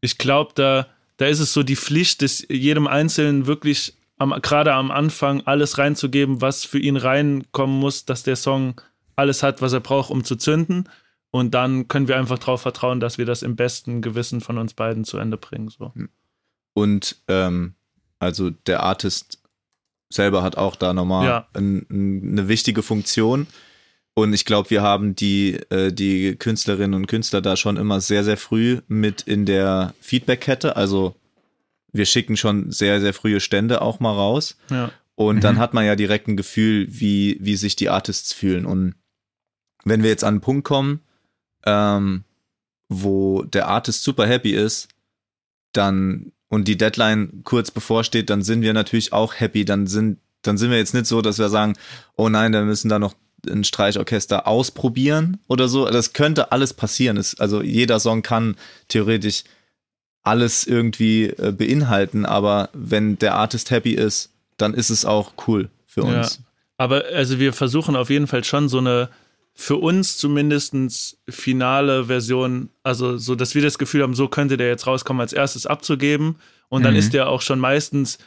[0.00, 0.88] ich glaube, da,
[1.18, 5.78] da ist es so die Pflicht des jedem Einzelnen wirklich am, gerade am Anfang alles
[5.78, 8.80] reinzugeben, was für ihn reinkommen muss, dass der Song
[9.16, 10.88] alles hat, was er braucht, um zu zünden.
[11.30, 14.74] Und dann können wir einfach darauf vertrauen, dass wir das im besten Gewissen von uns
[14.74, 15.68] beiden zu Ende bringen.
[15.68, 15.92] So.
[16.74, 17.74] Und ähm,
[18.18, 19.40] also der Artist
[20.14, 21.48] selber hat auch da nochmal Ja.
[21.54, 23.46] ein, ein, eine wichtige Funktion.
[24.14, 28.22] Und ich glaube, wir haben die, äh, die Künstlerinnen und Künstler da schon immer sehr,
[28.24, 30.76] sehr früh mit in der Feedback-Kette.
[30.76, 31.16] Also
[31.92, 34.56] wir schicken schon sehr, sehr frühe Stände auch mal raus.
[34.70, 34.90] Ja.
[35.16, 35.58] Und dann Mhm.
[35.60, 38.66] hat man ja direkt ein Gefühl, wie, wie sich die Artists fühlen.
[38.66, 38.94] Und
[39.84, 41.00] wenn wir jetzt an einen Punkt kommen,
[41.66, 42.22] ähm,
[42.88, 44.88] wo der Artist super happy ist,
[45.72, 49.64] dann und die Deadline kurz bevorsteht, dann sind wir natürlich auch happy.
[49.64, 51.74] Dann sind, dann sind wir jetzt nicht so, dass wir sagen,
[52.16, 53.14] oh nein, wir müssen da noch
[53.50, 55.84] ein Streichorchester ausprobieren oder so.
[55.86, 57.16] Das könnte alles passieren.
[57.18, 58.56] Es, also jeder Song kann
[58.88, 59.44] theoretisch
[60.22, 65.68] alles irgendwie äh, beinhalten, aber wenn der Artist happy ist, dann ist es auch cool
[65.86, 66.20] für Ja.
[66.20, 66.40] uns.
[66.78, 69.10] Aber also wir versuchen auf jeden Fall schon so eine
[69.56, 74.68] für uns zumindest finale Version, also so, dass wir das Gefühl haben, so könnte der
[74.68, 76.36] jetzt rauskommen, als erstes abzugeben.
[76.68, 76.98] Und dann Mhm.
[76.98, 78.18] ist der auch schon meistens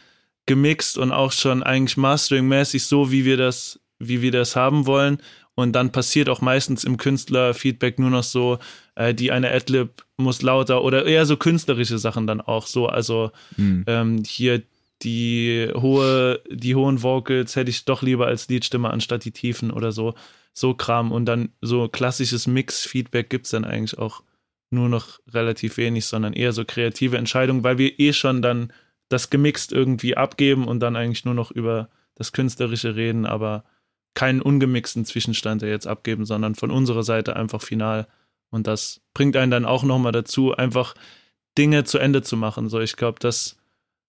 [0.46, 5.18] gemixt und auch schon eigentlich mastering-mäßig so, wie wir das, wie wir das haben wollen.
[5.56, 8.60] Und dann passiert auch meistens im Künstlerfeedback nur noch so,
[8.96, 12.88] äh, die eine Adlib muss lauter oder eher so künstlerische Sachen dann auch so.
[12.88, 13.84] Also Hm.
[13.88, 14.62] ähm, hier
[15.04, 19.92] die hohe, die hohen Vocals hätte ich doch lieber als Liedstimme anstatt die Tiefen oder
[19.92, 20.14] so.
[20.58, 21.12] So Kram.
[21.12, 24.24] Und dann so klassisches Mix-Feedback gibt es dann eigentlich auch
[24.72, 28.74] nur noch relativ wenig, sondern eher so kreative Entscheidungen, weil wir eh schon dann
[29.08, 33.64] das gemixt irgendwie abgeben und dann eigentlich nur noch über das Künstlerische reden, aber
[34.16, 38.08] keinen ungemixten Zwischenstand jetzt abgeben, sondern von unserer Seite einfach final.
[38.50, 40.96] Und das bringt einen dann auch nochmal dazu, einfach
[41.56, 42.68] Dinge zu Ende zu machen.
[42.68, 43.58] So, ich glaube, das,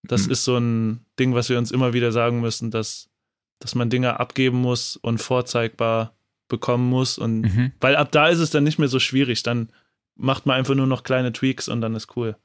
[0.02, 0.32] das Mhm.
[0.32, 3.10] ist so ein Ding, was wir uns immer wieder sagen müssen, dass,
[3.58, 6.14] dass man Dinge abgeben muss und vorzeigbar
[6.48, 7.18] bekommen muss.
[7.18, 7.72] Und Mhm.
[7.80, 9.42] weil ab da ist es dann nicht mehr so schwierig.
[9.42, 9.70] Dann
[10.16, 12.36] macht man einfach nur noch kleine Tweaks und dann ist cool.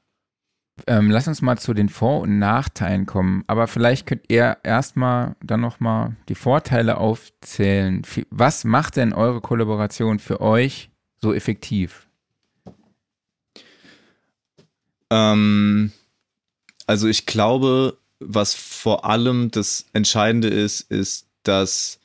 [0.88, 3.44] Ähm, lass uns mal zu den Vor- und Nachteilen kommen.
[3.46, 8.02] Aber vielleicht könnt ihr erstmal dann nochmal die Vorteile aufzählen.
[8.30, 10.90] Was macht denn eure Kollaboration für euch
[11.20, 12.08] so effektiv?
[15.10, 15.92] Ähm,
[16.86, 22.00] also ich glaube, was vor allem das Entscheidende ist, ist, dass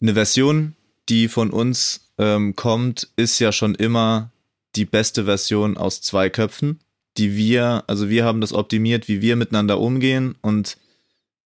[0.00, 0.76] eine Version,
[1.08, 4.30] die von uns ähm, kommt, ist ja schon immer
[4.74, 6.80] die beste Version aus zwei Köpfen
[7.16, 10.76] die wir, also wir haben das optimiert, wie wir miteinander umgehen und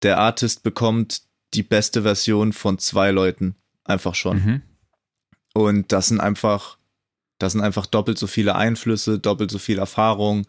[0.02, 1.22] der Artist bekommt
[1.54, 3.54] die beste Version von zwei Leuten
[3.84, 4.36] einfach schon.
[4.36, 4.62] Mhm.
[5.52, 6.78] Und das sind einfach,
[7.38, 10.46] das sind einfach doppelt so viele Einflüsse, doppelt so viel Erfahrung,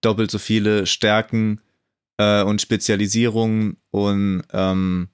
[0.00, 1.60] doppelt so viele Stärken
[2.16, 5.08] äh, und Spezialisierungen und ähm,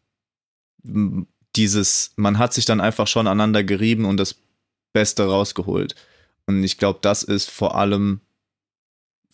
[1.56, 4.36] dieses, man hat sich dann einfach schon aneinander gerieben und das
[4.92, 5.94] Beste rausgeholt.
[6.46, 8.20] Und ich glaube, das ist vor allem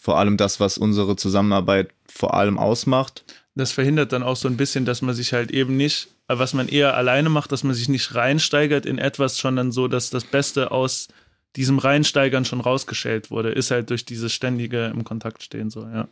[0.03, 3.25] vor allem das, was unsere Zusammenarbeit vor allem ausmacht.
[3.55, 6.55] Das verhindert dann auch so ein bisschen, dass man sich halt eben nicht, äh, was
[6.55, 10.25] man eher alleine macht, dass man sich nicht reinsteigert in etwas, sondern so, dass das
[10.25, 11.07] Beste aus
[11.55, 16.09] diesem Reinsteigern schon rausgeschält wurde, ist halt durch dieses ständige im Kontakt stehen so, ja.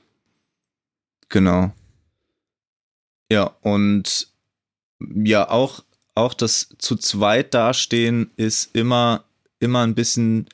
[1.28, 1.72] Genau.
[3.28, 4.28] Ja, und
[5.00, 5.82] ja, auch,
[6.20, 9.24] auch das zu zweit dastehen ist immer,
[9.58, 10.46] immer ein bisschen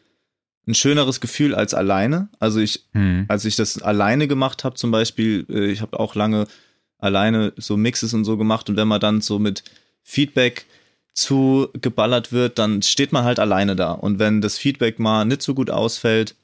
[0.66, 2.28] ein schöneres Gefühl als alleine.
[2.40, 3.26] Also ich, hm.
[3.28, 6.46] als ich das alleine gemacht habe, zum Beispiel, äh, ich habe auch lange
[6.98, 9.62] alleine so Mixes und so gemacht und wenn man dann so mit
[10.02, 10.66] Feedback
[11.14, 13.92] zugeballert wird, dann steht man halt alleine da.
[13.92, 16.34] Und wenn das Feedback mal nicht so gut ausfällt,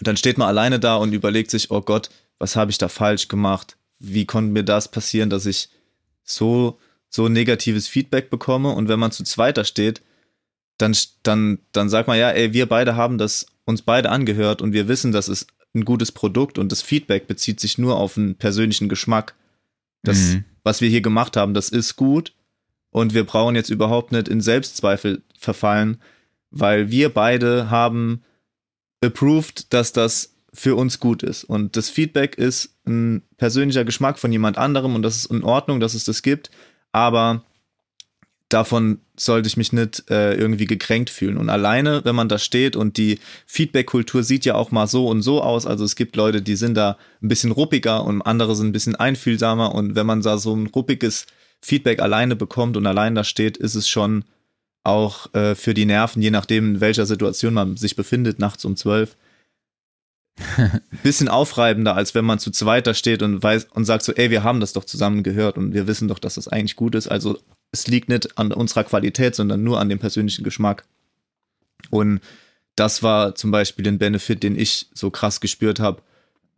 [0.00, 3.28] dann steht man alleine da und überlegt sich, oh Gott, was habe ich da falsch
[3.28, 3.76] gemacht?
[3.98, 5.68] Wie konnte mir das passieren, dass ich
[6.22, 6.78] so,
[7.14, 8.70] so negatives Feedback bekomme?
[8.70, 10.02] Und wenn man zu zweiter steht,
[10.78, 14.72] dann, dann, dann sagt man ja, ey, wir beide haben das uns beide angehört und
[14.72, 18.34] wir wissen, das ist ein gutes Produkt und das Feedback bezieht sich nur auf einen
[18.34, 19.34] persönlichen Geschmack.
[20.02, 20.44] Das, mhm.
[20.64, 22.34] was wir hier gemacht haben, das ist gut
[22.90, 25.98] und wir brauchen jetzt überhaupt nicht in Selbstzweifel verfallen,
[26.50, 28.22] weil wir beide haben
[29.02, 31.44] approved, dass das für uns gut ist.
[31.44, 35.80] Und das Feedback ist ein persönlicher Geschmack von jemand anderem und das ist in Ordnung,
[35.80, 36.50] dass es das gibt.
[36.92, 37.42] Aber
[38.48, 41.36] davon sollte ich mich nicht äh, irgendwie gekränkt fühlen.
[41.36, 45.22] Und alleine, wenn man da steht und die Feedback-Kultur sieht ja auch mal so und
[45.22, 45.66] so aus.
[45.66, 48.96] Also es gibt Leute, die sind da ein bisschen ruppiger und andere sind ein bisschen
[48.96, 49.74] einfühlsamer.
[49.74, 51.26] Und wenn man da so ein ruppiges
[51.60, 54.24] Feedback alleine bekommt und allein da steht, ist es schon
[54.84, 58.76] auch äh, für die Nerven, je nachdem, in welcher Situation man sich befindet, nachts um
[58.76, 59.16] zwölf,
[61.02, 64.30] bisschen aufreibender, als wenn man zu zweit da steht und weiß und sagt so, ey,
[64.30, 67.08] wir haben das doch zusammen gehört und wir wissen doch, dass das eigentlich gut ist.
[67.08, 67.38] Also
[67.70, 70.84] es liegt nicht an unserer Qualität, sondern nur an dem persönlichen Geschmack.
[71.90, 72.20] Und
[72.76, 76.02] das war zum Beispiel den Benefit, den ich so krass gespürt habe,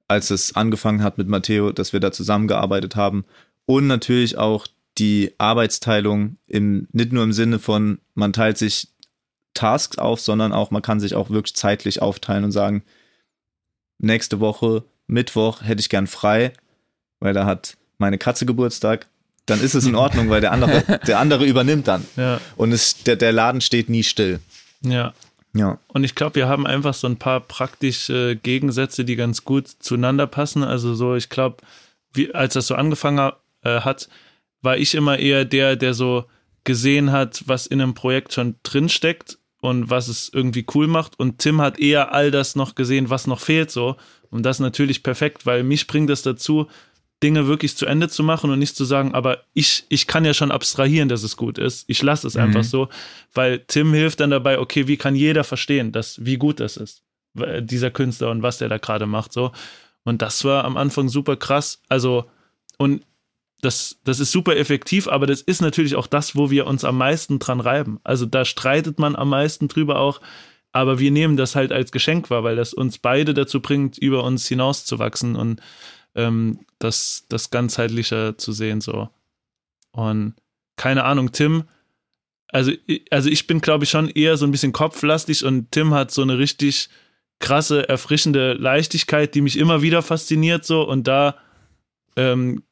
[0.07, 3.25] als es angefangen hat mit Matteo, dass wir da zusammengearbeitet haben.
[3.67, 4.67] Und natürlich auch
[4.99, 8.89] die Arbeitsteilung im, nicht nur im Sinne von, man teilt sich
[9.55, 12.85] Tasks auf, sondern auch, man kann sich auch wirklich zeitlich aufteilen und sagen,
[13.99, 16.53] nächste Woche, Mittwoch hätte ich gern frei,
[17.21, 19.07] weil da hat meine Katze Geburtstag
[19.47, 22.07] dann ist es in Ordnung, weil der andere, der andere übernimmt dann.
[22.17, 22.41] Ja.
[22.57, 24.41] Und es, der, der Laden steht nie still.
[24.83, 25.13] Ja.
[25.57, 25.79] Ja.
[25.89, 30.27] Und ich glaube, wir haben einfach so ein paar praktische Gegensätze, die ganz gut zueinander
[30.27, 30.65] passen.
[30.65, 31.59] Also so, ich glaube,
[32.33, 34.09] als das so angefangen äh, hat,
[34.63, 36.25] war ich immer eher der, der so
[36.65, 41.19] gesehen hat, was in einem Projekt schon drinsteckt und was es irgendwie cool macht.
[41.19, 43.97] Und Tim hat eher all das noch gesehen, was noch fehlt so.
[44.29, 46.69] Und das natürlich perfekt, weil mich bringt das dazu,
[47.23, 50.35] Dinge wirklich zu Ende zu machen und nicht zu sagen, aber ich, ich kann ja
[50.35, 51.87] schon abstrahieren, dass es gut ist.
[51.89, 52.43] Ich lasse es mhm.
[52.43, 52.91] einfach so,
[53.33, 57.03] weil Tim hilft dann dabei, okay, wie kann jeder verstehen, dass, wie gut das ist,
[57.33, 59.53] dieser Künstler und was der da gerade macht, so.
[60.05, 61.81] Und das war am Anfang super krass.
[61.89, 62.27] Also,
[62.77, 63.03] und
[63.65, 66.99] das, das ist super effektiv, aber das ist natürlich auch das, wo wir uns am
[66.99, 68.01] meisten dran reiben.
[68.05, 70.21] Also da streitet man am meisten drüber auch,
[70.73, 74.25] aber wir nehmen das halt als Geschenk wahr, weil das uns beide dazu bringt, über
[74.25, 75.61] uns hinauszuwachsen und
[76.15, 79.09] ähm, das, das ganzheitlicher zu sehen, so.
[79.93, 80.35] Und
[80.77, 81.65] keine Ahnung, Tim,
[82.49, 82.73] also,
[83.11, 86.23] also ich bin, glaube ich, schon eher so ein bisschen kopflastig und Tim hat so
[86.23, 86.89] eine richtig
[87.41, 90.87] krasse, erfrischende Leichtigkeit, die mich immer wieder fasziniert, so.
[90.87, 91.37] Und da
[92.17, 92.63] ähm,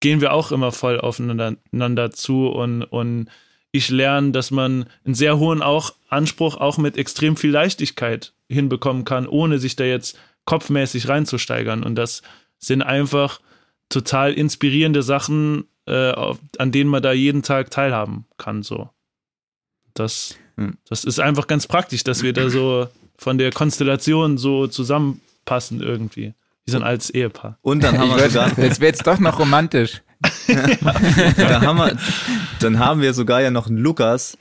[0.00, 3.28] gehen wir auch immer voll aufeinander zu und, und
[3.72, 9.04] ich lerne, dass man einen sehr hohen auch Anspruch auch mit extrem viel Leichtigkeit hinbekommen
[9.04, 11.82] kann, ohne sich da jetzt kopfmäßig reinzusteigern.
[11.82, 12.22] Und das
[12.58, 13.40] sind einfach
[13.88, 16.12] total inspirierende Sachen, äh,
[16.58, 18.62] an denen man da jeden Tag teilhaben kann.
[18.62, 18.88] So.
[19.94, 20.78] Das, hm.
[20.88, 26.34] das ist einfach ganz praktisch, dass wir da so von der Konstellation so zusammenpassen irgendwie.
[26.66, 27.58] Wie so ein altes Ehepaar.
[27.62, 28.58] Und dann haben wir sogar.
[28.58, 30.02] Jetzt wird doch noch romantisch.
[30.48, 31.96] da haben wir,
[32.60, 34.36] dann haben wir sogar ja noch einen Lukas.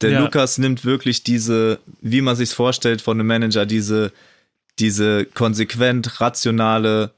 [0.00, 0.20] Der Ja.
[0.20, 4.12] Lukas nimmt wirklich diese, wie man sich's vorstellt von einem Manager, diese,
[4.80, 7.12] diese konsequent rationale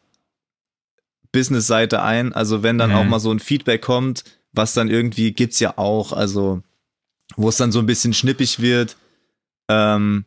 [1.32, 2.32] Business-Seite ein.
[2.32, 2.96] Also wenn dann Mhm.
[2.96, 6.62] auch mal so ein Feedback kommt, was dann irgendwie gibt's ja auch, also
[7.36, 8.96] wo es dann so ein bisschen schnippig wird,
[9.68, 10.24] ähm,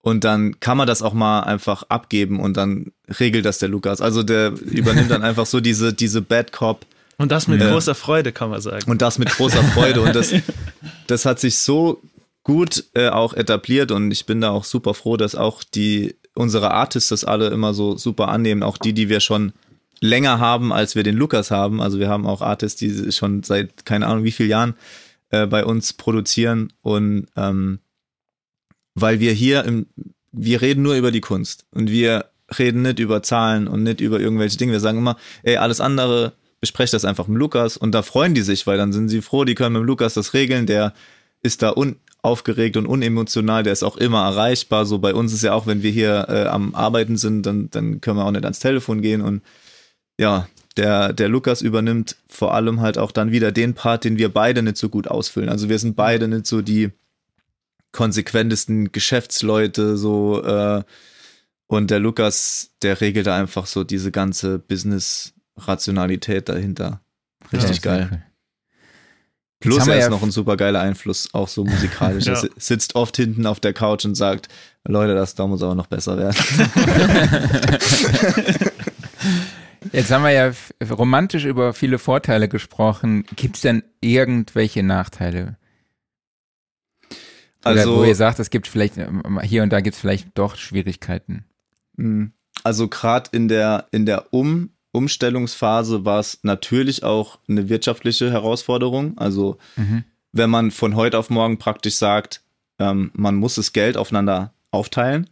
[0.00, 4.00] und dann kann man das auch mal einfach abgeben und dann regelt das der Lukas.
[4.00, 6.86] Also der übernimmt dann einfach so diese, diese Bad Cop
[7.18, 7.70] Und das mit Ja.
[7.70, 8.90] großer Freude, kann man sagen.
[8.90, 10.00] und das mit großer Freude.
[10.02, 10.32] Und das,
[11.06, 12.00] das hat sich so
[12.42, 16.70] gut äh, auch etabliert und ich bin da auch super froh, dass auch die unsere
[16.70, 19.52] Artists das alle immer so super annehmen, auch die, die wir schon
[20.00, 21.80] länger haben, als wir den Lukas haben.
[21.80, 24.74] Also wir haben auch Artists, die schon seit keine Ahnung wie vielen Jahren
[25.30, 27.80] äh, bei uns produzieren und ähm,
[28.94, 29.86] weil wir hier im,
[30.30, 32.26] wir reden nur über die Kunst und wir
[32.58, 34.72] reden nicht über Zahlen und nicht über irgendwelche Dinge.
[34.72, 38.42] Wir sagen immer, ey, alles andere besprecht das einfach mit Lukas und da freuen die
[38.42, 40.94] sich, weil dann sind sie froh, die können mit Lukas das regeln, der
[41.42, 44.86] ist da unaufgeregt und unemotional, der ist auch immer erreichbar.
[44.86, 48.00] So bei uns ist ja auch, wenn wir hier äh, am Arbeiten sind, dann, dann
[48.00, 49.42] können wir auch nicht ans Telefon gehen und
[50.18, 54.28] ja, der, der Lukas übernimmt vor allem halt auch dann wieder den Part, den wir
[54.28, 55.48] beide nicht so gut ausfüllen.
[55.48, 56.90] Also wir sind beide nicht so die
[57.92, 60.82] konsequentesten Geschäftsleute, so äh,
[61.68, 67.00] und der Lukas, der regelt da einfach so diese ganze Business-Rationalität dahinter.
[67.52, 68.22] Richtig Ja, geil.
[69.58, 72.26] Plus er ist ja- noch ein super geiler Einfluss, auch so musikalisch.
[72.26, 72.32] Ja.
[72.34, 74.48] Er si- sitzt oft hinten auf der Couch und sagt,
[74.86, 76.36] Leute, das da muss aber noch besser werden.
[79.92, 80.52] Jetzt haben wir ja
[80.90, 83.24] romantisch über viele Vorteile gesprochen.
[83.36, 85.56] Gibt es denn irgendwelche Nachteile?
[87.64, 90.28] Oder Also, wo ihr sagt, es gibt vielleicht, ähm, hier und da gibt es vielleicht
[90.36, 91.44] doch Schwierigkeiten.
[91.96, 92.30] Mh,
[92.64, 99.16] also gerade in der, in der um Umstellungsphase war es natürlich auch eine wirtschaftliche Herausforderung.
[99.18, 100.04] Also Mhm.
[100.32, 102.42] wenn man von heute auf morgen praktisch sagt,
[102.78, 105.28] ähm, man muss das Geld aufeinander aufteilen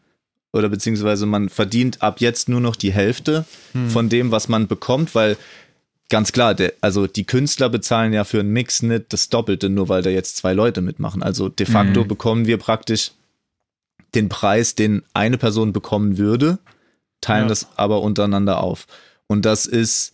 [0.52, 3.90] oder beziehungsweise man verdient ab jetzt nur noch die Hälfte Hm.
[3.90, 5.36] von dem, was man bekommt, weil
[6.10, 9.88] ganz klar, der, also die Künstler bezahlen ja für einen Mix nicht das Doppelte, nur
[9.88, 11.22] weil da jetzt zwei Leute mitmachen.
[11.22, 12.08] Also de facto Mhm.
[12.08, 13.10] bekommen wir praktisch
[14.14, 16.58] den Preis, den eine Person bekommen würde,
[17.20, 17.48] teilen Ja.
[17.48, 18.86] das aber untereinander auf.
[19.26, 20.12] Und das ist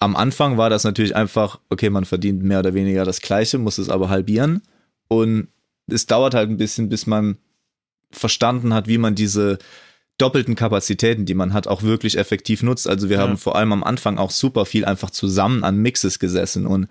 [0.00, 3.78] am Anfang war das natürlich einfach, okay, man verdient mehr oder weniger das Gleiche, muss
[3.78, 4.62] es aber halbieren.
[5.08, 5.48] Und
[5.88, 7.36] es dauert halt ein bisschen, bis man
[8.12, 9.58] verstanden hat, wie man diese
[10.16, 12.88] doppelten Kapazitäten, die man hat, auch wirklich effektiv nutzt.
[12.88, 13.22] Also wir Ja.
[13.22, 16.88] haben vor allem am Anfang auch super viel einfach zusammen an Mixes gesessen und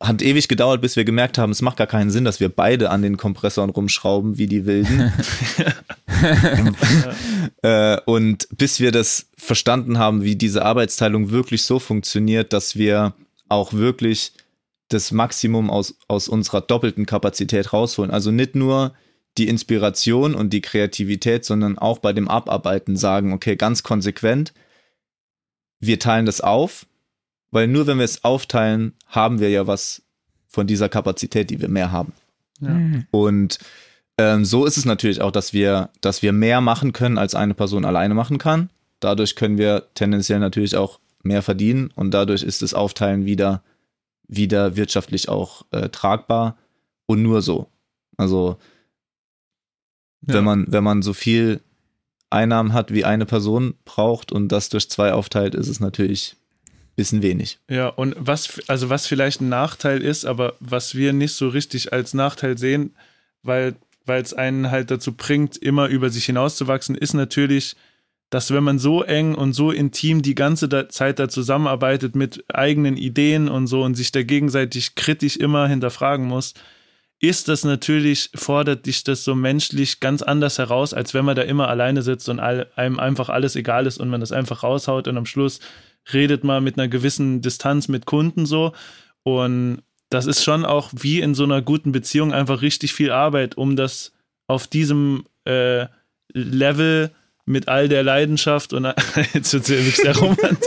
[0.00, 2.90] hat ewig gedauert, bis wir gemerkt haben, es macht gar keinen Sinn, dass wir beide
[2.90, 5.12] an den Kompressoren rumschrauben wie die Wilden.
[7.62, 13.14] äh, und bis wir das verstanden haben, wie diese Arbeitsteilung wirklich so funktioniert, dass wir
[13.48, 14.32] auch wirklich
[14.88, 18.10] das Maximum aus, aus unserer doppelten Kapazität rausholen.
[18.10, 18.94] Also nicht nur
[19.38, 24.52] die Inspiration und die Kreativität, sondern auch bei dem Abarbeiten sagen, okay, ganz konsequent,
[25.80, 26.86] wir teilen das auf,
[27.56, 30.02] weil nur wenn wir es aufteilen, haben wir ja was
[30.46, 32.12] von dieser Kapazität, die wir mehr haben.
[32.60, 32.68] Ja.
[32.68, 33.06] Mhm.
[33.10, 33.58] Und
[34.18, 37.54] ähm, so ist es natürlich auch, dass wir, dass wir mehr machen können, als eine
[37.54, 38.68] Person alleine machen kann.
[39.00, 43.62] Dadurch können wir tendenziell natürlich auch mehr verdienen und dadurch ist das Aufteilen wieder,
[44.28, 46.58] wieder wirtschaftlich auch äh, tragbar
[47.06, 47.68] und nur so.
[48.18, 48.58] Also
[50.26, 50.34] Ja.
[50.34, 51.62] wenn man, wenn man so viel
[52.28, 56.36] Einnahmen hat, wie eine Person braucht und das durch zwei aufteilt, ist es natürlich
[56.96, 57.58] bisschen wenig.
[57.68, 61.92] Ja, und was, also was vielleicht ein Nachteil ist, aber was wir nicht so richtig
[61.92, 62.96] als Nachteil sehen,
[63.42, 67.76] weil es einen halt dazu bringt, immer über sich hinauszuwachsen, ist natürlich,
[68.30, 72.96] dass wenn man so eng und so intim die ganze Zeit da zusammenarbeitet mit eigenen
[72.96, 76.54] Ideen und so und sich da gegenseitig kritisch immer hinterfragen muss,
[77.18, 81.42] ist das natürlich, fordert dich das so menschlich ganz anders heraus, als wenn man da
[81.42, 85.08] immer alleine sitzt und all, einem einfach alles egal ist und man das einfach raushaut
[85.08, 85.60] und am Schluss
[86.12, 88.72] redet man mit einer gewissen Distanz mit Kunden so.
[89.22, 93.56] Und das ist schon auch wie in so einer guten Beziehung einfach richtig viel Arbeit,
[93.56, 94.12] um das
[94.46, 95.86] auf diesem äh,
[96.32, 97.10] Level
[97.48, 98.84] mit all der Leidenschaft und
[99.34, 100.66] jetzt wird es sehr romantisch,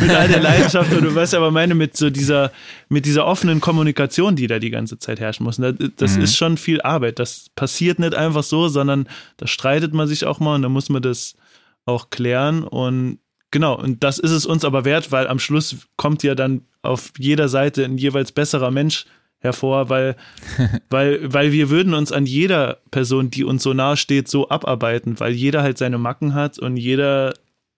[0.00, 2.50] mit all der Leidenschaft und du weißt aber meine mit so dieser
[2.88, 5.58] mit dieser offenen Kommunikation, die da die ganze Zeit herrschen muss.
[5.60, 6.22] Und Das, das Mhm.
[6.22, 7.20] ist schon viel Arbeit.
[7.20, 10.88] Das passiert nicht einfach so, sondern da streitet man sich auch mal und da muss
[10.88, 11.36] man das
[11.84, 13.18] auch klären und
[13.56, 17.12] genau und das ist es uns aber wert, weil am Schluss kommt ja dann auf
[17.18, 19.06] jeder Seite ein jeweils besserer Mensch
[19.38, 20.16] hervor, weil,
[20.90, 25.18] weil, weil wir würden uns an jeder Person, die uns so nahe steht, so abarbeiten,
[25.20, 27.32] weil jeder halt seine Macken hat und jeder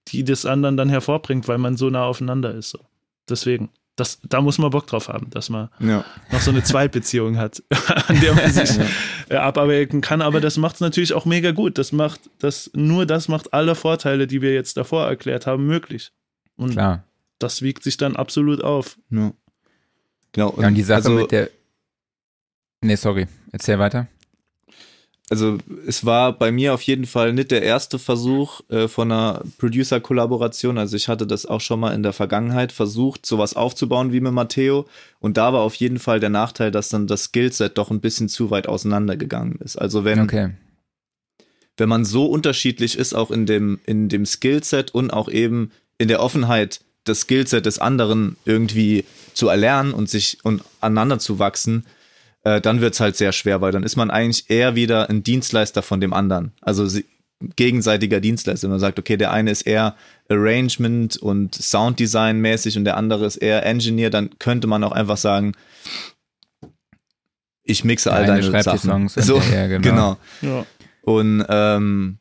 [0.08, 2.70] die des anderen dann hervorbringt, weil man so nah aufeinander ist.
[2.70, 2.80] So.
[3.28, 3.68] Deswegen,
[3.98, 6.04] das, da muss man Bock drauf haben, dass man Ja.
[6.30, 7.62] noch so eine Zweitbeziehung hat,
[8.08, 8.70] an der man sich
[9.28, 10.22] äh, abarbeiten kann.
[10.22, 11.78] Aber das macht es natürlich auch mega gut.
[11.78, 16.12] Das macht, das, nur das macht alle Vorteile, die wir jetzt davor erklärt haben, möglich.
[16.56, 17.04] Und Klar.
[17.38, 18.96] das wiegt sich dann absolut auf.
[19.10, 19.32] ja.
[20.32, 20.54] Genau.
[20.60, 21.48] Ja, und die Sache also, mit der.
[22.82, 23.26] Nee, sorry.
[23.50, 24.06] Erzähl weiter.
[25.30, 29.42] Also es war bei mir auf jeden Fall nicht der erste Versuch äh, von einer
[29.58, 30.78] Producer-Kollaboration.
[30.78, 34.32] Also ich hatte das auch schon mal in der Vergangenheit versucht, sowas aufzubauen wie mit
[34.32, 34.86] Matteo.
[35.20, 38.28] Und da war auf jeden Fall der Nachteil, dass dann das Skillset doch ein bisschen
[38.28, 39.76] zu weit auseinandergegangen ist.
[39.76, 40.50] Also wenn, Okay.
[41.76, 46.08] wenn man so unterschiedlich ist, auch in dem, in dem Skillset und auch eben in
[46.08, 51.84] der Offenheit, das Skillset des anderen irgendwie zu erlernen und sich und aneinander zu wachsen,
[52.48, 55.82] äh, dann wird's halt sehr schwer, weil dann ist man eigentlich eher wieder ein Dienstleister
[55.82, 56.52] von dem anderen.
[56.60, 57.04] Also sie,
[57.56, 58.68] gegenseitiger Dienstleister.
[58.68, 59.96] Man sagt, okay, der eine ist eher
[60.28, 65.16] Arrangement und Sounddesign mäßig und der andere ist eher Engineer, dann könnte man auch einfach
[65.16, 65.52] sagen,
[67.62, 68.90] ich mixe all deine schreibt die Sachen.
[68.90, 70.16] Songs und so, der- ja, genau.
[70.40, 70.56] genau.
[70.56, 70.66] Ja.
[71.02, 72.18] Und ähm,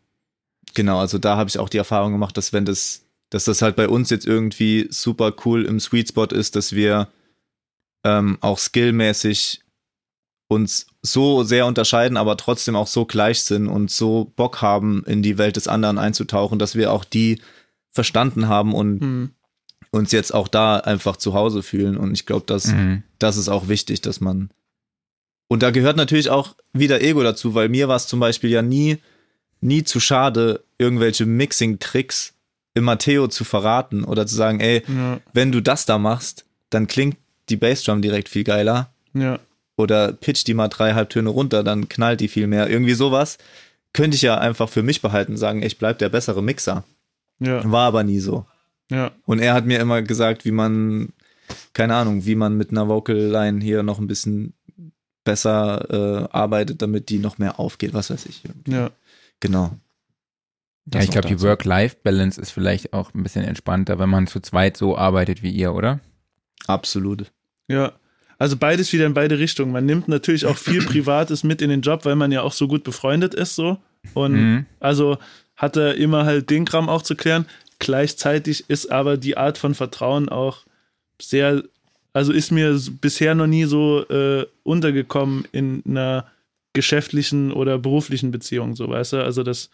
[0.74, 3.76] genau, also da habe ich auch die Erfahrung gemacht, dass wenn das, dass das halt
[3.76, 7.08] bei uns jetzt irgendwie super cool im Sweet Spot ist, dass wir
[8.04, 9.62] ähm, auch skillmäßig
[10.50, 15.22] uns so sehr unterscheiden, aber trotzdem auch so gleich sind und so Bock haben, in
[15.22, 17.42] die Welt des anderen einzutauchen, dass wir auch die
[17.92, 19.30] verstanden haben und Hm.
[19.92, 21.98] uns jetzt auch da einfach zu Hause fühlen.
[21.98, 23.04] Und ich glaube, dass Mhm.
[23.20, 24.50] das ist auch wichtig, dass man.
[25.50, 28.62] Und da gehört natürlich auch wieder Ego dazu, weil mir war es zum Beispiel ja
[28.62, 28.98] nie,
[29.62, 32.34] nie zu schade, irgendwelche Mixing-Tricks
[32.74, 35.20] im Matteo zu verraten oder zu sagen, ey, Ja.
[35.34, 37.18] wenn du das da machst, dann klingt
[37.50, 38.92] die Bassdrum direkt viel geiler.
[39.14, 39.40] Ja.
[39.78, 42.70] Oder pitch die mal drei Halbtöne runter, dann knallt die viel mehr.
[42.70, 43.38] Irgendwie sowas
[43.94, 46.84] könnte ich ja einfach für mich behalten, sagen, ich bleib der bessere Mixer.
[47.40, 47.70] Ja.
[47.72, 48.46] War aber nie so.
[48.92, 49.12] Ja.
[49.26, 51.14] Und er hat mir immer gesagt, wie man,
[51.74, 54.54] keine Ahnung, wie man mit einer Vocal Line hier noch ein bisschen
[55.24, 58.44] besser äh, arbeitet, damit die noch mehr aufgeht, was weiß ich.
[58.68, 58.92] Ja.
[59.40, 59.72] Genau.
[60.94, 61.42] Ja, ich glaube, die.
[61.42, 65.74] Work-Life-Balance ist vielleicht auch ein bisschen entspannter, wenn man zu zweit so arbeitet wie ihr,
[65.74, 66.00] oder?
[66.66, 67.32] Absolut.
[67.68, 67.94] Ja.
[68.40, 69.72] Also beides wieder in beide Richtungen.
[69.72, 72.68] Man nimmt natürlich auch viel Privates mit in den Job, weil man ja auch so
[72.68, 73.78] gut befreundet ist so.
[74.14, 74.66] Und Mhm.
[74.80, 75.18] also
[75.56, 77.46] hat er immer halt den Kram auch zu klären.
[77.80, 80.66] Gleichzeitig ist aber die Art von Vertrauen auch
[81.22, 81.64] sehr,
[82.14, 86.26] also ist mir bisher noch nie so äh, untergekommen in einer
[86.74, 89.24] geschäftlichen oder beruflichen Beziehung, so weißt du.
[89.24, 89.70] Also das,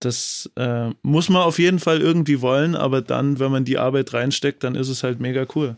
[0.00, 4.12] das äh, muss man auf jeden Fall irgendwie wollen, aber dann, wenn man die Arbeit
[4.12, 5.76] reinsteckt, dann ist es halt mega cool.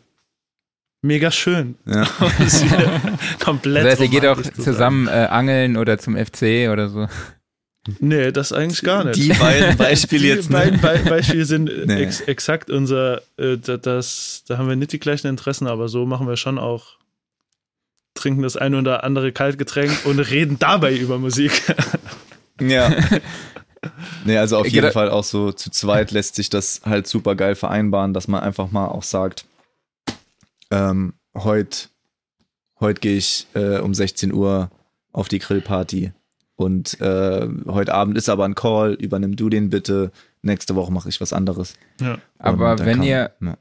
[1.03, 1.77] Mega schön.
[1.85, 2.05] Ja.
[3.45, 7.09] Komplett Das heißt, ihr geht auch zusammen äh, angeln oder zum FC oder so.
[7.99, 9.17] Nee, das eigentlich gar nicht.
[9.17, 10.51] Die beiden Beispiele Die jetzt.
[10.51, 11.01] beiden Ne?
[11.03, 12.05] Be Beispiele sind Nee.
[12.05, 16.07] ex exakt unser, äh, da- das, da haben wir nicht die gleichen Interessen, aber so
[16.07, 16.99] machen wir schon auch,
[18.15, 21.51] trinken das eine oder andere Kaltgetränk und reden dabei über Musik.
[22.61, 22.95] Ja.
[24.25, 27.09] Nee, also auf Äh, jeden geda- Fall auch so zu zweit lässt sich das halt
[27.09, 29.45] super geil vereinbaren, dass man einfach mal auch sagt,
[30.73, 31.89] ähm, heute
[32.81, 34.71] heut gehe ich äh, um 16 Uhr
[35.13, 36.13] auf die Grillparty
[36.57, 40.11] und äh, heute Abend ist aber ein Call, übernimm du den bitte,
[40.43, 41.75] nächste Woche mache ich was anderes.
[42.01, 42.19] Ja.
[42.39, 43.57] Aber wenn kann- ihr, ja.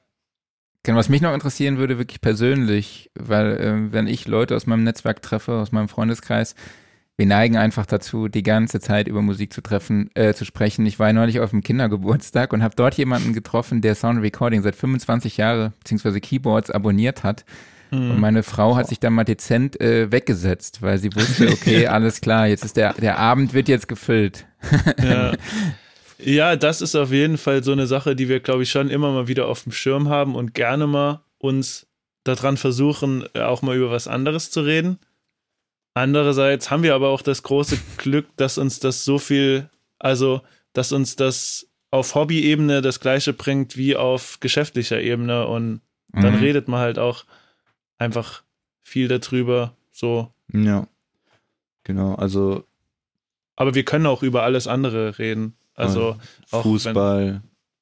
[0.83, 4.83] Genau, was mich noch interessieren würde, wirklich persönlich, weil äh, wenn ich Leute aus meinem
[4.83, 6.55] Netzwerk treffe, aus meinem Freundeskreis,
[7.21, 10.87] wir neigen einfach dazu, die ganze Zeit über Musik zu treffen, äh, zu sprechen.
[10.87, 14.75] Ich war neulich auf einem Kindergeburtstag und habe dort jemanden getroffen, der Sound Recording seit
[14.75, 17.45] 25 Jahre beziehungsweise Keyboards abonniert hat.
[17.91, 22.21] Und meine Frau hat sich dann mal dezent äh, weggesetzt, weil sie wusste, okay, alles
[22.21, 24.47] klar, jetzt ist der, der Abend wird jetzt gefüllt.
[25.03, 25.33] Ja.
[26.17, 29.11] ja, das ist auf jeden Fall so eine Sache, die wir, glaube ich, schon immer
[29.11, 31.85] mal wieder auf dem Schirm haben und gerne mal uns
[32.23, 34.97] daran versuchen, äh, auch mal über was anderes zu reden.
[35.93, 39.69] Andererseits haben wir aber auch das große Glück, dass uns das so viel,
[39.99, 40.41] also,
[40.73, 45.81] dass uns das auf Hobby-Ebene das Gleiche bringt wie auf geschäftlicher Ebene und
[46.13, 46.39] dann Mhm.
[46.39, 47.25] redet man halt auch
[47.97, 48.43] einfach
[48.83, 50.31] viel darüber, so.
[50.53, 50.87] Ja.
[51.83, 52.63] Genau, also
[53.57, 55.55] Aber wir können auch über alles andere reden.
[55.75, 56.15] Also
[56.51, 57.41] auch wenn-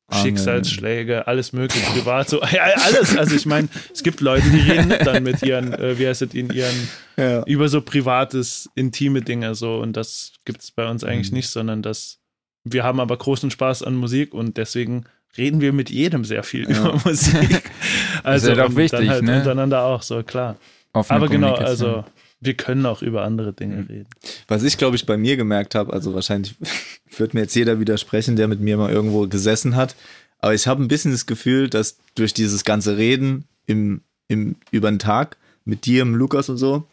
[0.09, 0.25] Angeln.
[0.37, 3.17] Schicksalsschläge, alles mögliche privat, so ja, alles.
[3.17, 6.33] Also ich meine, es gibt Leute, die reden dann mit ihren, äh, wie heißt es,
[6.33, 7.43] in ihren, Ja.
[7.45, 11.37] über so privates, intime Dinge so und das gibt es bei uns eigentlich Mhm.
[11.37, 12.19] nicht, sondern das,
[12.63, 15.05] wir haben aber großen Spaß an Musik und deswegen
[15.37, 16.79] reden wir mit jedem sehr viel Ja.
[16.79, 17.63] über Musik.
[18.23, 19.37] Also halt auch und wichtig, dann halt ne?
[19.37, 20.57] untereinander auch, so klar.
[20.93, 22.03] Offene Aber genau, also
[22.41, 24.07] Wir können auch über andere Dinge reden.
[24.47, 26.55] Was ich, glaube ich, bei mir gemerkt habe, also wahrscheinlich
[27.17, 29.95] wird mir jetzt jeder widersprechen, der mit mir mal irgendwo gesessen hat,
[30.39, 34.89] aber ich habe ein bisschen das Gefühl, dass durch dieses ganze Reden im, im, über
[34.89, 36.85] den Tag mit dir, mit Lukas und so,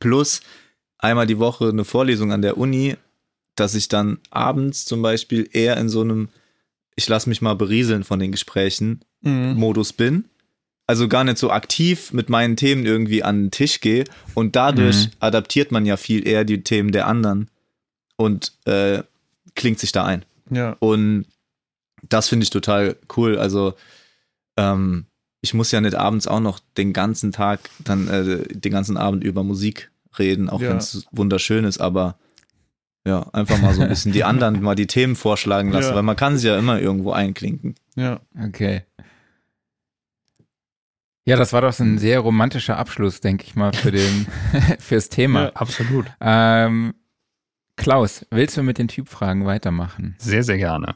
[0.00, 0.40] plus
[0.98, 2.96] einmal die Woche eine Vorlesung an der Uni,
[3.54, 6.28] dass ich dann abends zum Beispiel eher in so einem,
[6.96, 9.54] ich lasse mich mal berieseln von den Gesprächen, Mhm.
[9.54, 10.26] Modus bin.
[10.88, 14.04] Also gar nicht so aktiv mit meinen Themen irgendwie an den Tisch gehe.
[14.34, 15.10] Und dadurch Mhm.
[15.20, 17.50] adaptiert man ja viel eher die Themen der anderen
[18.16, 19.02] und äh,
[19.54, 20.24] klingt sich da ein.
[20.50, 20.76] Ja.
[20.78, 21.26] Und
[22.08, 23.36] das finde ich total cool.
[23.38, 23.74] Also
[24.56, 25.06] ähm,
[25.40, 29.24] ich muss ja nicht abends auch noch den ganzen Tag, dann äh, den ganzen Abend
[29.24, 30.70] über Musik reden, auch Ja.
[30.70, 32.16] wenn es wunderschön ist, aber
[33.06, 35.94] ja, einfach mal so ein bisschen die anderen mal die Themen vorschlagen lassen, Ja.
[35.96, 37.74] weil man kann sie ja immer irgendwo einklinken.
[37.96, 38.20] Ja.
[38.40, 38.82] Okay.
[41.26, 44.28] Ja, das war doch so ein sehr romantischer Abschluss, denke ich mal, für den,
[44.78, 45.44] fürs Thema.
[45.46, 45.52] Ja.
[45.54, 46.06] Absolut.
[46.20, 46.94] Ähm,
[47.76, 50.14] Klaus, willst du mit den Typfragen weitermachen?
[50.18, 50.94] Sehr, sehr gerne.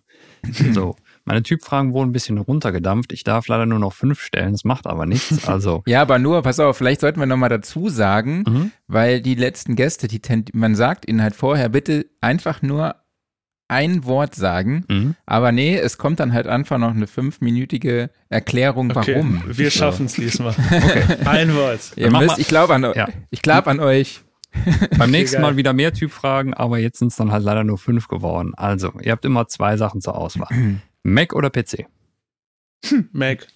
[0.72, 3.12] So, meine Typfragen wurden ein bisschen runtergedampft.
[3.12, 5.46] Ich darf leider nur noch fünf stellen, das macht aber nichts.
[5.48, 8.72] Also, Ja, aber nur, pass auf, vielleicht sollten wir nochmal dazu sagen, mhm.
[8.86, 10.20] weil die letzten Gäste, die
[10.52, 12.94] man sagt ihnen halt vorher, bitte einfach nur
[13.70, 15.14] ein Wort sagen, Mhm.
[15.26, 19.14] aber nee, es kommt dann halt einfach noch eine fünfminütige Erklärung, Okay.
[19.16, 19.42] warum.
[19.46, 19.78] Wir So.
[19.78, 20.54] schaffen es diesmal.
[20.70, 21.16] Okay.
[21.24, 21.92] Ein Wort.
[21.96, 23.08] Ihr müsst, ich glaube an, Ja.
[23.30, 24.22] ich glaub an euch.
[24.98, 25.40] Beim nächsten.
[25.40, 28.52] Mal wieder mehr Typfragen, aber jetzt sind es dann halt leider nur fünf geworden.
[28.56, 30.48] Also, ihr habt immer zwei Sachen zur Auswahl.
[31.04, 31.86] Mac oder PC?
[33.12, 33.46] Mac.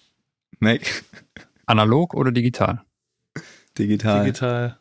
[0.59, 0.81] Mac,
[1.65, 2.81] Analog oder digital?
[3.77, 4.23] digital.
[4.23, 4.77] Digital.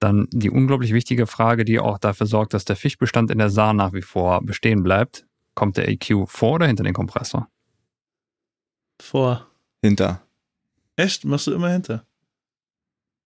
[0.00, 3.74] Dann die unglaublich wichtige Frage, die auch dafür sorgt, dass der Fischbestand in der Saar
[3.74, 5.26] nach wie vor bestehen bleibt.
[5.54, 7.48] Kommt der EQ vor oder hinter den Kompressor?
[9.00, 9.46] Vor.
[9.82, 10.22] Hinter.
[10.96, 11.24] Echt?
[11.24, 12.04] Machst du immer hinter?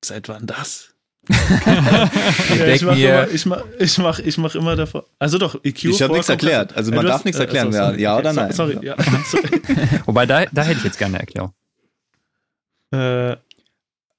[0.05, 0.91] Seit wann das?
[1.29, 1.37] Ich
[2.59, 5.07] Ja, ich mach mir- immer, ich mach, ich mach, ich mach immer davor.
[5.19, 5.85] Also doch, EQ.
[5.85, 6.77] Ich hab vor nichts erklärt.
[6.77, 7.73] Also man darf hast- nichts äh, erklären.
[7.73, 8.01] so, Ja, sorry.
[8.03, 8.53] ja Okay, oder nein?
[8.53, 8.97] Sorry, ja.
[9.25, 9.61] sorry.
[10.07, 11.53] Wobei, da, da hätte ich jetzt gerne eine Erklärung.
[12.93, 13.37] äh,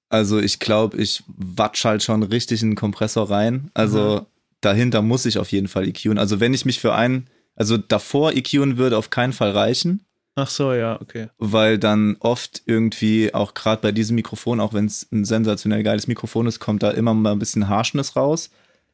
[0.10, 3.70] Also ich glaube, ich watsch halt schon richtig in den Kompressor rein.
[3.74, 4.26] Also Mhm.
[4.62, 6.18] dahinter muss ich auf jeden Fall EQen.
[6.18, 10.06] Also wenn ich mich für einen, also davor EQen würde auf keinen Fall reichen,
[10.36, 11.30] ach so, ja, okay.
[11.38, 16.08] weil dann oft irgendwie auch gerade bei diesem Mikrofon, auch wenn es ein sensationell geiles
[16.08, 18.50] Mikrofon ist, kommt da immer mal ein bisschen Harshness raus.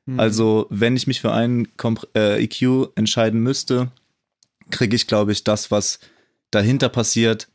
[0.08, 0.20] Hm.
[0.20, 3.92] Also wenn ich mich für einen Komp äh, EQ entscheiden müsste,
[4.70, 6.00] kriege ich, glaube ich, das, was
[6.52, 7.48] dahinter passiert,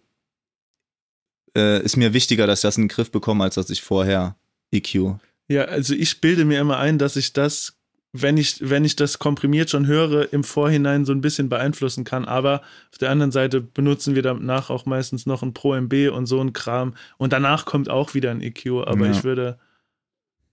[1.57, 4.37] äh, ist mir wichtiger, dass ich das in den Griff bekomme, als dass ich vorher
[4.71, 5.17] EQ.
[5.49, 7.77] Ja, also ich bilde mir immer ein, dass ich das,
[8.13, 12.25] wenn ich, wenn ich das komprimiert schon höre, im Vorhinein so ein bisschen beeinflussen kann.
[12.25, 12.63] Aber
[12.93, 16.41] auf der anderen Seite benutzen wir danach auch meistens noch ein Pro MB und so
[16.41, 16.95] ein Kram.
[17.17, 18.85] Und danach kommt auch wieder ein EQ.
[18.87, 19.13] Aber Ja.
[19.13, 19.59] ich würde,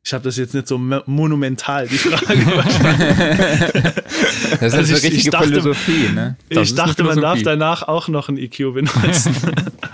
[0.05, 2.35] ich habe das jetzt nicht so mo- monumental, die Frage.
[4.59, 6.35] Das ist Also eine ich- ich richtige dachte- Philosophie, ne?
[6.49, 9.35] Das ich dachte, man darf danach auch noch ein EQ benutzen.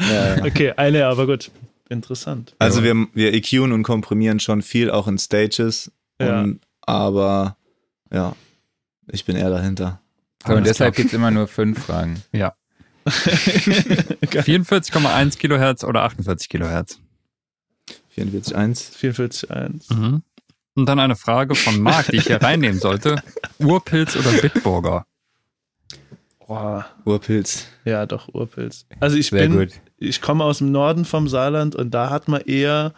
[0.10, 0.46] Ja, ja.
[0.46, 1.52] okay, eine, aber gut.
[1.90, 2.56] Interessant.
[2.58, 5.92] Also wir, wir EQen und komprimieren schon viel, auch in Stages.
[6.22, 6.40] Ja.
[6.42, 7.58] Und, aber
[8.12, 8.34] ja,
[9.12, 10.00] ich bin eher dahinter.
[10.46, 11.04] So, und Alles deshalb klar.
[11.04, 12.22] gibt's immer nur fünf Fragen.
[13.06, 17.00] 44,1 Kilohertz oder 48 Kilohertz?
[18.16, 18.94] 44.1.
[18.96, 19.94] 44.1.
[19.94, 20.24] Mhm.
[20.76, 23.22] Und dann eine Frage von Marc, die ich hier reinnehmen sollte.
[23.60, 25.06] Urpilz oder Bitburger?
[26.48, 26.86] Boah.
[27.06, 27.68] Urpilz.
[27.86, 28.86] Ja, doch, Urpilz.
[29.00, 29.70] Also ich Sehr bin, gut.
[29.98, 32.94] ich komme aus dem Norden vom Saarland und da hat man eher,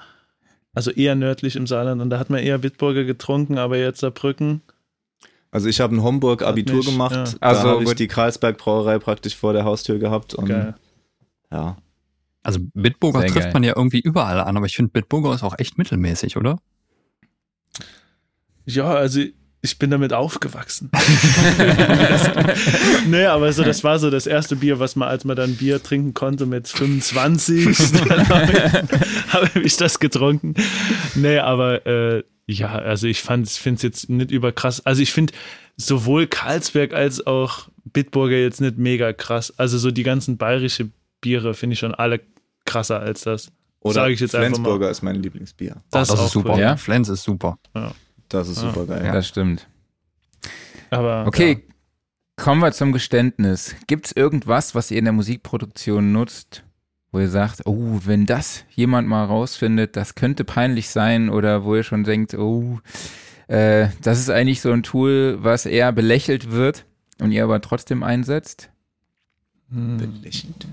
[0.73, 4.61] also eher nördlich im Saarland und da hat man eher Wittburger getrunken, aber jetzt Saarbrücken.
[5.49, 7.13] Also ich habe in Homburg Abitur nicht, gemacht.
[7.13, 7.23] ja.
[7.25, 10.33] Da Also habe ich die Karlsberg Brauerei praktisch vor der Haustür gehabt.
[10.33, 10.75] Und Geil.
[11.51, 11.75] ja.
[12.43, 13.53] Also Bitburger Sehr trifft geil.
[13.53, 16.59] man ja irgendwie überall an, aber ich finde Bitburger ist auch echt mittelmäßig, oder?
[18.65, 19.21] Ja, also
[19.63, 20.89] ich bin damit aufgewachsen.
[23.07, 25.83] nee, aber so, das war so das erste Bier, was man, als man dann Bier
[25.83, 27.77] trinken konnte mit 25,
[28.07, 30.55] dann habe ich, hab ich das getrunken.
[31.13, 34.83] Nee, aber äh, ja, also ich fand, ich finde es jetzt nicht überkrass.
[34.83, 35.33] Also ich finde
[35.77, 39.53] sowohl Karlsberg als auch Bitburger jetzt nicht mega krass.
[39.57, 40.89] Also so die ganzen bayerische
[41.21, 42.21] Biere finde ich schon alle
[42.65, 43.51] krasser als das.
[43.81, 44.91] Oder Sag ich jetzt einfach Flensburger mal.
[44.91, 45.81] ist mein Lieblingsbier.
[45.89, 46.53] Das, oh, das auch ist super.
[46.53, 46.59] cool.
[46.59, 46.77] Ja?
[46.77, 47.57] Flens ist super.
[48.29, 49.05] Das ist super geil.
[49.05, 49.13] Ja.
[49.13, 49.67] Das stimmt.
[50.91, 51.63] Aber Okay,
[52.35, 53.75] kommen wir zum Geständnis.
[53.87, 56.63] Gibt's irgendwas, was ihr in der Musikproduktion nutzt,
[57.11, 61.75] wo ihr sagt, oh, wenn das jemand mal rausfindet, das könnte peinlich sein oder wo
[61.75, 62.79] ihr schon denkt, oh,
[63.47, 66.85] äh, das ist eigentlich so ein Tool, was eher belächelt wird
[67.19, 68.69] und ihr aber trotzdem einsetzt?
[69.71, 69.77] ja.
[69.77, 69.97] Hm.
[69.97, 70.67] Belächelt.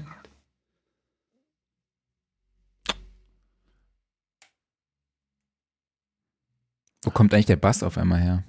[7.08, 8.44] Wo kommt eigentlich der Bass auf einmal her?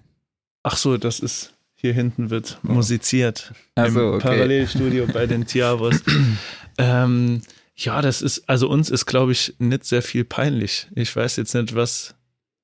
[0.64, 4.20] Ach so, das ist hier hinten wird musiziert Ach im okay.
[4.20, 6.04] Parallelstudio bei den Tiavos.
[6.78, 7.42] ähm,
[7.78, 10.88] ja, das ist, also uns ist, glaube ich, nicht sehr viel peinlich.
[10.94, 12.16] Ich weiß jetzt nicht, was,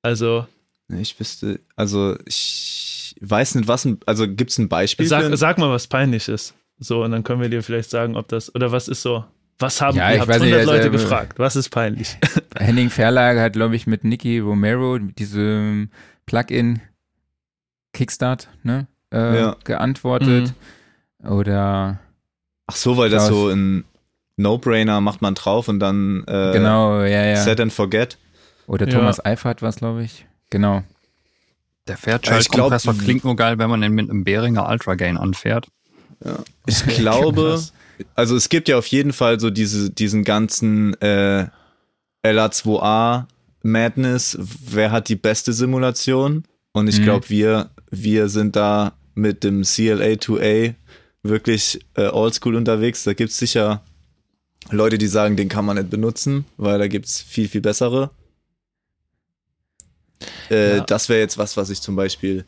[0.02, 0.46] also
[0.90, 5.06] Ich wüsste, also ich weiß nicht, was, also gibt es ein Beispiel?
[5.06, 6.52] sag, sag mal, was peinlich ist.
[6.78, 9.24] So, und dann können wir dir vielleicht sagen, ob das, oder was ist so,
[9.58, 11.70] was haben, Ja, ihr ich habt weiß nicht, 100 also, Leute äh, gefragt, was ist
[11.70, 12.18] peinlich?
[12.58, 15.88] Henning Verlage hat, glaube ich, mit Nicky Romero diese
[16.26, 16.80] Plugin
[17.92, 19.56] Kickstart ne, äh, Ja.
[19.64, 20.52] geantwortet.
[21.24, 21.98] Oder
[22.66, 23.84] Ach so, weil das so ein
[24.36, 27.36] No-Brainer macht man drauf und dann äh, genau, ja, ja.
[27.36, 28.18] Set and Forget.
[28.66, 28.98] Oder Ja.
[28.98, 30.26] Thomas Eifert war es, glaube ich.
[30.50, 30.82] Genau.
[31.88, 34.94] Der Ja, ich Fairchild-Kompressor glaub- klingt nur geil, wenn man ihn mit einem Behringer Ultra
[34.96, 35.68] Gain anfährt.
[36.66, 37.62] Ich glaube.
[38.14, 41.46] also es gibt ja auf jeden Fall so diese, diesen ganzen äh,
[42.24, 43.26] LA2A
[43.62, 44.38] Madness.
[44.40, 46.44] Wer hat die beste Simulation?
[46.72, 47.04] Und ich Mhm.
[47.04, 50.74] glaube, wir, wir sind da mit dem CLA2A
[51.22, 53.04] wirklich äh, oldschool unterwegs.
[53.04, 53.82] Da gibt es sicher
[54.70, 58.10] Leute, die sagen, den kann man nicht benutzen, weil da gibt es viel, viel bessere.
[60.50, 60.84] Äh, Ja.
[60.84, 62.44] Das wäre jetzt was, was ich zum Beispiel.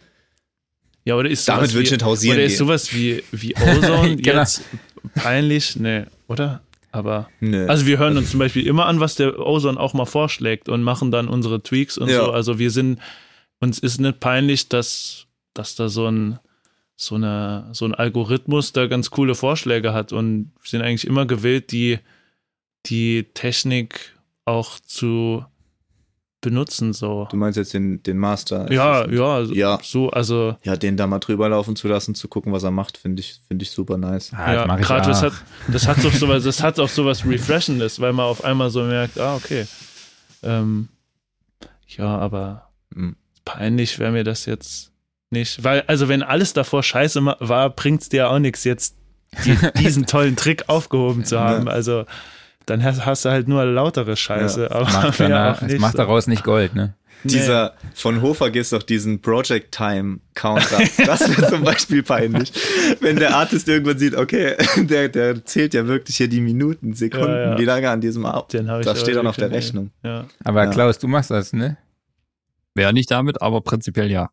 [1.04, 2.58] Ja, oder ist Damit würde ich wie- nicht hausieren Oder ist gehen.
[2.58, 4.40] sowas wie, wie Ozone Genau.
[4.40, 4.62] jetzt
[5.14, 5.76] peinlich?
[5.76, 6.62] Nee, oder?
[6.90, 7.66] Aber, Nö.
[7.68, 10.82] also wir hören uns zum Beispiel immer an, was der Ozone auch mal vorschlägt und
[10.82, 12.24] machen dann unsere Tweaks und Ja.
[12.24, 12.30] so.
[12.32, 12.98] Also wir sind,
[13.60, 16.38] uns ist nicht peinlich, dass, dass da so ein,
[16.96, 21.72] so eine, so ein Algorithmus da ganz coole Vorschläge hat und sind eigentlich immer gewillt,
[21.72, 21.98] die,
[22.86, 24.16] die Technik
[24.46, 25.44] auch zu
[26.40, 27.26] benutzen, so.
[27.30, 28.70] du meinst jetzt den, den Master?
[28.72, 29.78] Ja, ja, so- Ja.
[29.82, 32.96] so, also ja, den da mal drüber laufen zu lassen, zu gucken, was er macht,
[32.96, 34.32] finde ich, finde ich super nice.
[34.32, 35.22] Ah, ja, gerade das auch.
[35.24, 35.32] hat,
[35.72, 39.18] das hat doch sowas, das hat auch sowas Refreshendes, weil man auf einmal so merkt,
[39.18, 39.66] ah, okay.
[40.42, 40.88] Ähm,
[41.88, 43.16] ja, aber Mhm.
[43.44, 44.92] peinlich wäre mir das jetzt
[45.30, 45.62] nicht.
[45.64, 48.94] Weil, also wenn alles davor scheiße war, bringt es dir auch nichts, jetzt
[49.44, 51.68] die, diesen tollen Trick aufgehoben zu haben.
[51.68, 52.04] Also
[52.70, 54.70] dann hast, hast du halt nur lautere Scheiße.
[54.70, 55.98] aber Macht, danach, auch es nicht macht so.
[55.98, 56.94] daraus nicht Gold, ne?
[57.24, 57.32] Nee.
[57.32, 60.78] Dieser von Hofer gibt's doch diesen Project Time Counter.
[61.04, 62.52] Das wäre zum Beispiel peinlich,
[63.00, 67.26] wenn der Artist irgendwann sieht, okay, der, der zählt ja wirklich hier die Minuten, Sekunden,
[67.32, 67.58] Ja, ja.
[67.58, 68.48] wie lange an diesem Ab.
[68.50, 69.90] Das steht noch auf der Rechnung.
[70.04, 70.26] Ja.
[70.44, 70.70] Aber Ja.
[70.70, 71.76] Klaus, du machst das, ne?
[72.76, 74.30] Wäre nicht damit, aber prinzipiell ja.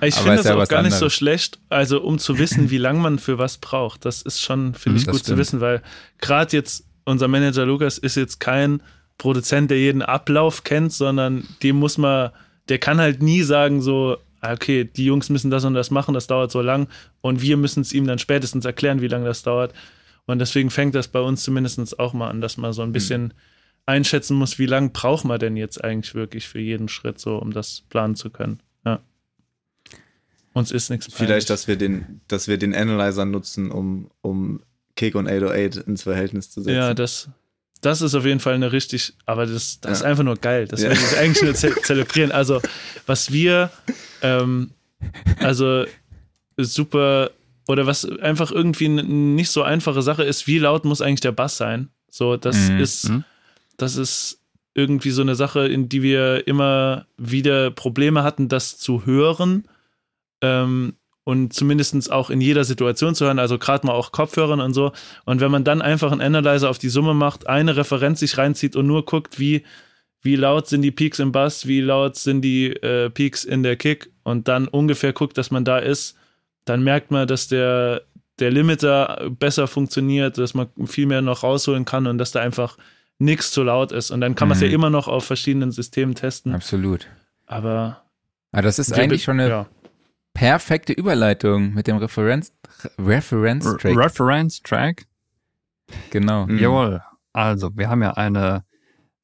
[0.00, 2.98] Ich finde das ja auch gar nicht so schlecht, also um zu wissen, wie lange
[2.98, 4.04] man für was braucht.
[4.06, 5.38] Das ist schon, finde Mhm, ich, das gut zu stimmt.
[5.38, 5.82] wissen, weil
[6.18, 8.82] gerade jetzt unser Manager Lukas ist jetzt kein
[9.16, 12.30] Produzent, der jeden Ablauf kennt, sondern dem muss man,
[12.68, 16.12] der kann halt nie sagen so, ah, okay, die Jungs müssen das und das machen,
[16.12, 16.88] das dauert so lang
[17.22, 19.72] und wir müssen es ihm dann spätestens erklären, wie lange das dauert.
[20.26, 22.88] Und deswegen fängt das bei uns zumindest auch mal an, dass man so Mhm.
[22.88, 23.34] ein bisschen
[23.86, 27.52] einschätzen muss, wie lange braucht man denn jetzt eigentlich wirklich für jeden Schritt so, um
[27.52, 28.60] das planen zu können.
[28.84, 29.00] Ja.
[30.52, 31.44] Uns ist nichts Vielleicht, peinlich.
[31.46, 34.60] dass wir den, dass wir den Analyzer nutzen, um, um
[34.96, 36.76] Kick und 808 ins Verhältnis zu setzen.
[36.76, 37.28] Ja, das,
[37.82, 40.08] das ist auf jeden Fall eine richtig, aber das, das ist Ja.
[40.08, 40.66] einfach nur geil.
[40.66, 40.90] Das Ja.
[40.90, 42.32] will ich eigentlich nur ze zelebrieren.
[42.32, 42.60] Also,
[43.06, 43.70] was wir,
[44.22, 44.70] ähm,
[45.40, 45.84] also
[46.56, 47.30] super,
[47.68, 51.32] oder was einfach irgendwie eine nicht so einfache Sache ist, wie laut muss eigentlich der
[51.32, 51.88] Bass sein?
[52.10, 52.80] So, das Mhm.
[52.80, 53.24] ist, Mhm.
[53.76, 54.40] das ist
[54.74, 59.66] irgendwie so eine Sache, in die wir immer wieder Probleme hatten, das zu hören.
[60.42, 60.94] Ähm,
[61.26, 64.92] und zumindest auch in jeder Situation zu hören, also gerade mal auch Kopfhörern und so.
[65.24, 68.76] Und wenn man dann einfach einen Analyzer auf die Summe macht, eine Referenz sich reinzieht
[68.76, 69.64] und nur guckt, wie,
[70.22, 73.74] wie laut sind die Peaks im Bass, wie laut sind die äh, Peaks in der
[73.74, 76.14] Kick und dann ungefähr guckt, dass man da ist,
[76.64, 78.02] dann merkt man, dass der,
[78.38, 82.78] der Limiter besser funktioniert, dass man viel mehr noch rausholen kann und dass da einfach
[83.18, 84.12] nichts zu laut ist.
[84.12, 84.68] Und dann kann man es Mhm.
[84.68, 86.54] ja immer noch auf verschiedenen Systemen testen.
[86.54, 87.08] Absolut.
[87.46, 88.02] Aber
[88.52, 89.66] Aber das ist eigentlich schon eine ja.
[90.36, 92.52] Perfekte Überleitung mit dem Referenz
[92.98, 93.96] Reference Re Track.
[93.96, 95.06] Reference Track.
[96.10, 96.46] genau.
[96.46, 96.58] Mhm.
[96.58, 97.02] Jawohl.
[97.32, 98.64] Also, wir haben ja eine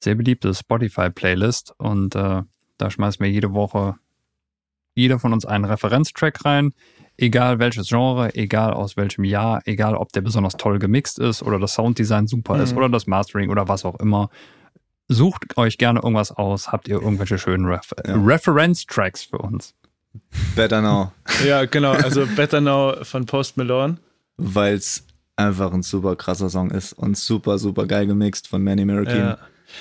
[0.01, 2.43] sehr beliebte Spotify-Playlist und äh,
[2.78, 3.97] da schmeißen wir jede Woche
[4.94, 6.72] jeder von uns einen Referenztrack rein,
[7.16, 11.59] egal welches Genre, egal aus welchem Jahr, egal ob der besonders toll gemixt ist oder
[11.59, 12.78] das Sounddesign super ist Mhm.
[12.78, 14.28] oder das Mastering oder was auch immer.
[15.09, 16.72] Sucht euch gerne irgendwas aus.
[16.72, 18.14] Habt ihr irgendwelche schönen Ref Ja.
[18.16, 19.74] Reference-Tracks für uns?
[20.55, 21.12] Better now.
[21.47, 21.93] ja, genau.
[21.93, 23.97] Also Better Now von Post Malone.
[24.36, 25.05] Weil es
[25.36, 29.16] einfach ein super krasser Song ist und super, super geil gemixt von Manny Marroquin.
[29.16, 29.39] Ja.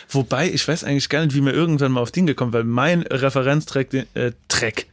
[0.09, 3.01] Wobei, ich weiß eigentlich gar nicht, wie mir irgendwann mal auf den gekommen, weil mein
[3.01, 4.85] Referenztrack, den, äh, Track,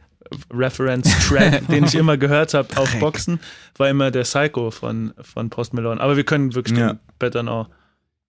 [0.53, 3.39] Reference-Track, den ich immer gehört habe auf Boxen,
[3.77, 6.01] war immer der Psycho von, von Post Malone.
[6.01, 6.93] Aber wir können wirklich Ja.
[6.93, 7.67] den Better Now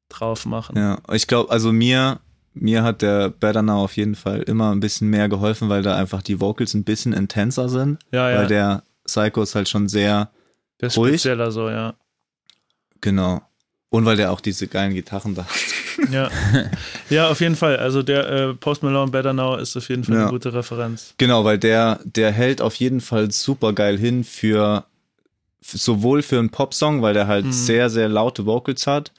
[0.08, 0.76] drauf machen.
[0.76, 2.20] Ja, ich glaube, also mir,
[2.54, 5.96] mir hat der Better Now auf jeden Fall immer ein bisschen mehr geholfen, weil da
[5.96, 7.98] einfach die Vocals ein bisschen intenser sind.
[8.12, 8.38] Ja, ja.
[8.38, 10.30] Weil der Psycho ist halt schon sehr,
[10.80, 11.20] der ist ruhig.
[11.20, 11.94] spezieller so, ja.
[13.00, 13.42] genau.
[13.92, 15.50] Und weil der auch diese geilen Gitarren da hat.
[16.10, 16.30] Ja,
[17.10, 17.76] ja auf jeden Fall.
[17.76, 20.20] Also der äh, Post Malone Better Now ist auf jeden Fall Ja.
[20.22, 21.12] eine gute Referenz.
[21.18, 24.86] Genau, weil der, der hält auf jeden Fall super geil hin für,
[25.60, 27.52] für sowohl für einen Popsong, weil der halt Mhm.
[27.52, 29.12] sehr, sehr laute Vocals hat,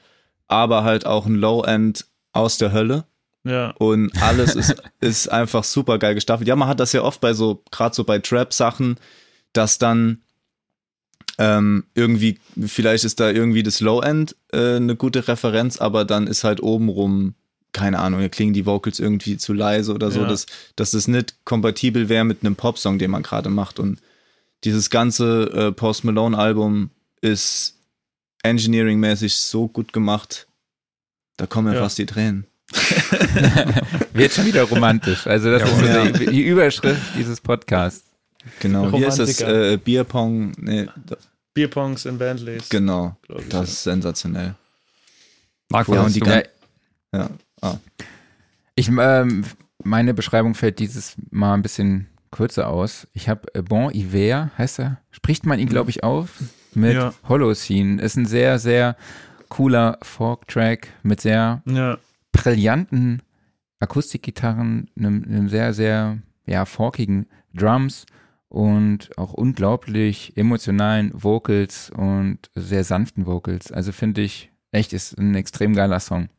[0.47, 3.03] aber halt auch ein Low-End aus der Hölle.
[3.43, 6.47] Ja, Und alles ist, ist einfach super geil gestaffelt.
[6.47, 8.97] Ja, man hat das ja oft bei so, gerade so bei Trap-Sachen,
[9.53, 10.21] dass dann
[11.37, 16.43] ähm, irgendwie, vielleicht ist da irgendwie das Low-End äh, eine gute Referenz, aber dann ist
[16.43, 17.33] halt obenrum,
[17.73, 20.27] keine Ahnung, da klingen die Vocals irgendwie zu leise oder so, Ja.
[20.27, 20.45] dass,
[20.75, 23.79] dass das nicht kompatibel wäre mit einem Popsong, den man gerade macht.
[23.79, 23.99] Und
[24.65, 26.91] dieses ganze äh, Post Malone-Album
[27.21, 27.77] ist
[28.43, 30.47] engineering-mäßig so gut gemacht,
[31.37, 31.81] da kommen mir Ja.
[31.83, 32.45] fast die Tränen.
[34.13, 35.27] Wird schon wieder romantisch.
[35.27, 36.05] Also das ist so Ja.
[36.05, 38.05] die, die Überschrift dieses Podcasts.
[38.59, 39.71] Genau, hier ist es Romantiker.
[39.73, 40.87] äh, Bierpong, nee,
[41.53, 42.69] Bierpongs in Bandleys.
[42.69, 43.15] genau,
[43.49, 44.55] das ist sensationell.
[45.69, 46.29] Marc, Ja, was und die
[47.13, 47.29] Ja,
[47.61, 47.79] Ja,
[48.75, 49.43] Ich, ähm,
[49.83, 53.05] meine Beschreibung fällt dieses Mal ein bisschen kürzer aus.
[53.13, 56.29] Ich habe äh, Bon Hiver, heißt er, spricht man ihn, glaube ich, auf,
[56.73, 57.13] mit Ja.
[57.27, 58.01] Holocene.
[58.01, 58.95] Ist ein sehr, sehr
[59.49, 61.97] cooler Folk-Track mit sehr Ja,
[62.31, 63.21] brillanten
[63.79, 68.05] Akustikgitarren, einem, einem sehr, sehr, ja, forkigen Drums
[68.49, 73.71] und auch unglaublich emotionalen Vocals und sehr sanften Vocals.
[73.71, 76.29] Also finde ich, echt ist ein extrem geiler Song.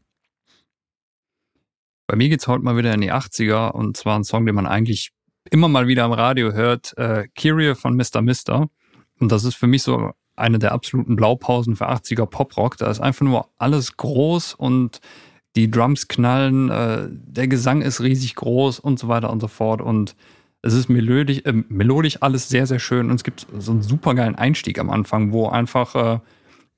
[2.06, 4.66] Bei mir geht's heute mal wieder in die 80er und zwar ein Song, den man
[4.66, 5.12] eigentlich
[5.50, 8.20] immer mal wieder am Radio hört, äh, Kyrie von Mr.
[8.20, 8.68] Mister.
[9.18, 12.76] Und das ist für mich so eine der absoluten Blaupausen für 80er Poprock.
[12.76, 15.00] Da ist einfach nur alles groß und
[15.56, 19.80] die Drums knallen, äh, der Gesang ist riesig groß und so weiter und so fort.
[19.80, 20.16] Und
[20.62, 23.10] es ist melodisch, äh, melodisch alles sehr, sehr schön.
[23.10, 26.20] Und es gibt so einen super geilen Einstieg am Anfang, wo einfach äh,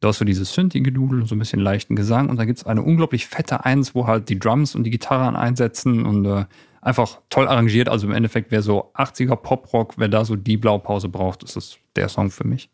[0.05, 3.27] Du hast so dieses Synthi-Gedudel, so ein bisschen leichten Gesang und da gibt's eine unglaublich
[3.27, 6.45] fette Eins, wo halt die Drums und die Gitarren einsetzen und äh,
[6.83, 7.89] einfach toll arrangiert.
[7.89, 11.79] Also im Endeffekt, wer so 80er Poprock, wer da so die Blaupause braucht, ist das
[11.97, 12.69] der Song für mich.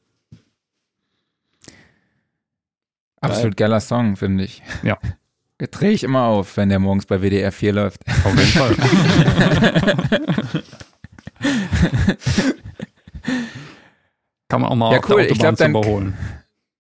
[3.20, 4.60] Absolut geiler Song, finde ich.
[4.82, 4.98] Ja.
[5.68, 8.00] Drehe ich immer auf, wenn der morgens bei WDR 4 läuft.
[8.24, 8.76] Auf jeden Fall.
[14.48, 15.22] Kann man auch mal Ja, auf cool.
[15.22, 16.14] der Ich glaub, dann- überholen.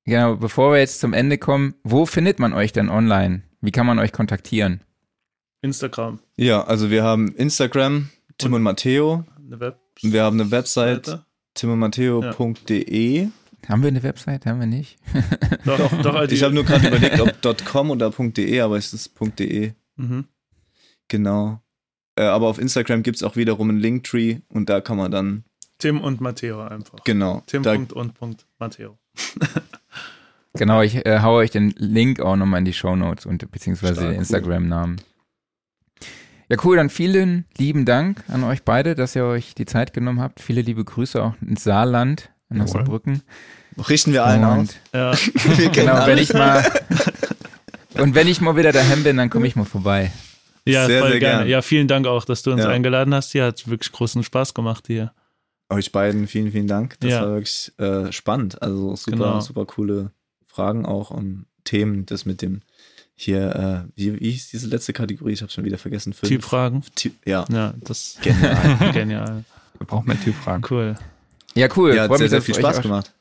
[0.06, 3.42] Genau, bevor wir jetzt zum Ende kommen, wo findet man euch denn online?
[3.60, 4.80] Wie kann man euch kontaktieren?
[5.62, 8.08] Instagram, ja, also wir haben Instagram,
[8.38, 9.78] Tim und Matteo, eine Web.
[10.02, 11.24] und wir haben eine Website, Seite.
[11.52, 13.28] timundmatteo.de.
[13.68, 14.46] Haben wir eine Website?
[14.46, 14.98] Haben wir nicht?
[15.64, 19.12] Doch, doch, also Ich habe nur gerade überlegt, ob .com oder .de, aber es ist
[19.38, 20.24] .de, Mhm.
[21.08, 21.60] genau.
[22.16, 25.44] Äh, aber auf Instagram gibt's auch wiederum einen Linktree und da kann man dann,
[25.78, 27.04] Tim und Matteo einfach.
[27.04, 28.98] genau, Tim da, Punkt und Punkt Matteo.
[30.54, 33.94] Genau, ich äh, haue euch den Link auch nochmal in die Show Notes und beziehungsweise
[33.94, 34.20] Stark, den cool.
[34.20, 35.00] Instagram-Namen.
[36.48, 40.20] Ja, cool, dann vielen lieben Dank an euch beide, dass ihr euch die Zeit genommen
[40.20, 40.40] habt.
[40.40, 42.68] Viele liebe Grüße auch ins Saarland, Jawohl.
[42.68, 43.22] Saarbrücken.
[43.88, 44.74] richten wir allen Und aus.
[44.94, 46.20] Ja, Wir genau, wenn alle.
[46.20, 46.64] ich mal
[47.94, 50.10] und wenn ich mal wieder daheim bin, dann komme ich mal vorbei.
[50.64, 51.38] ja Sehr, voll sehr gerne.
[51.40, 51.48] gern.
[51.48, 52.68] Ja, vielen Dank auch, dass du uns Ja.
[52.68, 53.32] eingeladen hast.
[53.32, 55.12] Hier hat wirklich großen Spaß gemacht hier.
[55.68, 56.96] Euch beiden vielen, vielen Dank.
[57.00, 57.22] Das Ja.
[57.22, 58.60] war wirklich äh, spannend.
[58.62, 59.40] Also super, Genau.
[59.40, 60.10] super coole
[60.46, 62.06] Fragen auch und Themen.
[62.06, 62.62] Das mit dem
[63.14, 65.32] hier, äh, wie, wie hieß diese letzte Kategorie?
[65.32, 66.12] Ich habe schon wieder vergessen.
[66.14, 66.28] Fünf.
[66.28, 66.82] Typfragen.
[66.96, 68.90] Typ, ja, Ja, das genial.
[68.92, 69.44] genial.
[69.78, 70.64] Wir brauchen mehr Typfragen.
[70.68, 70.96] Cool.
[71.54, 71.94] Ja, cool.
[71.94, 73.14] ja, hat freut sehr, mich, sehr dass viel es euch Spaß gemacht.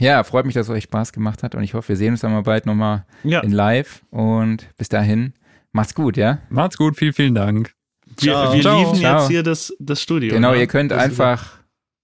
[0.00, 2.20] Ja, freut mich, dass es euch Spaß gemacht hat und ich hoffe, wir sehen uns
[2.20, 5.32] dann mal bald nochmal Ja, in live und bis dahin
[5.72, 6.38] macht's gut, ja?
[6.48, 7.72] Macht's gut, vielen, vielen Dank.
[8.18, 8.52] wir, Ciao.
[8.52, 8.78] wir Ciao.
[8.80, 9.18] liefen Ciao.
[9.20, 10.34] jetzt hier das, das Studio.
[10.34, 10.58] Genau, ne?
[10.58, 11.58] ihr könnt Das einfach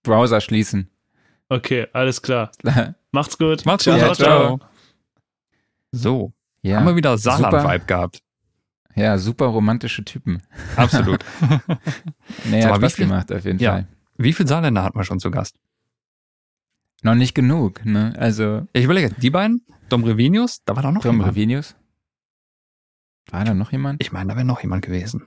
[0.04, 0.88] Browser schließen.
[1.48, 2.52] Okay, alles klar.
[3.10, 3.66] Macht's gut.
[3.66, 3.96] Macht's Ciao.
[3.98, 4.06] gut.
[4.06, 4.60] Ja, ciao.
[5.90, 6.32] So,
[6.62, 6.76] ja.
[6.78, 7.18] haben wir wieder.
[7.18, 8.22] Saarland-Vibe gehabt.
[8.94, 10.42] Ja, super romantische Typen.
[10.76, 11.24] Absolut.
[12.50, 13.72] Nee, hat mal, wie Spaß viel- gemacht auf jeden Ja.
[13.72, 13.86] Fall.
[14.18, 15.56] Wie viele Saarländer hatten wir schon zu Gast?
[17.02, 18.14] Noch nicht genug, ne?
[18.16, 21.30] Also, Ich überlege, die beiden, Dom Revinius, da war doch noch Tom jemand.
[21.32, 21.76] Revinius.
[23.30, 24.00] War da noch jemand?
[24.02, 25.26] Ich meine, da wäre noch jemand gewesen.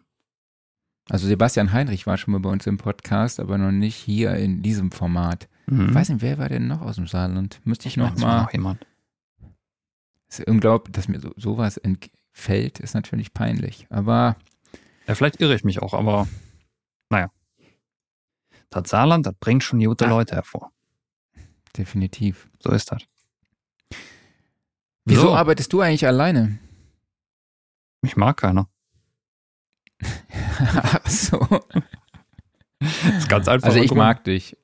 [1.10, 4.64] Also Sebastian Heinrich war schon mal bei uns im Podcast, aber noch nicht hier in
[4.64, 5.47] diesem Format.
[5.68, 5.89] Mhm.
[5.89, 7.61] Ich weiß nicht, wer war denn noch aus dem Saarland?
[7.64, 8.41] Müsste ich, ich noch es mal.
[8.43, 8.85] noch jemand.
[10.27, 13.85] Ist unglaublich, dass mir so, sowas entfällt, ist natürlich peinlich.
[13.89, 14.35] Aber
[15.07, 16.27] Ja, vielleicht irre ich mich auch, aber
[17.10, 17.30] naja.
[18.72, 20.10] Das Saarland, das bringt schon gute Ah.
[20.10, 20.72] Leute hervor.
[21.77, 22.49] Definitiv.
[22.60, 23.02] So ist das.
[25.06, 25.35] Wieso So.
[25.35, 26.60] arbeitest du eigentlich alleine?
[28.02, 28.68] Mich mag keiner.
[30.60, 31.39] Ach so.
[32.80, 33.68] Das ist ganz einfach.
[33.69, 34.57] Also ich mag dich.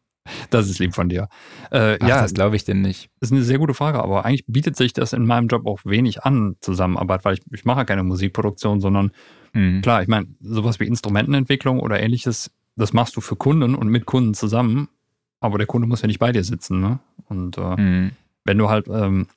[0.52, 1.28] Das ist lieb von dir.
[1.72, 3.10] Äh, Ach, ja, das glaube ich denn nicht.
[3.22, 6.24] ist eine sehr gute Frage, aber eigentlich bietet sich das in meinem Job auch wenig
[6.24, 9.12] an, Zusammenarbeit, weil ich, ich mache ja keine Musikproduktion, sondern
[9.54, 9.82] Hm.
[9.82, 14.06] klar, ich meine, sowas wie Instrumentenentwicklung oder ähnliches, das machst du für Kunden und mit
[14.06, 14.88] Kunden zusammen,
[15.42, 17.00] aber der Kunde muss ja nicht bei dir sitzen, ne?
[17.28, 18.12] Und äh, Hm.
[18.46, 19.28] wenn du halt, ähm,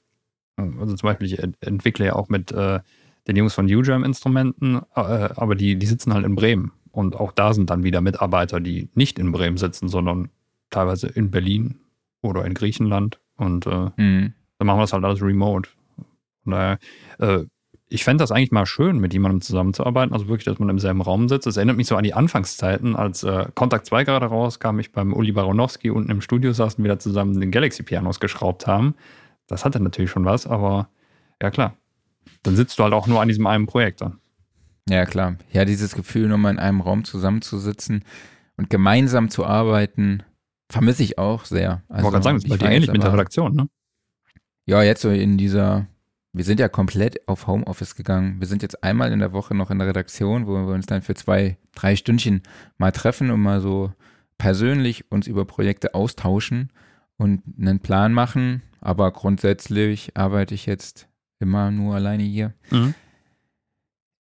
[0.57, 2.79] also zum Beispiel, ich ent- entwickle ja auch mit äh,
[3.27, 6.71] den Jungs von UJAM Instrumenten, äh, aber die, die sitzen halt in Bremen.
[6.93, 10.29] Und auch da sind dann wieder Mitarbeiter, die nicht in Bremen sitzen, sondern
[10.71, 11.81] teilweise in Berlin
[12.23, 13.19] oder in Griechenland.
[13.37, 14.33] Und äh, Hm.
[14.59, 15.69] dann machen wir das halt alles remote.
[16.45, 16.79] Von daher,
[17.19, 17.45] äh,
[17.95, 20.13] ich fände das eigentlich mal schön, mit jemandem zusammenzuarbeiten.
[20.13, 21.47] Also wirklich, dass man im selben Raum sitzt.
[21.47, 25.13] Das erinnert mich so an die Anfangszeiten, als äh, Kontakt 2 gerade rauskam, ich beim
[25.13, 28.97] Uli Baronowski unten im Studio saßen, wir da zusammen den Galaxy-Pianos geschraubt haben.
[29.47, 30.89] Das hatte natürlich schon was, aber
[31.41, 31.77] ja klar.
[32.43, 34.19] Dann sitzt du halt auch nur an diesem einen Projekt dann.
[34.89, 35.37] Ja, klar.
[35.53, 38.05] Ja, dieses Gefühl, nochmal in einem Raum zusammenzusitzen
[38.57, 40.25] und gemeinsam zu arbeiten,
[40.69, 41.85] vermisse ich auch sehr.
[41.91, 43.69] Ich wollte gerade sagen, das ist bei dir ähnlich mit der Redaktion, ne?
[44.67, 45.87] Ja, jetzt so in dieser,
[46.35, 48.41] wir sind ja komplett auf Homeoffice gegangen.
[48.41, 51.01] Wir sind jetzt einmal in der Woche noch in der Redaktion, wo wir uns dann
[51.03, 52.43] für zwei, drei Stündchen
[52.77, 53.93] mal treffen und mal so
[54.37, 56.71] persönlich uns über Projekte austauschen
[57.17, 58.63] und einen Plan machen.
[58.81, 61.09] Aber grundsätzlich arbeite ich jetzt
[61.39, 62.95] immer nur alleine hier Mhm.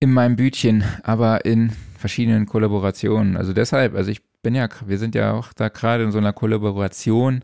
[0.00, 3.36] in meinem Bütchen, aber in verschiedenen Kollaborationen.
[3.36, 6.32] Also deshalb, also ich bin ja, wir sind ja auch da gerade in so einer
[6.32, 7.42] Kollaboration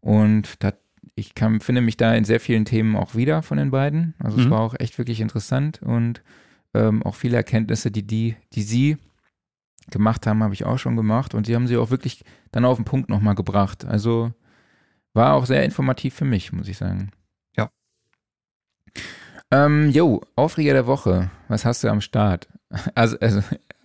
[0.00, 0.72] und da,
[1.14, 4.14] ich kann, finde mich da in sehr vielen Themen auch wieder von den beiden.
[4.18, 4.50] Also es Mhm.
[4.50, 6.22] war auch echt wirklich interessant und
[6.74, 8.96] ähm, auch viele Erkenntnisse, die, die, die sie
[9.90, 12.76] gemacht haben, habe ich auch schon gemacht und sie haben sie auch wirklich dann auf
[12.76, 13.84] den Punkt nochmal gebracht.
[13.84, 14.32] Also
[15.14, 17.10] war auch sehr informativ für mich, muss ich sagen.
[17.56, 17.70] Ja.
[19.50, 21.30] Ähm, jo, Aufreger der Woche.
[21.48, 22.48] Was hast du am Start?
[22.94, 23.40] Also, also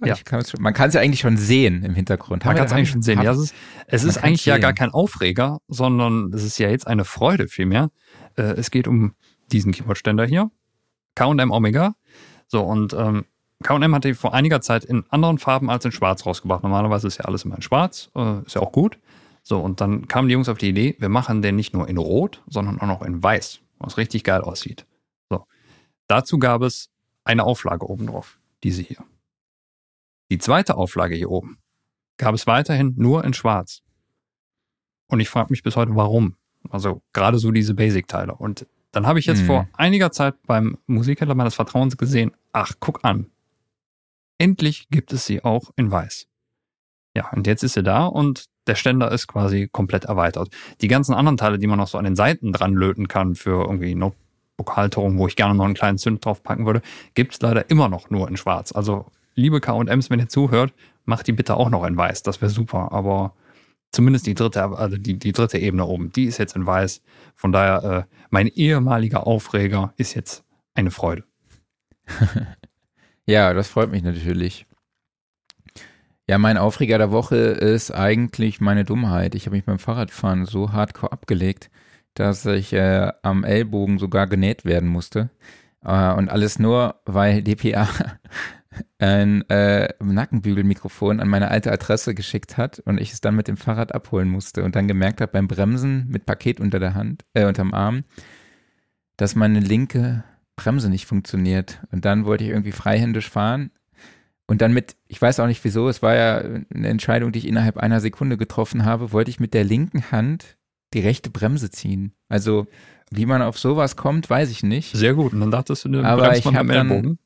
[0.06, 0.16] Ja.
[0.16, 2.46] ich kann's schon, man kann es ja eigentlich schon sehen im Hintergrund.
[2.46, 3.22] Man kann es eigentlich schon sehen.
[3.22, 3.56] Ja, es ist,
[3.88, 7.92] es ist eigentlich ja gar kein Aufreger, sondern es ist ja jetzt eine Freude vielmehr.
[8.36, 9.14] Äh, es geht um
[9.52, 10.52] diesen Keyboardständer hier,
[11.16, 11.96] K&M Omega.
[12.48, 13.26] So, und ähm,
[13.64, 16.64] K&M hatte vor einiger Zeit in anderen Farben als in schwarz rausgebracht.
[16.64, 19.00] Normalerweise ist ja alles immer in schwarz, äh, ist ja auch gut.
[19.42, 21.98] So, und dann kamen die Jungs auf die Idee, wir machen den nicht nur in
[21.98, 24.86] rot, sondern auch noch in weiß, was richtig geil aussieht.
[25.30, 25.46] So,
[26.08, 26.90] dazu gab es
[27.26, 28.98] eine Auflage oben drauf, diese hier.
[30.34, 31.60] Die zweite Auflage hier oben
[32.18, 33.84] gab es weiterhin nur in schwarz.
[35.07, 36.38] Und ich frage mich bis heute, warum.
[36.72, 38.34] Also gerade so diese Basic-Teile.
[38.34, 39.45] Und dann habe ich jetzt Mhm.
[39.45, 43.30] vor einiger Zeit beim Musikhändler meines Vertrauens gesehen, ach, guck an.
[44.39, 46.26] Endlich gibt es sie auch in weiß.
[47.15, 50.49] Ja, und jetzt ist sie da und der Ständer ist quasi komplett erweitert.
[50.81, 53.61] Die ganzen anderen Teile, die man noch so an den Seiten dran löten kann für
[53.65, 56.81] irgendwie Notebook-Halterung, wo ich gerne noch einen kleinen Zünd drauf packen würde,
[57.14, 58.72] gibt es leider immer noch nur in schwarz.
[58.72, 59.05] Also
[59.35, 60.73] liebe K&Ms, wenn ihr zuhört,
[61.05, 62.23] macht die bitte auch noch in weiß.
[62.23, 62.91] Das wäre super.
[62.91, 63.35] Aber
[63.91, 67.01] zumindest die dritte, also die, die dritte Ebene oben, die ist jetzt in weiß.
[67.35, 70.43] Von daher, äh, mein ehemaliger Aufreger ist jetzt
[70.73, 71.23] eine Freude.
[73.26, 74.65] Ja, das freut mich natürlich.
[76.27, 79.34] Ja, mein Aufreger der Woche ist eigentlich meine Dummheit.
[79.35, 81.69] Ich habe mich beim Fahrradfahren so hardcore abgelegt,
[82.15, 85.30] dass ich äh, am Ellbogen sogar genäht werden musste.
[85.84, 87.88] Äh, und alles nur, weil DPA
[89.00, 93.58] ein äh, Nackenbügelmikrofon an meine alte Adresse geschickt hat und ich es dann mit dem
[93.58, 97.45] Fahrrad abholen musste und dann gemerkt habe beim Bremsen mit Paket unter der Hand, äh,
[97.45, 98.04] unterm Arm,
[99.18, 100.24] dass meine linke
[100.56, 101.82] Bremse nicht funktioniert.
[101.91, 103.72] Und dann wollte ich irgendwie freihändisch fahren.
[104.45, 106.38] Und dann mit, ich weiß auch nicht wieso, es war ja
[106.74, 110.58] eine Entscheidung, die ich innerhalb einer Sekunde getroffen habe, wollte ich mit der linken Hand
[110.94, 112.14] die rechte Bremse ziehen.
[112.30, 112.68] Also,
[113.10, 114.95] wie man auf sowas kommt, weiß ich nicht.
[114.95, 115.34] Sehr gut.
[115.34, 117.20] Und dann dachtest du, du Aber ich man hab mit dem dann-.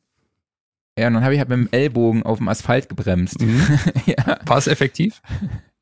[0.97, 3.41] Ja, und dann habe ich halt mit dem Ellbogen auf dem Asphalt gebremst.
[3.41, 3.61] Mhm.
[4.05, 5.21] ja, War es effektiv?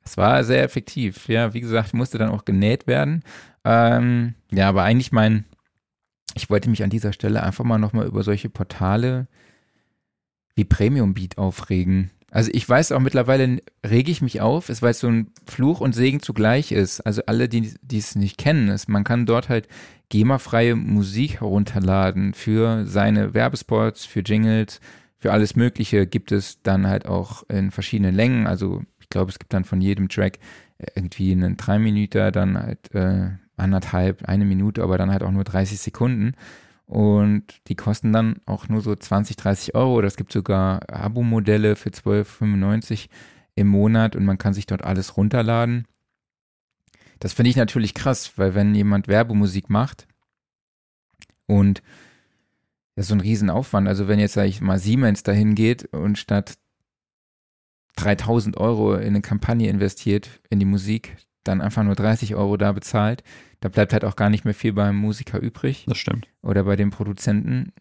[0.04, 1.28] es war sehr effektiv.
[1.28, 3.24] Ja, wie gesagt, musste dann auch genäht werden.
[3.64, 5.46] Ähm, ja, aber eigentlich mein,
[6.36, 9.28] ich wollte mich an dieser Stelle einfach mal nochmal über solche Portale
[10.56, 12.12] wie Premium Beat aufregen.
[12.32, 15.80] Also ich weiß auch mittlerweile, rege ich mich auf, ist, weil es so ein Fluch
[15.80, 17.00] und Segen zugleich ist.
[17.02, 19.68] Also alle, die die es nicht kennen, ist, man kann dort halt
[20.10, 24.82] GEMA-freie Musik herunterladen für seine Werbespots, für Jingles,
[25.26, 28.46] für alles Mögliche gibt es dann halt auch in verschiedenen Längen.
[28.46, 30.38] Also ich glaube, es gibt dann von jedem Track
[30.94, 35.44] irgendwie einen 3 Minuten, dann halt äh, anderthalb, eine Minute, aber dann halt auch nur
[35.44, 36.34] 30 Sekunden.
[36.86, 39.96] Und die kosten dann auch nur so 20, 30 Euro.
[39.96, 43.08] Oder es gibt sogar Abo-Modelle für 12,95
[43.56, 45.88] im Monat und man kann sich dort alles runterladen.
[47.18, 50.08] Das finde ich natürlich krass, weil wenn jemand Werbemusik macht
[51.48, 51.82] und
[52.96, 56.18] das ist so ein Riesenaufwand, also wenn jetzt, sag ich mal, Siemens dahin geht und
[56.18, 56.56] statt
[57.98, 62.72] 3000 Euro in eine Kampagne investiert, in die Musik, dann einfach nur 30 Euro da
[62.72, 63.24] bezahlt.
[63.62, 66.28] Da bleibt halt auch gar nicht mehr viel beim Musiker übrig Das stimmt.
[66.42, 67.72] oder bei dem Produzenten.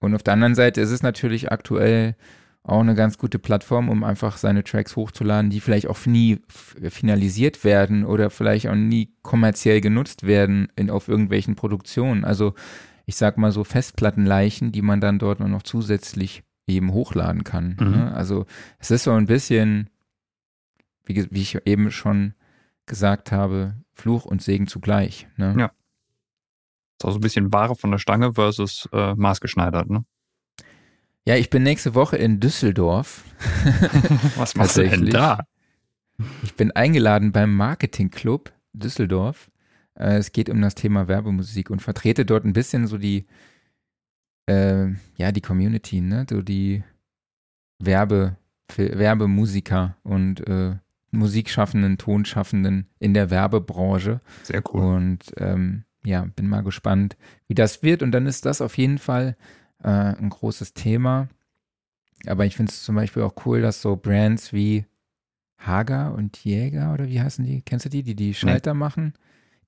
[0.00, 2.16] Und auf der anderen Seite ist es natürlich aktuell
[2.62, 7.64] auch eine ganz gute Plattform, um einfach seine Tracks hochzuladen, die vielleicht auch nie finalisiert
[7.64, 12.24] werden oder vielleicht auch nie kommerziell genutzt werden in, auf irgendwelchen Produktionen.
[12.24, 12.54] Also
[13.10, 17.76] ich sag mal so Festplattenleichen, die man dann dort nur noch zusätzlich eben hochladen kann.
[17.80, 17.90] Mhm.
[17.90, 18.14] Ne?
[18.14, 18.46] Also
[18.78, 19.90] es ist so ein bisschen,
[21.04, 22.34] wie, wie ich eben schon
[22.86, 25.26] gesagt habe, Fluch und Segen zugleich.
[25.36, 25.56] Ne?
[25.58, 25.72] Ja.
[26.98, 30.04] Ist auch so ein bisschen Ware von der Stange versus äh, maßgeschneidert, ne?
[31.26, 33.24] Ja, ich bin nächste Woche in Düsseldorf.
[34.36, 35.40] Was machst du denn da?
[36.44, 39.50] Ich bin eingeladen beim Marketing Club Düsseldorf.
[40.00, 43.26] Äh, es geht um das Thema Werbemusik und vertrete dort ein bisschen so die,
[44.46, 46.26] äh, ja, die Community, ne?
[46.28, 46.82] So die
[47.78, 48.36] Werbe,
[48.76, 50.76] Werbemusiker und äh,
[51.10, 54.20] Musikschaffenden, Tonschaffenden in der Werbebranche.
[54.42, 54.96] Sehr cool.
[54.96, 57.16] Und ähm, ja, bin mal gespannt,
[57.46, 58.02] wie das wird.
[58.02, 59.36] Und dann ist das auf jeden Fall
[59.82, 61.28] äh, ein großes Thema.
[62.26, 64.86] Aber ich finde es zum Beispiel auch cool, dass so Brands wie
[65.58, 67.60] Hager und Jäger oder wie heißen die?
[67.62, 69.14] Kennst du die, die die Schalter machen?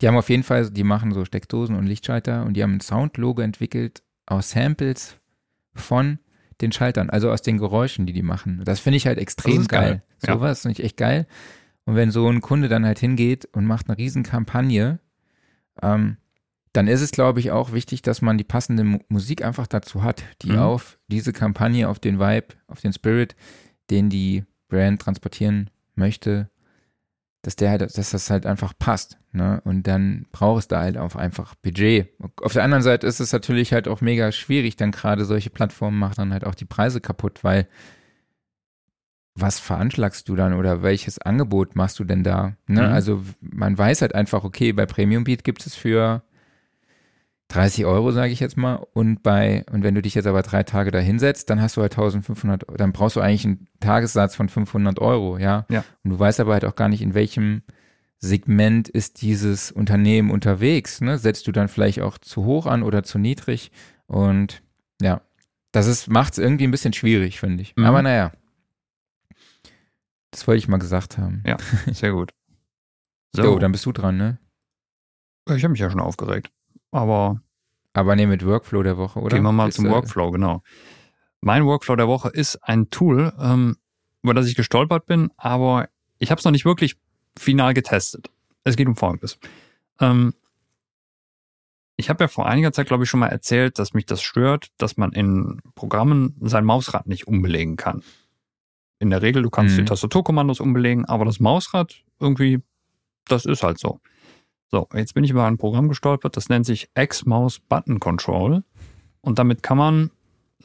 [0.02, 2.80] Die haben auf jeden Fall, die machen so Steckdosen und Lichtschalter und die haben ein
[2.80, 5.16] Soundlogo entwickelt aus Samples
[5.74, 6.18] von
[6.60, 8.62] den Schaltern, also aus den Geräuschen, die die machen.
[8.64, 10.02] Das finde ich halt extrem geil, geil.
[10.26, 10.34] ja.
[10.34, 11.26] Sowas finde ich echt geil.
[11.84, 15.00] Und wenn so ein Kunde dann halt hingeht und macht eine riesen Kampagne,
[15.82, 16.16] ähm,
[16.72, 20.02] dann ist es, glaube ich, auch wichtig, dass man die passende Mu Musik einfach dazu
[20.02, 20.58] hat, die Mhm.
[20.58, 23.34] auf diese Kampagne, auf den Vibe, auf den Spirit,
[23.90, 26.48] den die Brand transportieren möchte,
[27.42, 29.18] dass der halt, dass das halt einfach passt.
[29.32, 29.60] Ne?
[29.64, 32.08] Und dann braucht es da halt auch einfach Budget.
[32.40, 35.98] Auf der anderen Seite ist es natürlich halt auch mega schwierig, dann gerade solche Plattformen
[35.98, 37.66] machen dann halt auch die Preise kaputt, weil
[39.34, 42.54] was veranschlagst du dann oder welches Angebot machst du denn da?
[42.66, 42.82] Ne?
[42.82, 42.92] Mhm.
[42.92, 46.22] Also man weiß halt einfach, okay, bei Premium Beat gibt es für
[47.52, 50.62] 30 Euro, sage ich jetzt mal, und bei, und wenn du dich jetzt aber drei
[50.62, 54.48] Tage da hinsetzt, dann hast du halt 1500, dann brauchst du eigentlich einen Tagessatz von
[54.48, 55.66] 500 Euro, ja?
[55.68, 55.84] Ja.
[56.02, 57.62] Und du weißt aber halt auch gar nicht, in welchem
[58.18, 61.18] Segment ist dieses Unternehmen unterwegs, ne?
[61.18, 63.70] Setzt du dann vielleicht auch zu hoch an oder zu niedrig
[64.06, 64.62] und
[65.02, 65.20] ja,
[65.72, 67.76] das ist, macht es irgendwie ein bisschen schwierig, finde ich.
[67.76, 67.84] Mhm.
[67.84, 68.32] Aber naja,
[70.30, 71.42] das wollte ich mal gesagt haben.
[71.46, 71.58] Ja,
[71.92, 72.32] sehr gut.
[73.34, 74.38] So, So, dann bist du dran, ne?
[75.48, 76.52] ich habe mich ja schon aufgeregt.
[76.92, 77.40] Aber
[77.94, 79.34] Aber nee, mit Workflow der Woche, oder?
[79.36, 80.62] gehen wir mal Ist, zum äh, Workflow, genau.
[81.40, 83.76] Mein Workflow der Woche ist ein Tool, ähm,
[84.22, 85.88] über das ich gestolpert bin, aber
[86.18, 86.96] ich habe es noch nicht wirklich
[87.36, 88.30] final getestet.
[88.62, 89.38] Es geht um Folgendes.
[89.98, 90.34] Ähm,
[91.96, 94.68] ich habe ja vor einiger Zeit, glaube ich, schon mal erzählt, dass mich das stört,
[94.78, 98.02] dass man in Programmen sein Mausrad nicht umbelegen kann.
[98.98, 99.78] In der Regel, du kannst Mhm.
[99.80, 102.60] die Tastaturkommandos umbelegen, aber das Mausrad irgendwie,
[103.26, 104.00] das ist halt so.
[104.74, 108.64] So, jetzt bin ich über ein Programm gestolpert, das nennt sich X-Mouse Button Control.
[109.20, 110.10] Und damit kann man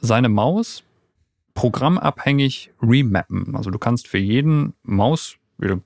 [0.00, 0.82] seine Maus
[1.52, 3.54] programmabhängig remappen.
[3.54, 5.36] Also du kannst für jeden Maus,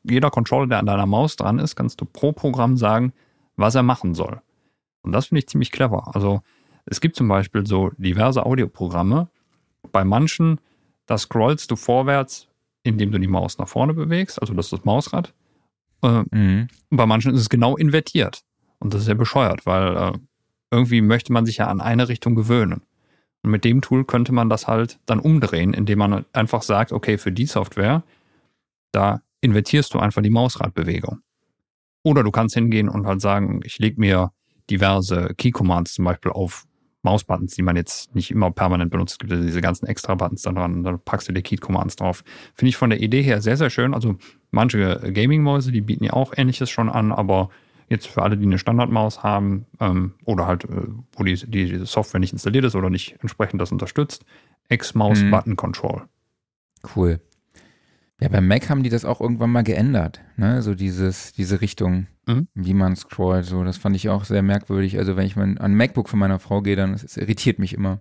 [0.05, 3.13] jeder Controller, der an deiner Maus dran ist, kannst du pro Programm sagen,
[3.57, 4.41] was er machen soll.
[5.03, 6.15] Und das finde ich ziemlich clever.
[6.15, 6.43] Also
[6.87, 9.31] es gibt zum Beispiel so diverse Audioprogramme.
[9.91, 10.61] Bei manchen,
[11.07, 12.47] da scrollst du vorwärts,
[12.85, 15.35] indem du die Maus nach vorne bewegst, also das ist das Mausrad.
[16.03, 16.69] Äh, Mhm.
[16.91, 18.43] bei manchen ist es genau invertiert.
[18.79, 20.13] Und das ist ja bescheuert, weil äh,
[20.71, 22.83] irgendwie möchte man sich ja an eine Richtung gewöhnen.
[23.43, 27.19] Und mit dem Tool könnte man das halt dann umdrehen, indem man einfach sagt, okay,
[27.19, 28.03] für die Software,
[28.93, 31.21] da invertierst du einfach die Mausradbewegung.
[32.05, 34.33] Oder du kannst hingehen und halt sagen, ich lege mir
[34.71, 36.65] diverse Key-Commands zum Beispiel auf
[37.03, 39.15] Mausbuttons, die man jetzt nicht immer permanent benutzt.
[39.15, 42.23] Es gibt ja diese ganzen Extra-Buttons da dran und dann packst du die Key-Commands drauf.
[42.55, 43.93] Finde ich von der Idee her sehr, sehr schön.
[43.95, 44.17] Also
[44.53, 47.51] manche Gaming-Mäuse, die bieten ja auch ähnliches schon an, aber
[47.89, 50.69] jetzt für alle, die eine Standardmaus haben ähm, oder halt, äh,
[51.17, 54.25] wo die, die Software nicht installiert ist oder nicht entsprechend das unterstützt,
[54.69, 55.31] X-Mouse Mhm.
[55.31, 56.03] Button Control.
[56.97, 57.21] Cool.
[58.21, 60.63] Ja, beim Mac haben die das auch irgendwann mal geändert, ne?
[60.63, 62.47] So dieses, diese Richtung, Mhm.
[62.55, 63.45] wie man scrollt.
[63.47, 64.97] So, das fand ich auch sehr merkwürdig.
[64.99, 67.75] Also wenn ich mal an ein MacBook von meiner Frau gehe, dann es irritiert mich
[67.75, 68.01] immer.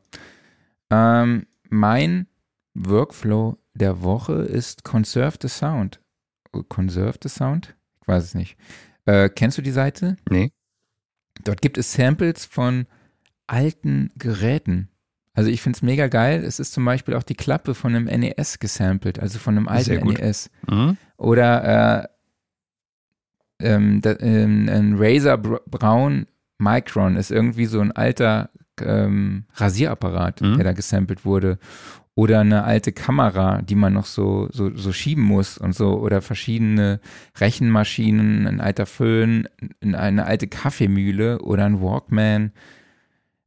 [0.92, 2.28] Ähm, mein
[2.76, 6.00] Workflow der Woche ist Conserve the Sound.
[6.70, 7.76] Conserve the Sound?
[8.02, 8.58] Ich weiß es nicht.
[9.06, 10.18] Äh, kennst du die Seite?
[10.30, 10.52] Nee.
[11.44, 12.86] Dort gibt es Samples von
[13.48, 14.90] alten Geräten.
[15.34, 16.44] Also ich finde es mega geil.
[16.44, 20.06] Es ist zum Beispiel auch die Klappe von einem NES gesampelt, also von einem alten.
[20.06, 20.50] NES.
[20.70, 20.98] Mhm.
[21.18, 22.08] Oder äh,
[23.74, 26.28] ähm, da, ähm, ein Razer Br Braun
[26.60, 28.50] Micron ist irgendwie so ein alter
[28.82, 30.56] ähm, Rasierapparat, Mhm.
[30.56, 31.60] der da gesampelt wurde.
[32.16, 36.22] Oder eine alte Kamera, die man noch so, so, so schieben muss und so oder
[36.22, 37.00] verschiedene
[37.40, 39.48] Rechenmaschinen, ein alter Föhn,
[39.82, 42.52] eine alte Kaffeemühle oder ein Walkman,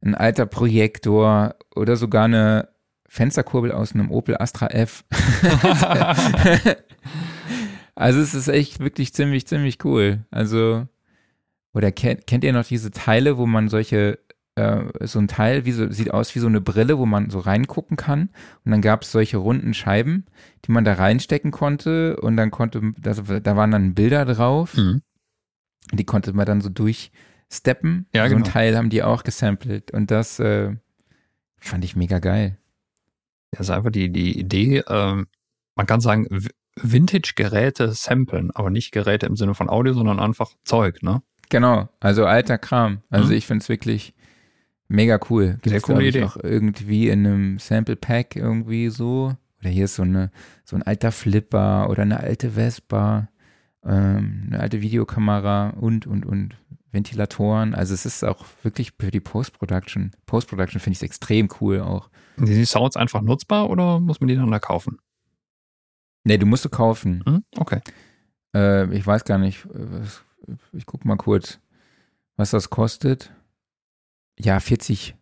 [0.01, 2.69] ein alter Projektor oder sogar eine
[3.07, 5.05] Fensterkurbel aus einem Opel Astra F.
[7.95, 10.25] also es ist echt wirklich ziemlich, ziemlich cool.
[10.31, 10.87] Also,
[11.73, 14.19] oder kennt, kennt ihr noch diese Teile, wo man solche
[14.57, 17.97] so ein Teil, wie so, sieht aus wie so eine Brille, wo man so reingucken
[17.97, 18.29] kann.
[18.63, 20.25] Und dann gab es solche runden Scheiben,
[20.65, 22.15] die man da reinstecken konnte.
[22.21, 24.77] Und dann konnte, das, da waren dann Bilder drauf.
[24.77, 25.01] Mhm.
[25.91, 28.07] Die konnte man dann so durchsteppen.
[28.13, 28.45] Ja, so genau.
[28.45, 29.91] ein Teil haben die auch gesampelt.
[29.91, 30.73] Und das äh,
[31.57, 32.57] fand ich mega geil.
[33.51, 35.25] Das ist einfach die, die Idee, äh,
[35.75, 36.27] man kann sagen,
[36.81, 41.21] Vintage-Geräte samplen, aber nicht Geräte im Sinne von Audio, sondern einfach Zeug, ne?
[41.49, 43.01] Genau, also alter Kram.
[43.09, 43.33] Also mhm.
[43.33, 44.13] ich finde es wirklich
[44.87, 45.57] Mega cool.
[45.61, 46.21] Gibt's, Sehr coole Idee.
[46.21, 49.35] Noch irgendwie in einem Sample Pack irgendwie so.
[49.59, 50.31] Oder hier ist so eine
[50.63, 53.29] so ein alter Flipper oder eine alte Vespa,
[53.83, 56.55] ähm, eine alte Videokamera und und und
[56.91, 57.73] Ventilatoren.
[57.73, 60.11] Also es ist auch wirklich für die Post-Production.
[60.27, 62.09] Post-Production finde ich es extrem cool auch.
[62.37, 64.99] Sind die Sounds einfach nutzbar oder muss man die dann da kaufen?
[66.23, 67.23] Nee, du musst du kaufen.
[67.25, 67.43] Hm?
[67.57, 67.81] Okay.
[68.55, 69.67] Äh, ich weiß gar nicht.
[70.73, 71.59] Ich guck mal kurz,
[72.35, 73.34] was das kostet
[74.39, 75.15] ja, 40,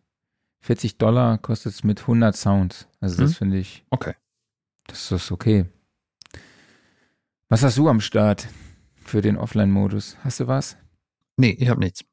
[0.61, 2.87] 40 Dollar kostet es mit 100 Sounds.
[2.99, 3.35] Also das hm?
[3.35, 3.85] finde ich.
[3.89, 4.13] Okay.
[4.87, 5.65] Das ist okay.
[7.49, 8.47] Was hast du am Start
[9.03, 10.17] für den Offline-Modus?
[10.23, 10.77] Hast du was?
[11.37, 12.03] Nee, ich habe nichts.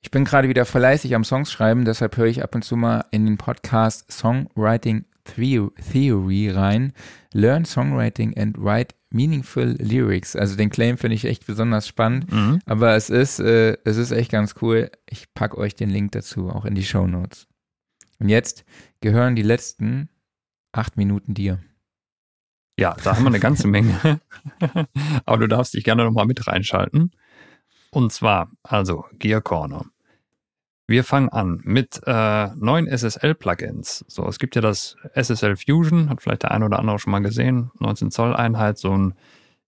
[0.00, 3.04] Ich bin gerade wieder fleißig am Songs schreiben, deshalb höre ich ab und zu mal
[3.12, 6.92] in den Podcast Songwriting Theory rein.
[7.32, 10.34] Learn Songwriting and Write Meaningful Lyrics.
[10.36, 12.60] Also den Claim finde ich echt besonders spannend, mhm.
[12.66, 14.90] aber es ist, äh, es ist echt ganz cool.
[15.08, 17.46] Ich packe euch den Link dazu auch in die Show Notes.
[18.18, 18.64] Und jetzt
[19.00, 20.08] gehören die letzten
[20.72, 21.58] acht Minuten dir.
[22.78, 24.20] Ja, da haben wir eine ganze Menge.
[25.26, 27.10] aber du darfst dich gerne nochmal mit reinschalten.
[27.90, 29.84] Und zwar, also Gear Corner.
[30.92, 34.04] Wir fangen an mit äh, neuen SSL-Plugins.
[34.08, 37.20] So, es gibt ja das SSL Fusion, hat vielleicht der eine oder andere schon mal
[37.20, 39.14] gesehen, 19 Zoll Einheit, so ein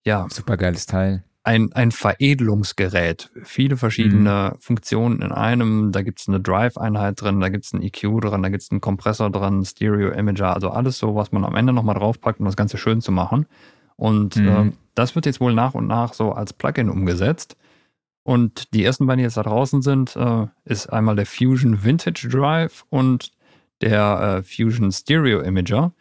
[0.04, 1.24] ja supergeiles Teil.
[1.42, 4.60] Ein, ein Veredelungsgerät, viele verschiedene mhm.
[4.60, 5.92] Funktionen in einem.
[5.92, 8.70] Da gibt es eine Drive-Einheit drin, da gibt es einen EQ drin, da gibt es
[8.70, 12.56] einen Kompressor drin, Stereo-Imager, also alles so, was man am Ende nochmal draufpackt, um das
[12.56, 13.46] Ganze schön zu machen.
[13.96, 14.48] Und mhm.
[14.48, 17.56] äh, das wird jetzt wohl nach und nach so als Plugin umgesetzt.
[18.24, 22.28] Und die ersten beiden, die jetzt da draußen sind, äh, ist einmal der Fusion Vintage
[22.28, 23.30] Drive und
[23.82, 25.92] der äh, Fusion Stereo Imager.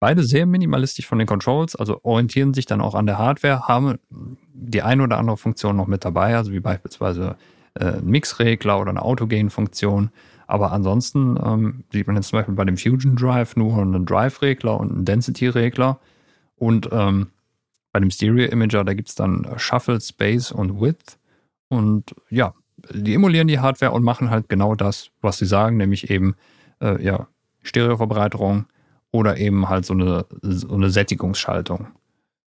[0.00, 3.98] Beide sehr minimalistisch von den Controls, also orientieren sich dann auch an der Hardware, haben
[4.10, 7.36] die eine oder andere Funktion noch mit dabei, also wie beispielsweise
[7.78, 10.10] äh, Mixregler oder eine Autogain-Funktion.
[10.46, 14.80] Aber ansonsten ähm, sieht man jetzt zum Beispiel bei dem Fusion Drive nur einen Drive-Regler
[14.80, 16.00] und einen Density-Regler.
[16.56, 17.28] Und ähm,
[17.92, 21.18] bei dem Stereo Imager, da gibt es dann Shuffle, Space und Width.
[21.72, 22.54] Und ja,
[22.90, 26.34] die emulieren die Hardware und machen halt genau das, was sie sagen, nämlich eben
[26.80, 27.28] äh, ja,
[27.62, 28.66] Stereoverbreiterung
[29.10, 31.88] oder eben halt so eine, so eine Sättigungsschaltung.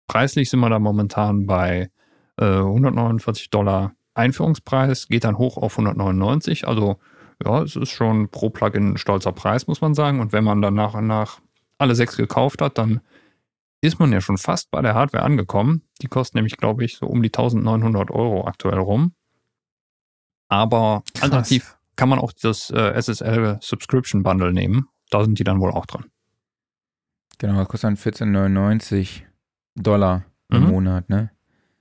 [0.08, 1.90] Preislich sind wir da momentan bei
[2.36, 6.66] äh, 149 Dollar Einführungspreis, geht dann hoch auf 199.
[6.66, 6.98] Also
[7.44, 10.20] ja, es ist schon pro Plugin ein stolzer Preis, muss man sagen.
[10.20, 11.40] Und wenn man dann nach und nach
[11.78, 13.00] alle sechs gekauft hat, dann
[13.80, 15.82] ist man ja schon fast bei der Hardware angekommen.
[16.02, 19.14] Die kostet nämlich, glaube ich, so um die 1900 Euro aktuell rum.
[20.48, 21.22] Aber Krass.
[21.22, 24.88] alternativ kann man auch das äh, SSL Subscription Bundle nehmen.
[25.10, 26.06] Da sind die dann wohl auch dran.
[27.38, 29.22] Genau, das kostet dann 14,99
[29.76, 30.70] Dollar im mhm.
[30.70, 31.30] Monat, ne?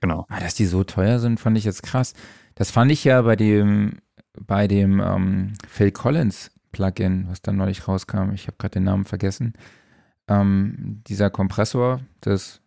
[0.00, 0.26] Genau.
[0.28, 2.14] Ah, dass die so teuer sind, fand ich jetzt krass.
[2.54, 3.98] Das fand ich ja bei dem,
[4.40, 8.32] bei dem ähm, Phil Collins Plugin, was dann neulich rauskam.
[8.32, 9.54] Ich habe gerade den Namen vergessen
[10.28, 12.61] ähm, dieser Kompressor des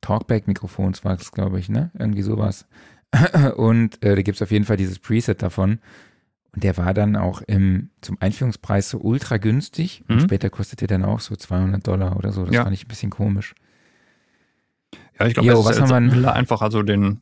[0.00, 1.90] Talkback-Mikrofons war es, glaube ich, ne?
[1.98, 2.66] Irgendwie sowas.
[3.56, 5.78] Und äh, da gibt es auf jeden Fall dieses Preset davon.
[6.54, 10.04] Und der war dann auch im, zum Einführungspreis so ultra günstig.
[10.06, 10.14] Mhm.
[10.14, 12.44] Und später kostete der dann auch so 200 Dollar oder so.
[12.44, 12.62] Das ja.
[12.64, 13.54] fand ich ein bisschen komisch.
[15.18, 17.20] Ja, ich glaube, das was ist, haben will einfach also den,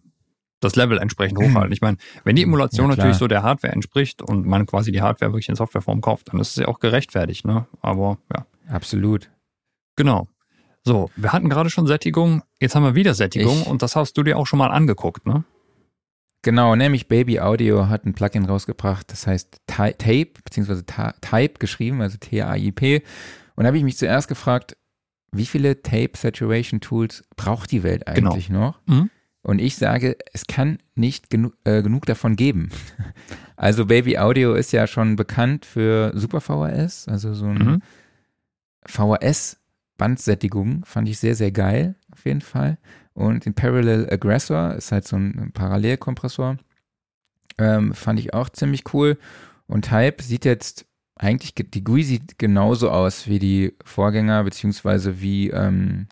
[0.61, 1.73] das Level entsprechend hochhalten.
[1.73, 5.03] Ich meine, wenn die Emulation ja, natürlich so der Hardware entspricht und man quasi die
[5.03, 7.67] Hardware wirklich in Softwareform kauft, dann ist es ja auch gerechtfertigt, ne?
[7.81, 8.47] Aber ja.
[8.69, 9.31] Absolut.
[9.97, 10.27] Genau.
[10.87, 14.19] So, wir hatten gerade schon Sättigung, jetzt haben wir wieder Sättigung ich, und das hast
[14.19, 15.45] du dir auch schon mal angeguckt, ne?
[16.43, 22.19] Genau, nämlich Baby Audio hat ein Plugin rausgebracht, das heißt Tape, beziehungsweise Type geschrieben, also
[22.19, 23.03] T-A-I-P.
[23.57, 24.77] Und da habe ich mich zuerst gefragt,
[25.33, 28.33] wie viele Tape Saturation Tools braucht die Welt genau.
[28.33, 28.61] eigentlich genau.
[28.61, 28.81] noch?
[28.85, 29.11] Mhm.
[29.41, 32.71] Und ich sage, es kann nicht genu äh, genug davon geben.
[33.57, 37.83] Also Baby Audio ist ja schon bekannt für Super VHS, also so ein mhm
[39.95, 42.79] VHS-Bandsättigung fand ich sehr, sehr geil, auf jeden Fall.
[43.13, 46.57] Und den Parallel Aggressor ist halt so ein Parallelkompressor.
[47.59, 49.19] Ähm, fand ich auch ziemlich cool.
[49.67, 55.51] Und Hype sieht jetzt eigentlich, die GUI sieht genauso aus wie die Vorgänger, beziehungsweise wie
[55.51, 56.09] ähm,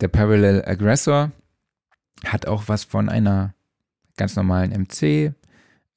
[0.00, 1.32] der Parallel Aggressor.
[2.24, 3.54] Hat auch was von einer
[4.16, 5.34] ganz normalen MC.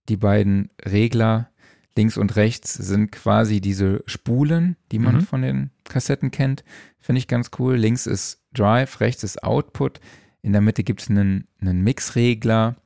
[0.09, 1.51] Die beiden Regler
[1.99, 5.21] links und rechts sind quasi diese Spulen, die man mhm.
[5.21, 6.63] von den Kassetten kennt.
[6.97, 7.75] Finde ich ganz cool.
[7.75, 9.99] Links ist Drive, rechts ist Output.
[10.41, 12.77] In der Mitte gibt es einen, einen Mixregler.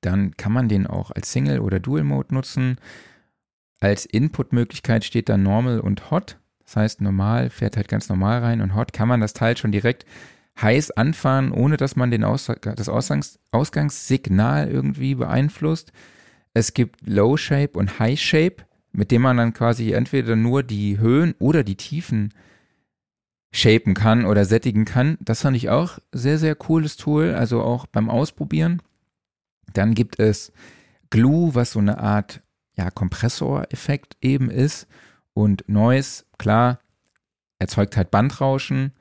[0.00, 2.76] Dann kann man den auch als Single- oder Dual-Mode nutzen.
[3.80, 6.38] Als Input-Möglichkeit steht da Normal und Hot.
[6.64, 9.72] Das heißt, normal fährt halt ganz normal rein und Hot kann man das Teil schon
[9.72, 10.06] direkt
[10.62, 15.92] heiß anfahren, ohne dass man den Aus das Ausgangs Ausgangssignal irgendwie beeinflusst.
[16.54, 20.98] Es gibt Low Shape und High Shape, mit dem man dann quasi entweder nur die
[20.98, 22.32] Höhen oder die Tiefen
[23.52, 25.18] shapen kann oder sättigen kann.
[25.20, 28.82] Das fand ich auch sehr, sehr cooles Tool, also auch beim Ausprobieren.
[29.72, 30.52] Dann gibt es
[31.10, 32.40] Glue, was so eine Art
[32.76, 34.86] ja, Kompressoreffekt eben ist.
[35.32, 36.78] Und Noise, klar,
[37.58, 38.92] erzeugt halt Bandrauschen.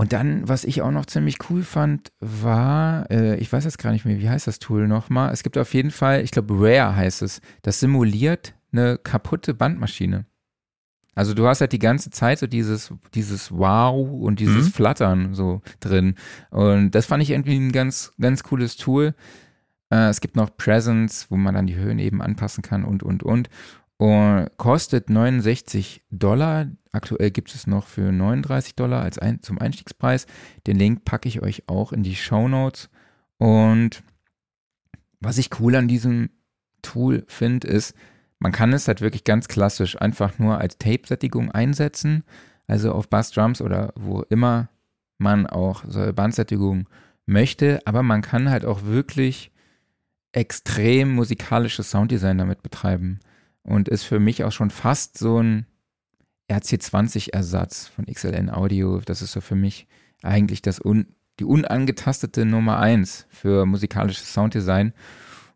[0.00, 3.92] Und dann, was ich auch noch ziemlich cool fand, war, äh, ich weiß jetzt gar
[3.92, 5.30] nicht mehr, wie heißt das Tool nochmal?
[5.30, 7.42] Es gibt auf jeden Fall, ich glaube, Rare heißt es.
[7.60, 10.24] Das simuliert eine kaputte Bandmaschine.
[11.14, 14.72] Also du hast halt die ganze Zeit so dieses, dieses Wow und dieses mhm.
[14.72, 16.14] Flattern so drin.
[16.48, 19.14] Und das fand ich irgendwie ein ganz, ganz cooles Tool.
[19.90, 23.22] Äh, es gibt noch Presence, wo man dann die Höhen eben anpassen kann und, und,
[23.22, 23.50] und.
[24.00, 26.68] Und kostet 69 Dollar.
[26.90, 30.26] Aktuell gibt es noch für 39 Dollar als ein, zum Einstiegspreis.
[30.66, 32.88] Den Link packe ich euch auch in die Show Notes.
[33.36, 34.02] Und
[35.20, 36.30] was ich cool an diesem
[36.80, 37.94] Tool finde, ist,
[38.38, 42.24] man kann es halt wirklich ganz klassisch einfach nur als Tape-Sättigung einsetzen.
[42.66, 44.70] Also auf Bassdrums oder wo immer
[45.18, 46.88] man auch so Bandsättigung
[47.26, 47.80] möchte.
[47.84, 49.52] Aber man kann halt auch wirklich
[50.32, 53.20] extrem musikalisches Sounddesign damit betreiben
[53.70, 55.64] und ist für mich auch schon fast so ein
[56.50, 59.00] RC20-Ersatz von XLN Audio.
[59.04, 59.86] Das ist so für mich
[60.22, 64.92] eigentlich das un die unangetastete Nummer eins für musikalisches Sounddesign.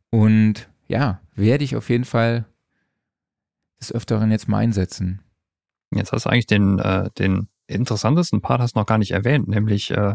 [0.09, 2.47] Und ja, werde ich auf jeden Fall
[3.81, 5.21] des Öfteren jetzt mal einsetzen.
[5.91, 9.91] Jetzt hast du eigentlich den, äh, den interessantesten Part hast noch gar nicht erwähnt, nämlich
[9.91, 10.15] äh,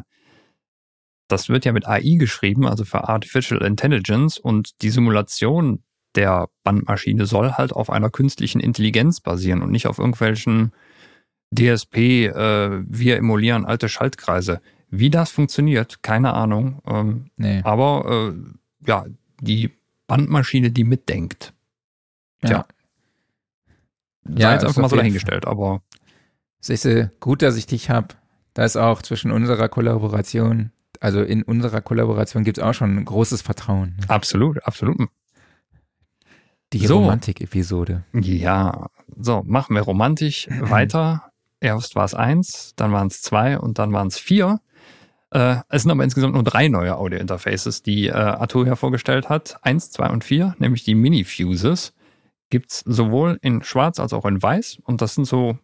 [1.27, 5.83] das wird ja mit AI geschrieben, also für Artificial Intelligence und die Simulation
[6.15, 10.71] der Bandmaschine soll halt auf einer künstlichen Intelligenz basieren und nicht auf irgendwelchen
[11.51, 14.61] DSP, äh, wir emulieren alte Schaltkreise.
[14.89, 16.81] Wie das funktioniert, keine Ahnung.
[16.85, 17.61] Ähm, nee.
[17.63, 19.05] Aber äh, ja,
[19.39, 19.71] die
[20.07, 21.53] Bandmaschine, die mitdenkt.
[22.43, 22.49] Ja.
[22.49, 22.65] Tja.
[24.35, 25.81] Ja, jetzt einfach mal so dahingestellt, aber.
[26.61, 28.15] Es ist äh, gut, dass ich dich habe.
[28.53, 33.05] Da ist auch zwischen unserer Kollaboration also in unserer Kollaboration gibt es auch schon ein
[33.05, 33.95] großes Vertrauen.
[33.99, 34.09] Ne?
[34.09, 34.97] Absolut, absolut.
[36.73, 36.99] Die so.
[36.99, 38.03] Romantik-Episode.
[38.13, 41.31] Ja, so, machen wir romantisch weiter.
[41.59, 44.59] Erst war es eins, dann waren es zwei und dann waren es vier.
[45.31, 49.57] Äh, es sind aber insgesamt nur drei neue Audio-Interfaces, die äh, Arturia vorgestellt hat.
[49.61, 51.93] Eins, zwei und vier, nämlich die Mini-Fuses.
[52.49, 54.79] Gibt es sowohl in schwarz als auch in weiß.
[54.83, 55.57] Und das sind so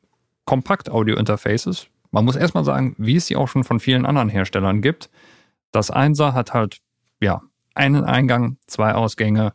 [0.45, 5.09] Kompakt-Audio-Interfaces, man muss erstmal sagen, wie es sie auch schon von vielen anderen Herstellern gibt.
[5.73, 6.77] Das Einser hat halt,
[7.19, 7.41] ja,
[7.73, 9.51] einen Eingang, zwei Ausgänge.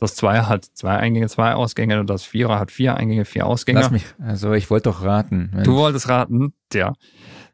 [0.00, 2.04] Das Zweier hat zwei Eingänge, zwei Ausgänge.
[2.04, 3.80] Das Vierer hat vier Eingänge, vier Ausgänge.
[3.80, 5.50] Lass mich, also ich wollte doch raten.
[5.52, 5.66] Mensch.
[5.66, 6.94] Du wolltest raten, ja.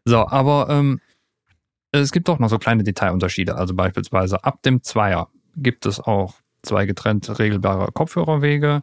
[0.05, 1.01] So, aber ähm,
[1.93, 3.57] es gibt doch noch so kleine Detailunterschiede.
[3.57, 8.83] Also beispielsweise ab dem Zweier gibt es auch zwei getrennte regelbare Kopfhörerwege.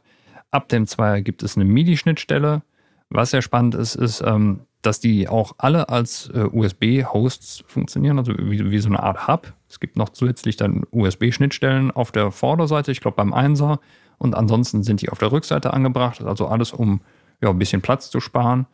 [0.52, 2.62] Ab dem Zweier gibt es eine MIDI-Schnittstelle.
[3.10, 8.34] Was sehr spannend ist, ist, ähm, dass die auch alle als äh, USB-Hosts funktionieren, also
[8.38, 9.54] wie, wie, so eine Art Hub.
[9.74, 13.80] Es gibt noch zusätzlich dann USB-Schnittstellen auf der Vorderseite, ich glaube beim Einser.
[14.20, 17.02] Und ansonsten sind die auf der Rückseite angebracht, also alles um
[17.42, 18.68] ja, ein bisschen Platz zu sparen.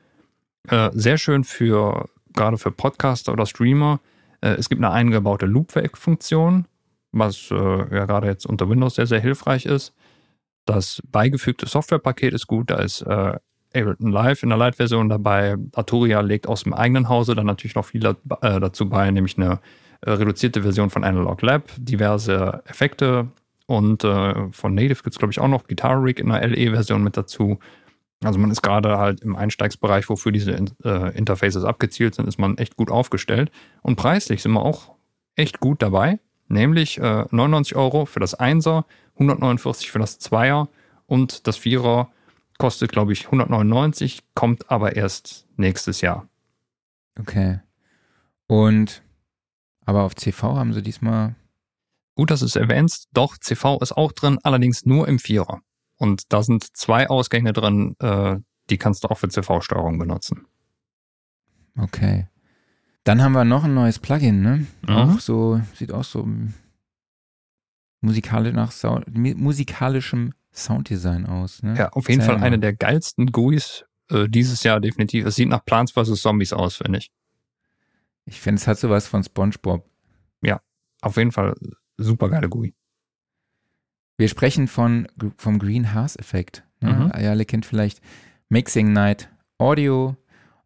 [0.67, 4.01] Äh, sehr schön für, gerade für Podcaster oder Streamer.
[4.41, 6.65] Äh, es gibt eine eingebaute Loopback-Funktion,
[7.13, 9.93] was äh, ja gerade jetzt unter Windows sehr, sehr hilfreich ist.
[10.65, 13.39] Das beigefügte Softwarepaket ist gut, da ist äh,
[13.73, 15.55] Ableton Live in der Light-Version dabei.
[15.73, 19.61] Arturia legt aus dem eigenen Hause dann natürlich noch viel äh, dazu bei, nämlich eine
[20.01, 23.27] äh, reduzierte Version von Analog Lab, diverse Effekte
[23.65, 27.03] und äh, von Native gibt es, glaube ich, auch noch Guitar Rig in der LE-Version
[27.03, 27.59] mit dazu.
[28.23, 30.51] Also man ist gerade halt im Einsteigsbereich, wofür diese
[30.83, 33.51] äh, Interfaces abgezielt sind, ist man echt gut aufgestellt.
[33.81, 34.95] Und preislich sind wir auch
[35.35, 40.67] echt gut dabei, nämlich äh, 99 Euro für das Einser, 149 für das Zweier
[41.05, 42.09] und das Vierer
[42.57, 46.27] kostet, glaube ich, 199, kommt aber erst nächstes Jahr.
[47.19, 47.59] Okay.
[48.47, 49.01] Und
[49.89, 51.35] aber auf CV haben sie diesmal.
[52.15, 53.07] Gut, dass du es erwähnst.
[53.11, 55.61] Doch, CV ist auch drin, allerdings nur im Vierer.
[55.97, 58.37] Und da sind zwei Ausgänge drin, äh,
[58.69, 60.45] die kannst du auch für CV-Steuerung benutzen.
[61.75, 62.27] Okay.
[63.03, 64.67] Dann haben wir noch ein neues Plugin, ne?
[64.87, 64.95] Mhm.
[64.95, 66.27] Auch so, sieht auch so
[68.01, 71.63] musikalisch nach Sound, musikalischem Sounddesign aus.
[71.63, 71.75] Ne?
[71.77, 75.25] Ja, auf jeden Erzähl Fall eine der geilsten GUIs äh, dieses Jahr definitiv.
[75.25, 76.21] Es sieht nach Plants vs.
[76.21, 77.11] Zombies aus, finde ich.
[78.29, 79.89] Ich finde, es hat sowas von SpongeBob.
[81.01, 81.55] Auf jeden Fall
[81.97, 82.75] super geile GUI.
[84.17, 85.07] Wir sprechen von,
[85.37, 86.63] vom Greenhouse-Effekt.
[86.81, 86.93] Ne?
[86.93, 87.21] Mhm.
[87.21, 88.01] Ihr alle kennt vielleicht
[88.49, 90.15] Mixing Night Audio.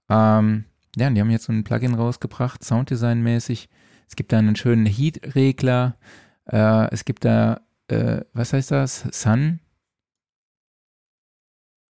[0.09, 0.65] Ähm,
[0.95, 3.69] ja, und die haben jetzt so ein Plugin rausgebracht, Sounddesign-mäßig.
[4.07, 5.97] Es gibt da einen schönen Heat-Regler.
[6.45, 9.07] Äh, es gibt da, äh, was heißt das?
[9.11, 9.59] Sun?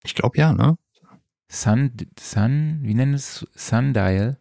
[0.04, 0.78] Ich glaube ja, ne?
[1.50, 3.48] Sun, Sun, wie nennen es?
[3.56, 4.38] Sundial.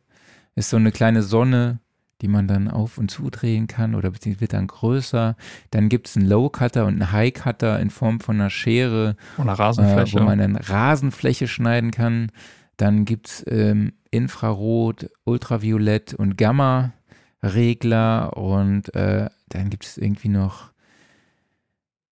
[0.54, 1.80] Ist so eine kleine Sonne,
[2.20, 5.36] die man dann auf und zudrehen kann oder beziehungsweise wird dann größer.
[5.70, 9.54] Dann gibt es einen Low-Cutter und einen High-Cutter in Form von einer Schere, Oder äh,
[9.54, 10.20] Rasenfläche.
[10.20, 12.30] wo man dann Rasenfläche schneiden kann.
[12.76, 20.70] Dann gibt es ähm, Infrarot, Ultraviolett und Gamma-Regler und äh, dann gibt es irgendwie noch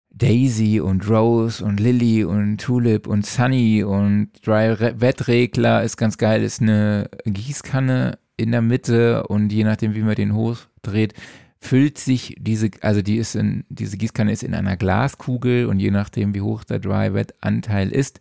[0.09, 5.97] Daisy und Rose und Lily und Tulip und Sunny und Dry Re- Wet Regler ist
[5.97, 11.13] ganz geil, ist eine Gießkanne in der Mitte und je nachdem, wie man den hochdreht,
[11.59, 15.91] füllt sich diese, also die ist in, diese Gießkanne ist in einer Glaskugel und je
[15.91, 18.19] nachdem, wie hoch der Dry Wet Anteil ist,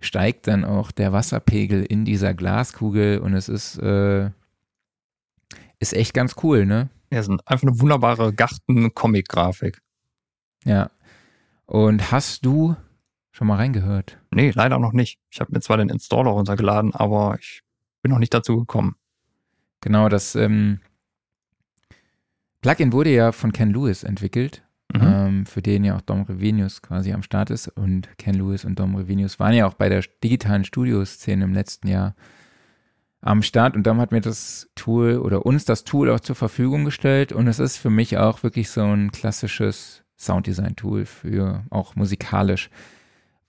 [0.00, 4.30] steigt dann auch der Wasserpegel in dieser Glaskugel und es ist, äh,
[5.78, 6.88] ist echt ganz cool, ne?
[7.10, 9.80] ja, sind einfach eine wunderbare Garten-Comic-Grafik.
[10.64, 10.90] Ja.
[11.66, 12.76] Und hast du
[13.30, 14.18] schon mal reingehört?
[14.30, 15.18] Nee, leider noch nicht.
[15.30, 17.62] Ich habe mir zwar den Installer runtergeladen, aber ich
[18.02, 18.96] bin noch nicht dazu gekommen.
[19.80, 20.80] Genau, das ähm,
[22.60, 24.62] Plugin wurde ja von Ken Lewis entwickelt,
[24.94, 25.00] Mhm.
[25.02, 27.68] ähm, für den ja auch Dom Revenius quasi am Start ist.
[27.68, 31.88] Und Ken Lewis und Dom Revenius waren ja auch bei der digitalen Studioszene im letzten
[31.88, 32.14] Jahr
[33.20, 33.76] am Start.
[33.76, 37.32] Und Dom hat mir das Tool oder uns das Tool auch zur Verfügung gestellt.
[37.32, 42.70] Und es ist für mich auch wirklich so ein klassisches Sounddesign-Tool für auch musikalisch.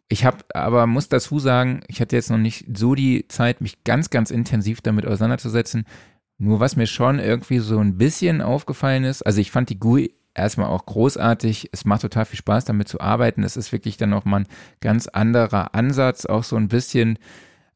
[0.10, 3.84] Ich habe aber muss dazu sagen, ich hatte jetzt noch nicht so die Zeit, mich
[3.86, 5.86] ganz, ganz intensiv damit auseinanderzusetzen.
[6.40, 10.16] Nur was mir schon irgendwie so ein bisschen aufgefallen ist, also ich fand die GUI
[10.34, 11.70] erstmal auch großartig.
[11.74, 13.44] Es macht total viel Spaß, damit zu arbeiten.
[13.44, 14.48] Es ist wirklich dann auch mal ein
[14.80, 17.20] ganz anderer Ansatz, auch so ein bisschen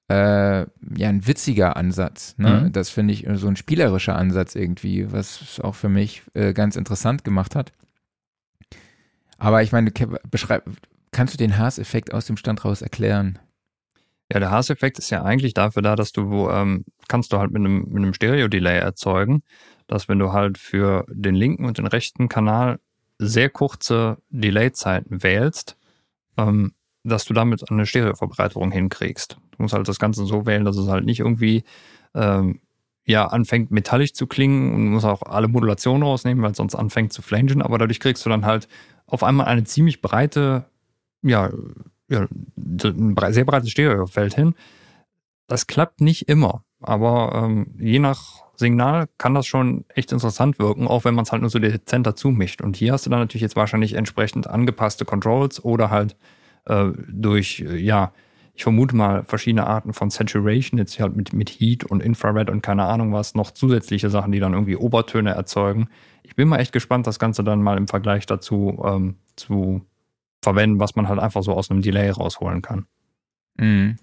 [0.07, 2.35] äh, ja ein witziger Ansatz.
[2.37, 2.65] Ne?
[2.65, 2.71] Mhm.
[2.71, 6.75] Das finde ich so ein spielerischer Ansatz irgendwie, was es auch für mich äh, ganz
[6.75, 7.73] interessant gemacht hat.
[9.37, 9.91] Aber ich meine,
[10.31, 10.69] beschreib,
[11.11, 13.39] kannst du den Haas-Effekt aus dem Stand raus erklären?
[14.33, 17.59] Ja, der Haas-Effekt ist ja eigentlich dafür da, dass du, ähm, kannst du halt mit
[17.59, 19.43] einem, mit einem Stereo-Delay erzeugen,
[19.85, 22.79] dass wenn du halt für den linken und den rechten Kanal
[23.19, 25.77] sehr kurze Delay-Zeiten wählst,
[26.37, 26.73] ähm,
[27.03, 29.37] dass du damit eine Stereoverbreiterung hinkriegst.
[29.51, 31.63] Du musst halt das Ganze so wählen, dass es halt nicht irgendwie
[32.15, 32.59] ähm,
[33.05, 37.13] ja, anfängt metallisch zu klingen und musst auch alle Modulationen rausnehmen, weil es sonst anfängt
[37.13, 38.67] zu flangen, aber dadurch kriegst du dann halt
[39.05, 40.65] auf einmal eine ziemlich breite,
[41.21, 41.51] ja,
[42.13, 44.55] ja ein sehr breites Stereofeld hin.
[45.47, 50.87] Das klappt nicht immer, aber ähm, je nach Signal kann das schon echt interessant wirken,
[50.87, 52.61] auch wenn man es halt nur so dezent dazu mischt.
[52.61, 56.15] Und hier hast du dann natürlich jetzt wahrscheinlich entsprechend angepasste Controls oder halt
[56.65, 58.13] äh, durch, äh, ja,
[58.55, 62.61] ich vermute mal verschiedene Arten von Saturation, jetzt halt mit, mit Heat und Infrared und
[62.61, 65.89] keine Ahnung was, noch zusätzliche Sachen, die dann irgendwie Obertöne erzeugen.
[66.21, 69.81] Ich bin mal echt gespannt, das Ganze dann mal im Vergleich dazu ähm, zu
[70.43, 72.85] verwenden, was man halt einfach so aus einem Delay rausholen kann.
[73.57, 73.97] Mhm.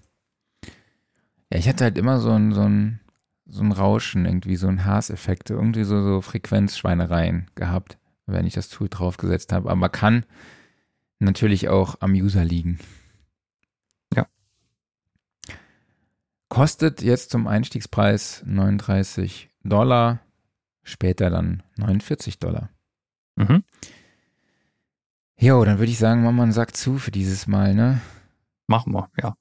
[1.52, 3.00] Ja, ich hatte halt immer so ein, so ein,
[3.46, 8.68] so ein Rauschen, irgendwie so ein Haas-Effekt, irgendwie so, so Frequenzschweinereien gehabt, wenn ich das
[8.68, 9.68] Tool draufgesetzt habe.
[9.68, 10.24] Aber man kann
[11.18, 12.78] natürlich auch am User liegen.
[14.14, 14.26] Ja.
[16.48, 20.20] Kostet jetzt zum Einstiegspreis 39 Dollar,
[20.82, 22.70] später dann 49 Dollar.
[23.36, 23.64] Mhm.
[25.40, 28.00] Jo, dann würde ich sagen, machen wir einen Sack zu für dieses Mal, ne?
[28.66, 29.36] Machen wir, ja.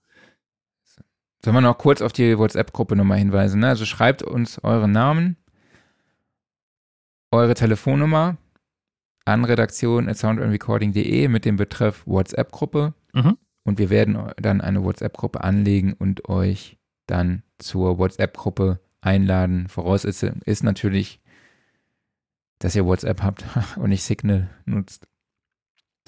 [1.44, 3.60] Sollen wir noch kurz auf die WhatsApp-Gruppe nochmal hinweisen?
[3.62, 3.68] Ne?
[3.68, 5.38] Also schreibt uns euren Namen,
[7.32, 8.38] eure Telefonnummer
[9.26, 13.38] an redaktion.soundandrecording.de mit dem Betreff WhatsApp-Gruppe Mhm.
[13.64, 16.78] und wir werden dann eine WhatsApp-Gruppe anlegen und euch
[17.08, 19.68] dann zur WhatsApp-Gruppe einladen.
[19.68, 21.20] Voraussetzung ist natürlich,
[22.60, 23.44] dass ihr WhatsApp habt
[23.78, 25.08] und nicht Signal nutzt.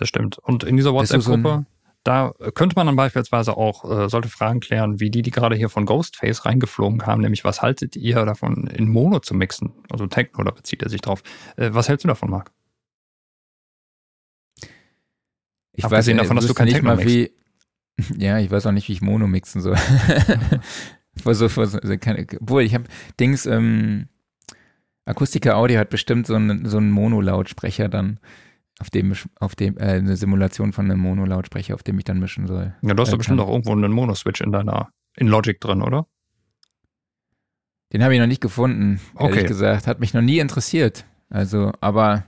[0.01, 0.39] Das stimmt.
[0.39, 1.67] Und in dieser WhatsApp-Gruppe,
[2.03, 5.69] da könnte man dann beispielsweise auch äh, solche Fragen klären, wie die, die gerade hier
[5.69, 9.73] von Ghostface reingeflogen kamen, nämlich was haltet ihr davon, in Mono zu mixen?
[9.91, 11.21] Also Techno, da bezieht er sich drauf.
[11.55, 12.51] Äh, was hältst du davon, Marc?
[15.73, 17.31] Ich Abgesehen weiß davon, dass du kein nicht Techno mal wie.
[18.17, 19.77] Ja, ich weiß auch nicht, wie ich Mono mixen soll.
[21.23, 21.67] so, so,
[22.39, 22.85] obwohl, ich habe
[23.19, 24.07] Dings, ähm,
[25.05, 28.19] Akustiker Audio hat bestimmt so einen, so einen Mono-Lautsprecher dann,
[28.81, 32.47] auf dem, auf dem, äh, eine Simulation von einem Mono-Lautsprecher, auf dem ich dann mischen
[32.47, 32.73] soll.
[32.81, 35.81] Ja, du hast Äh, doch bestimmt auch irgendwo einen Mono-Switch in deiner, in Logic drin,
[35.81, 36.07] oder?
[37.93, 39.47] Den habe ich noch nicht gefunden, ehrlich Okay.
[39.47, 39.87] gesagt.
[39.87, 41.05] Hat mich noch nie interessiert.
[41.29, 42.25] Also, aber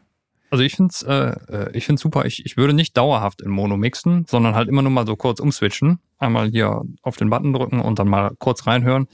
[0.51, 2.25] Also ich find's, äh, äh, ich find's super.
[2.25, 5.39] Ich, ich würde nicht dauerhaft in Mono mixen, sondern halt immer nur mal so kurz
[5.39, 5.99] umswitchen.
[6.19, 9.07] Einmal hier auf den Button drücken und dann mal kurz reinhören.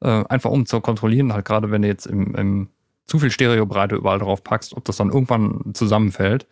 [0.00, 2.68] Äh, einfach um zu kontrollieren, halt gerade wenn du jetzt im, im
[3.06, 6.46] zu viel Stereobreite überall drauf packst, ob das dann irgendwann zusammenfällt.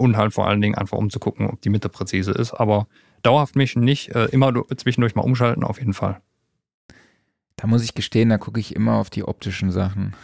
[0.00, 2.54] Und halt vor allen Dingen einfach um zu gucken, ob die Mitte präzise ist.
[2.54, 2.86] Aber
[3.22, 6.20] dauerhaft mischen nicht, äh, immer du- zwischendurch mal umschalten, auf jeden Fall.
[7.56, 10.14] da muss ich gestehen, da gucke ich immer auf die optischen Sachen.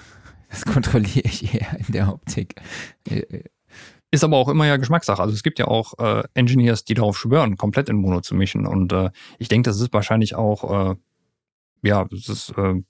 [0.49, 2.55] Das kontrolliere ich eher in der Optik.
[3.07, 3.45] Äh, äh,
[4.11, 5.21] Ist aber auch immer ja Geschmackssache.
[5.21, 8.67] Also es gibt ja auch äh, Engineers, die darauf schwören, komplett in Mono zu mischen.
[8.67, 10.97] Und äh, ich denke, das ist wahrscheinlich auch, äh,
[11.83, 12.83] ja, das ist äh,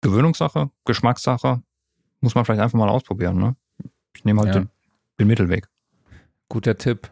[0.00, 1.62] Gewöhnungssache, Geschmackssache.
[2.20, 3.36] Muss man vielleicht einfach mal ausprobieren.
[3.36, 3.56] Ne?
[4.14, 4.60] Ich nehme halt Ja.
[4.60, 4.70] den,
[5.22, 5.68] den Mittelweg.
[6.48, 7.10] Guter Tipp.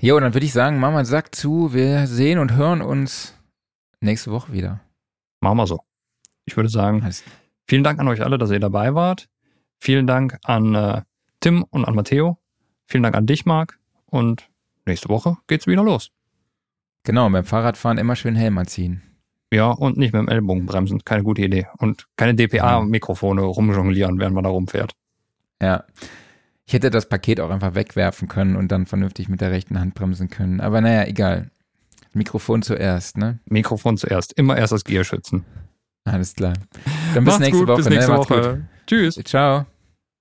[0.00, 3.34] Jo, dann würde ich sagen, Mama sagt zu, wir sehen und hören uns
[4.00, 4.80] nächste Woche wieder.
[5.40, 5.80] Machen wir so.
[6.44, 7.06] Ich würde sagen,
[7.68, 9.28] vielen Dank an euch alle, dass ihr dabei wart.
[9.78, 11.02] Vielen Dank an äh,
[11.40, 12.38] Tim und an Matteo.
[12.86, 13.78] Vielen Dank an dich, Marc.
[14.06, 14.48] Und
[14.86, 16.10] nächste Woche geht's wieder los.
[17.04, 19.02] Genau, beim Fahrradfahren immer schön Helm anziehen.
[19.52, 21.04] Ja, und nicht mit dem Ellbogen bremsen.
[21.04, 21.66] Keine gute Idee.
[21.78, 24.96] Und keine DPA-Mikrofone rumjonglieren, während man da rumfährt.
[25.62, 25.84] Ja.
[26.66, 29.94] Ich hätte das Paket auch einfach wegwerfen können und dann vernünftig mit der rechten Hand
[29.94, 30.60] bremsen können.
[30.60, 31.50] Aber naja, egal.
[32.12, 33.38] Mikrofon zuerst, ne?
[33.44, 34.32] Mikrofon zuerst.
[34.32, 35.44] Immer erst das Gier schützen.
[36.04, 36.54] Alles klar.
[37.14, 37.76] Dann bis Macht's nächste gut, Woche.
[37.76, 38.18] bis nächste ne?
[38.18, 38.68] Woche.
[38.86, 39.20] Tschüss.
[39.24, 39.66] Ciao.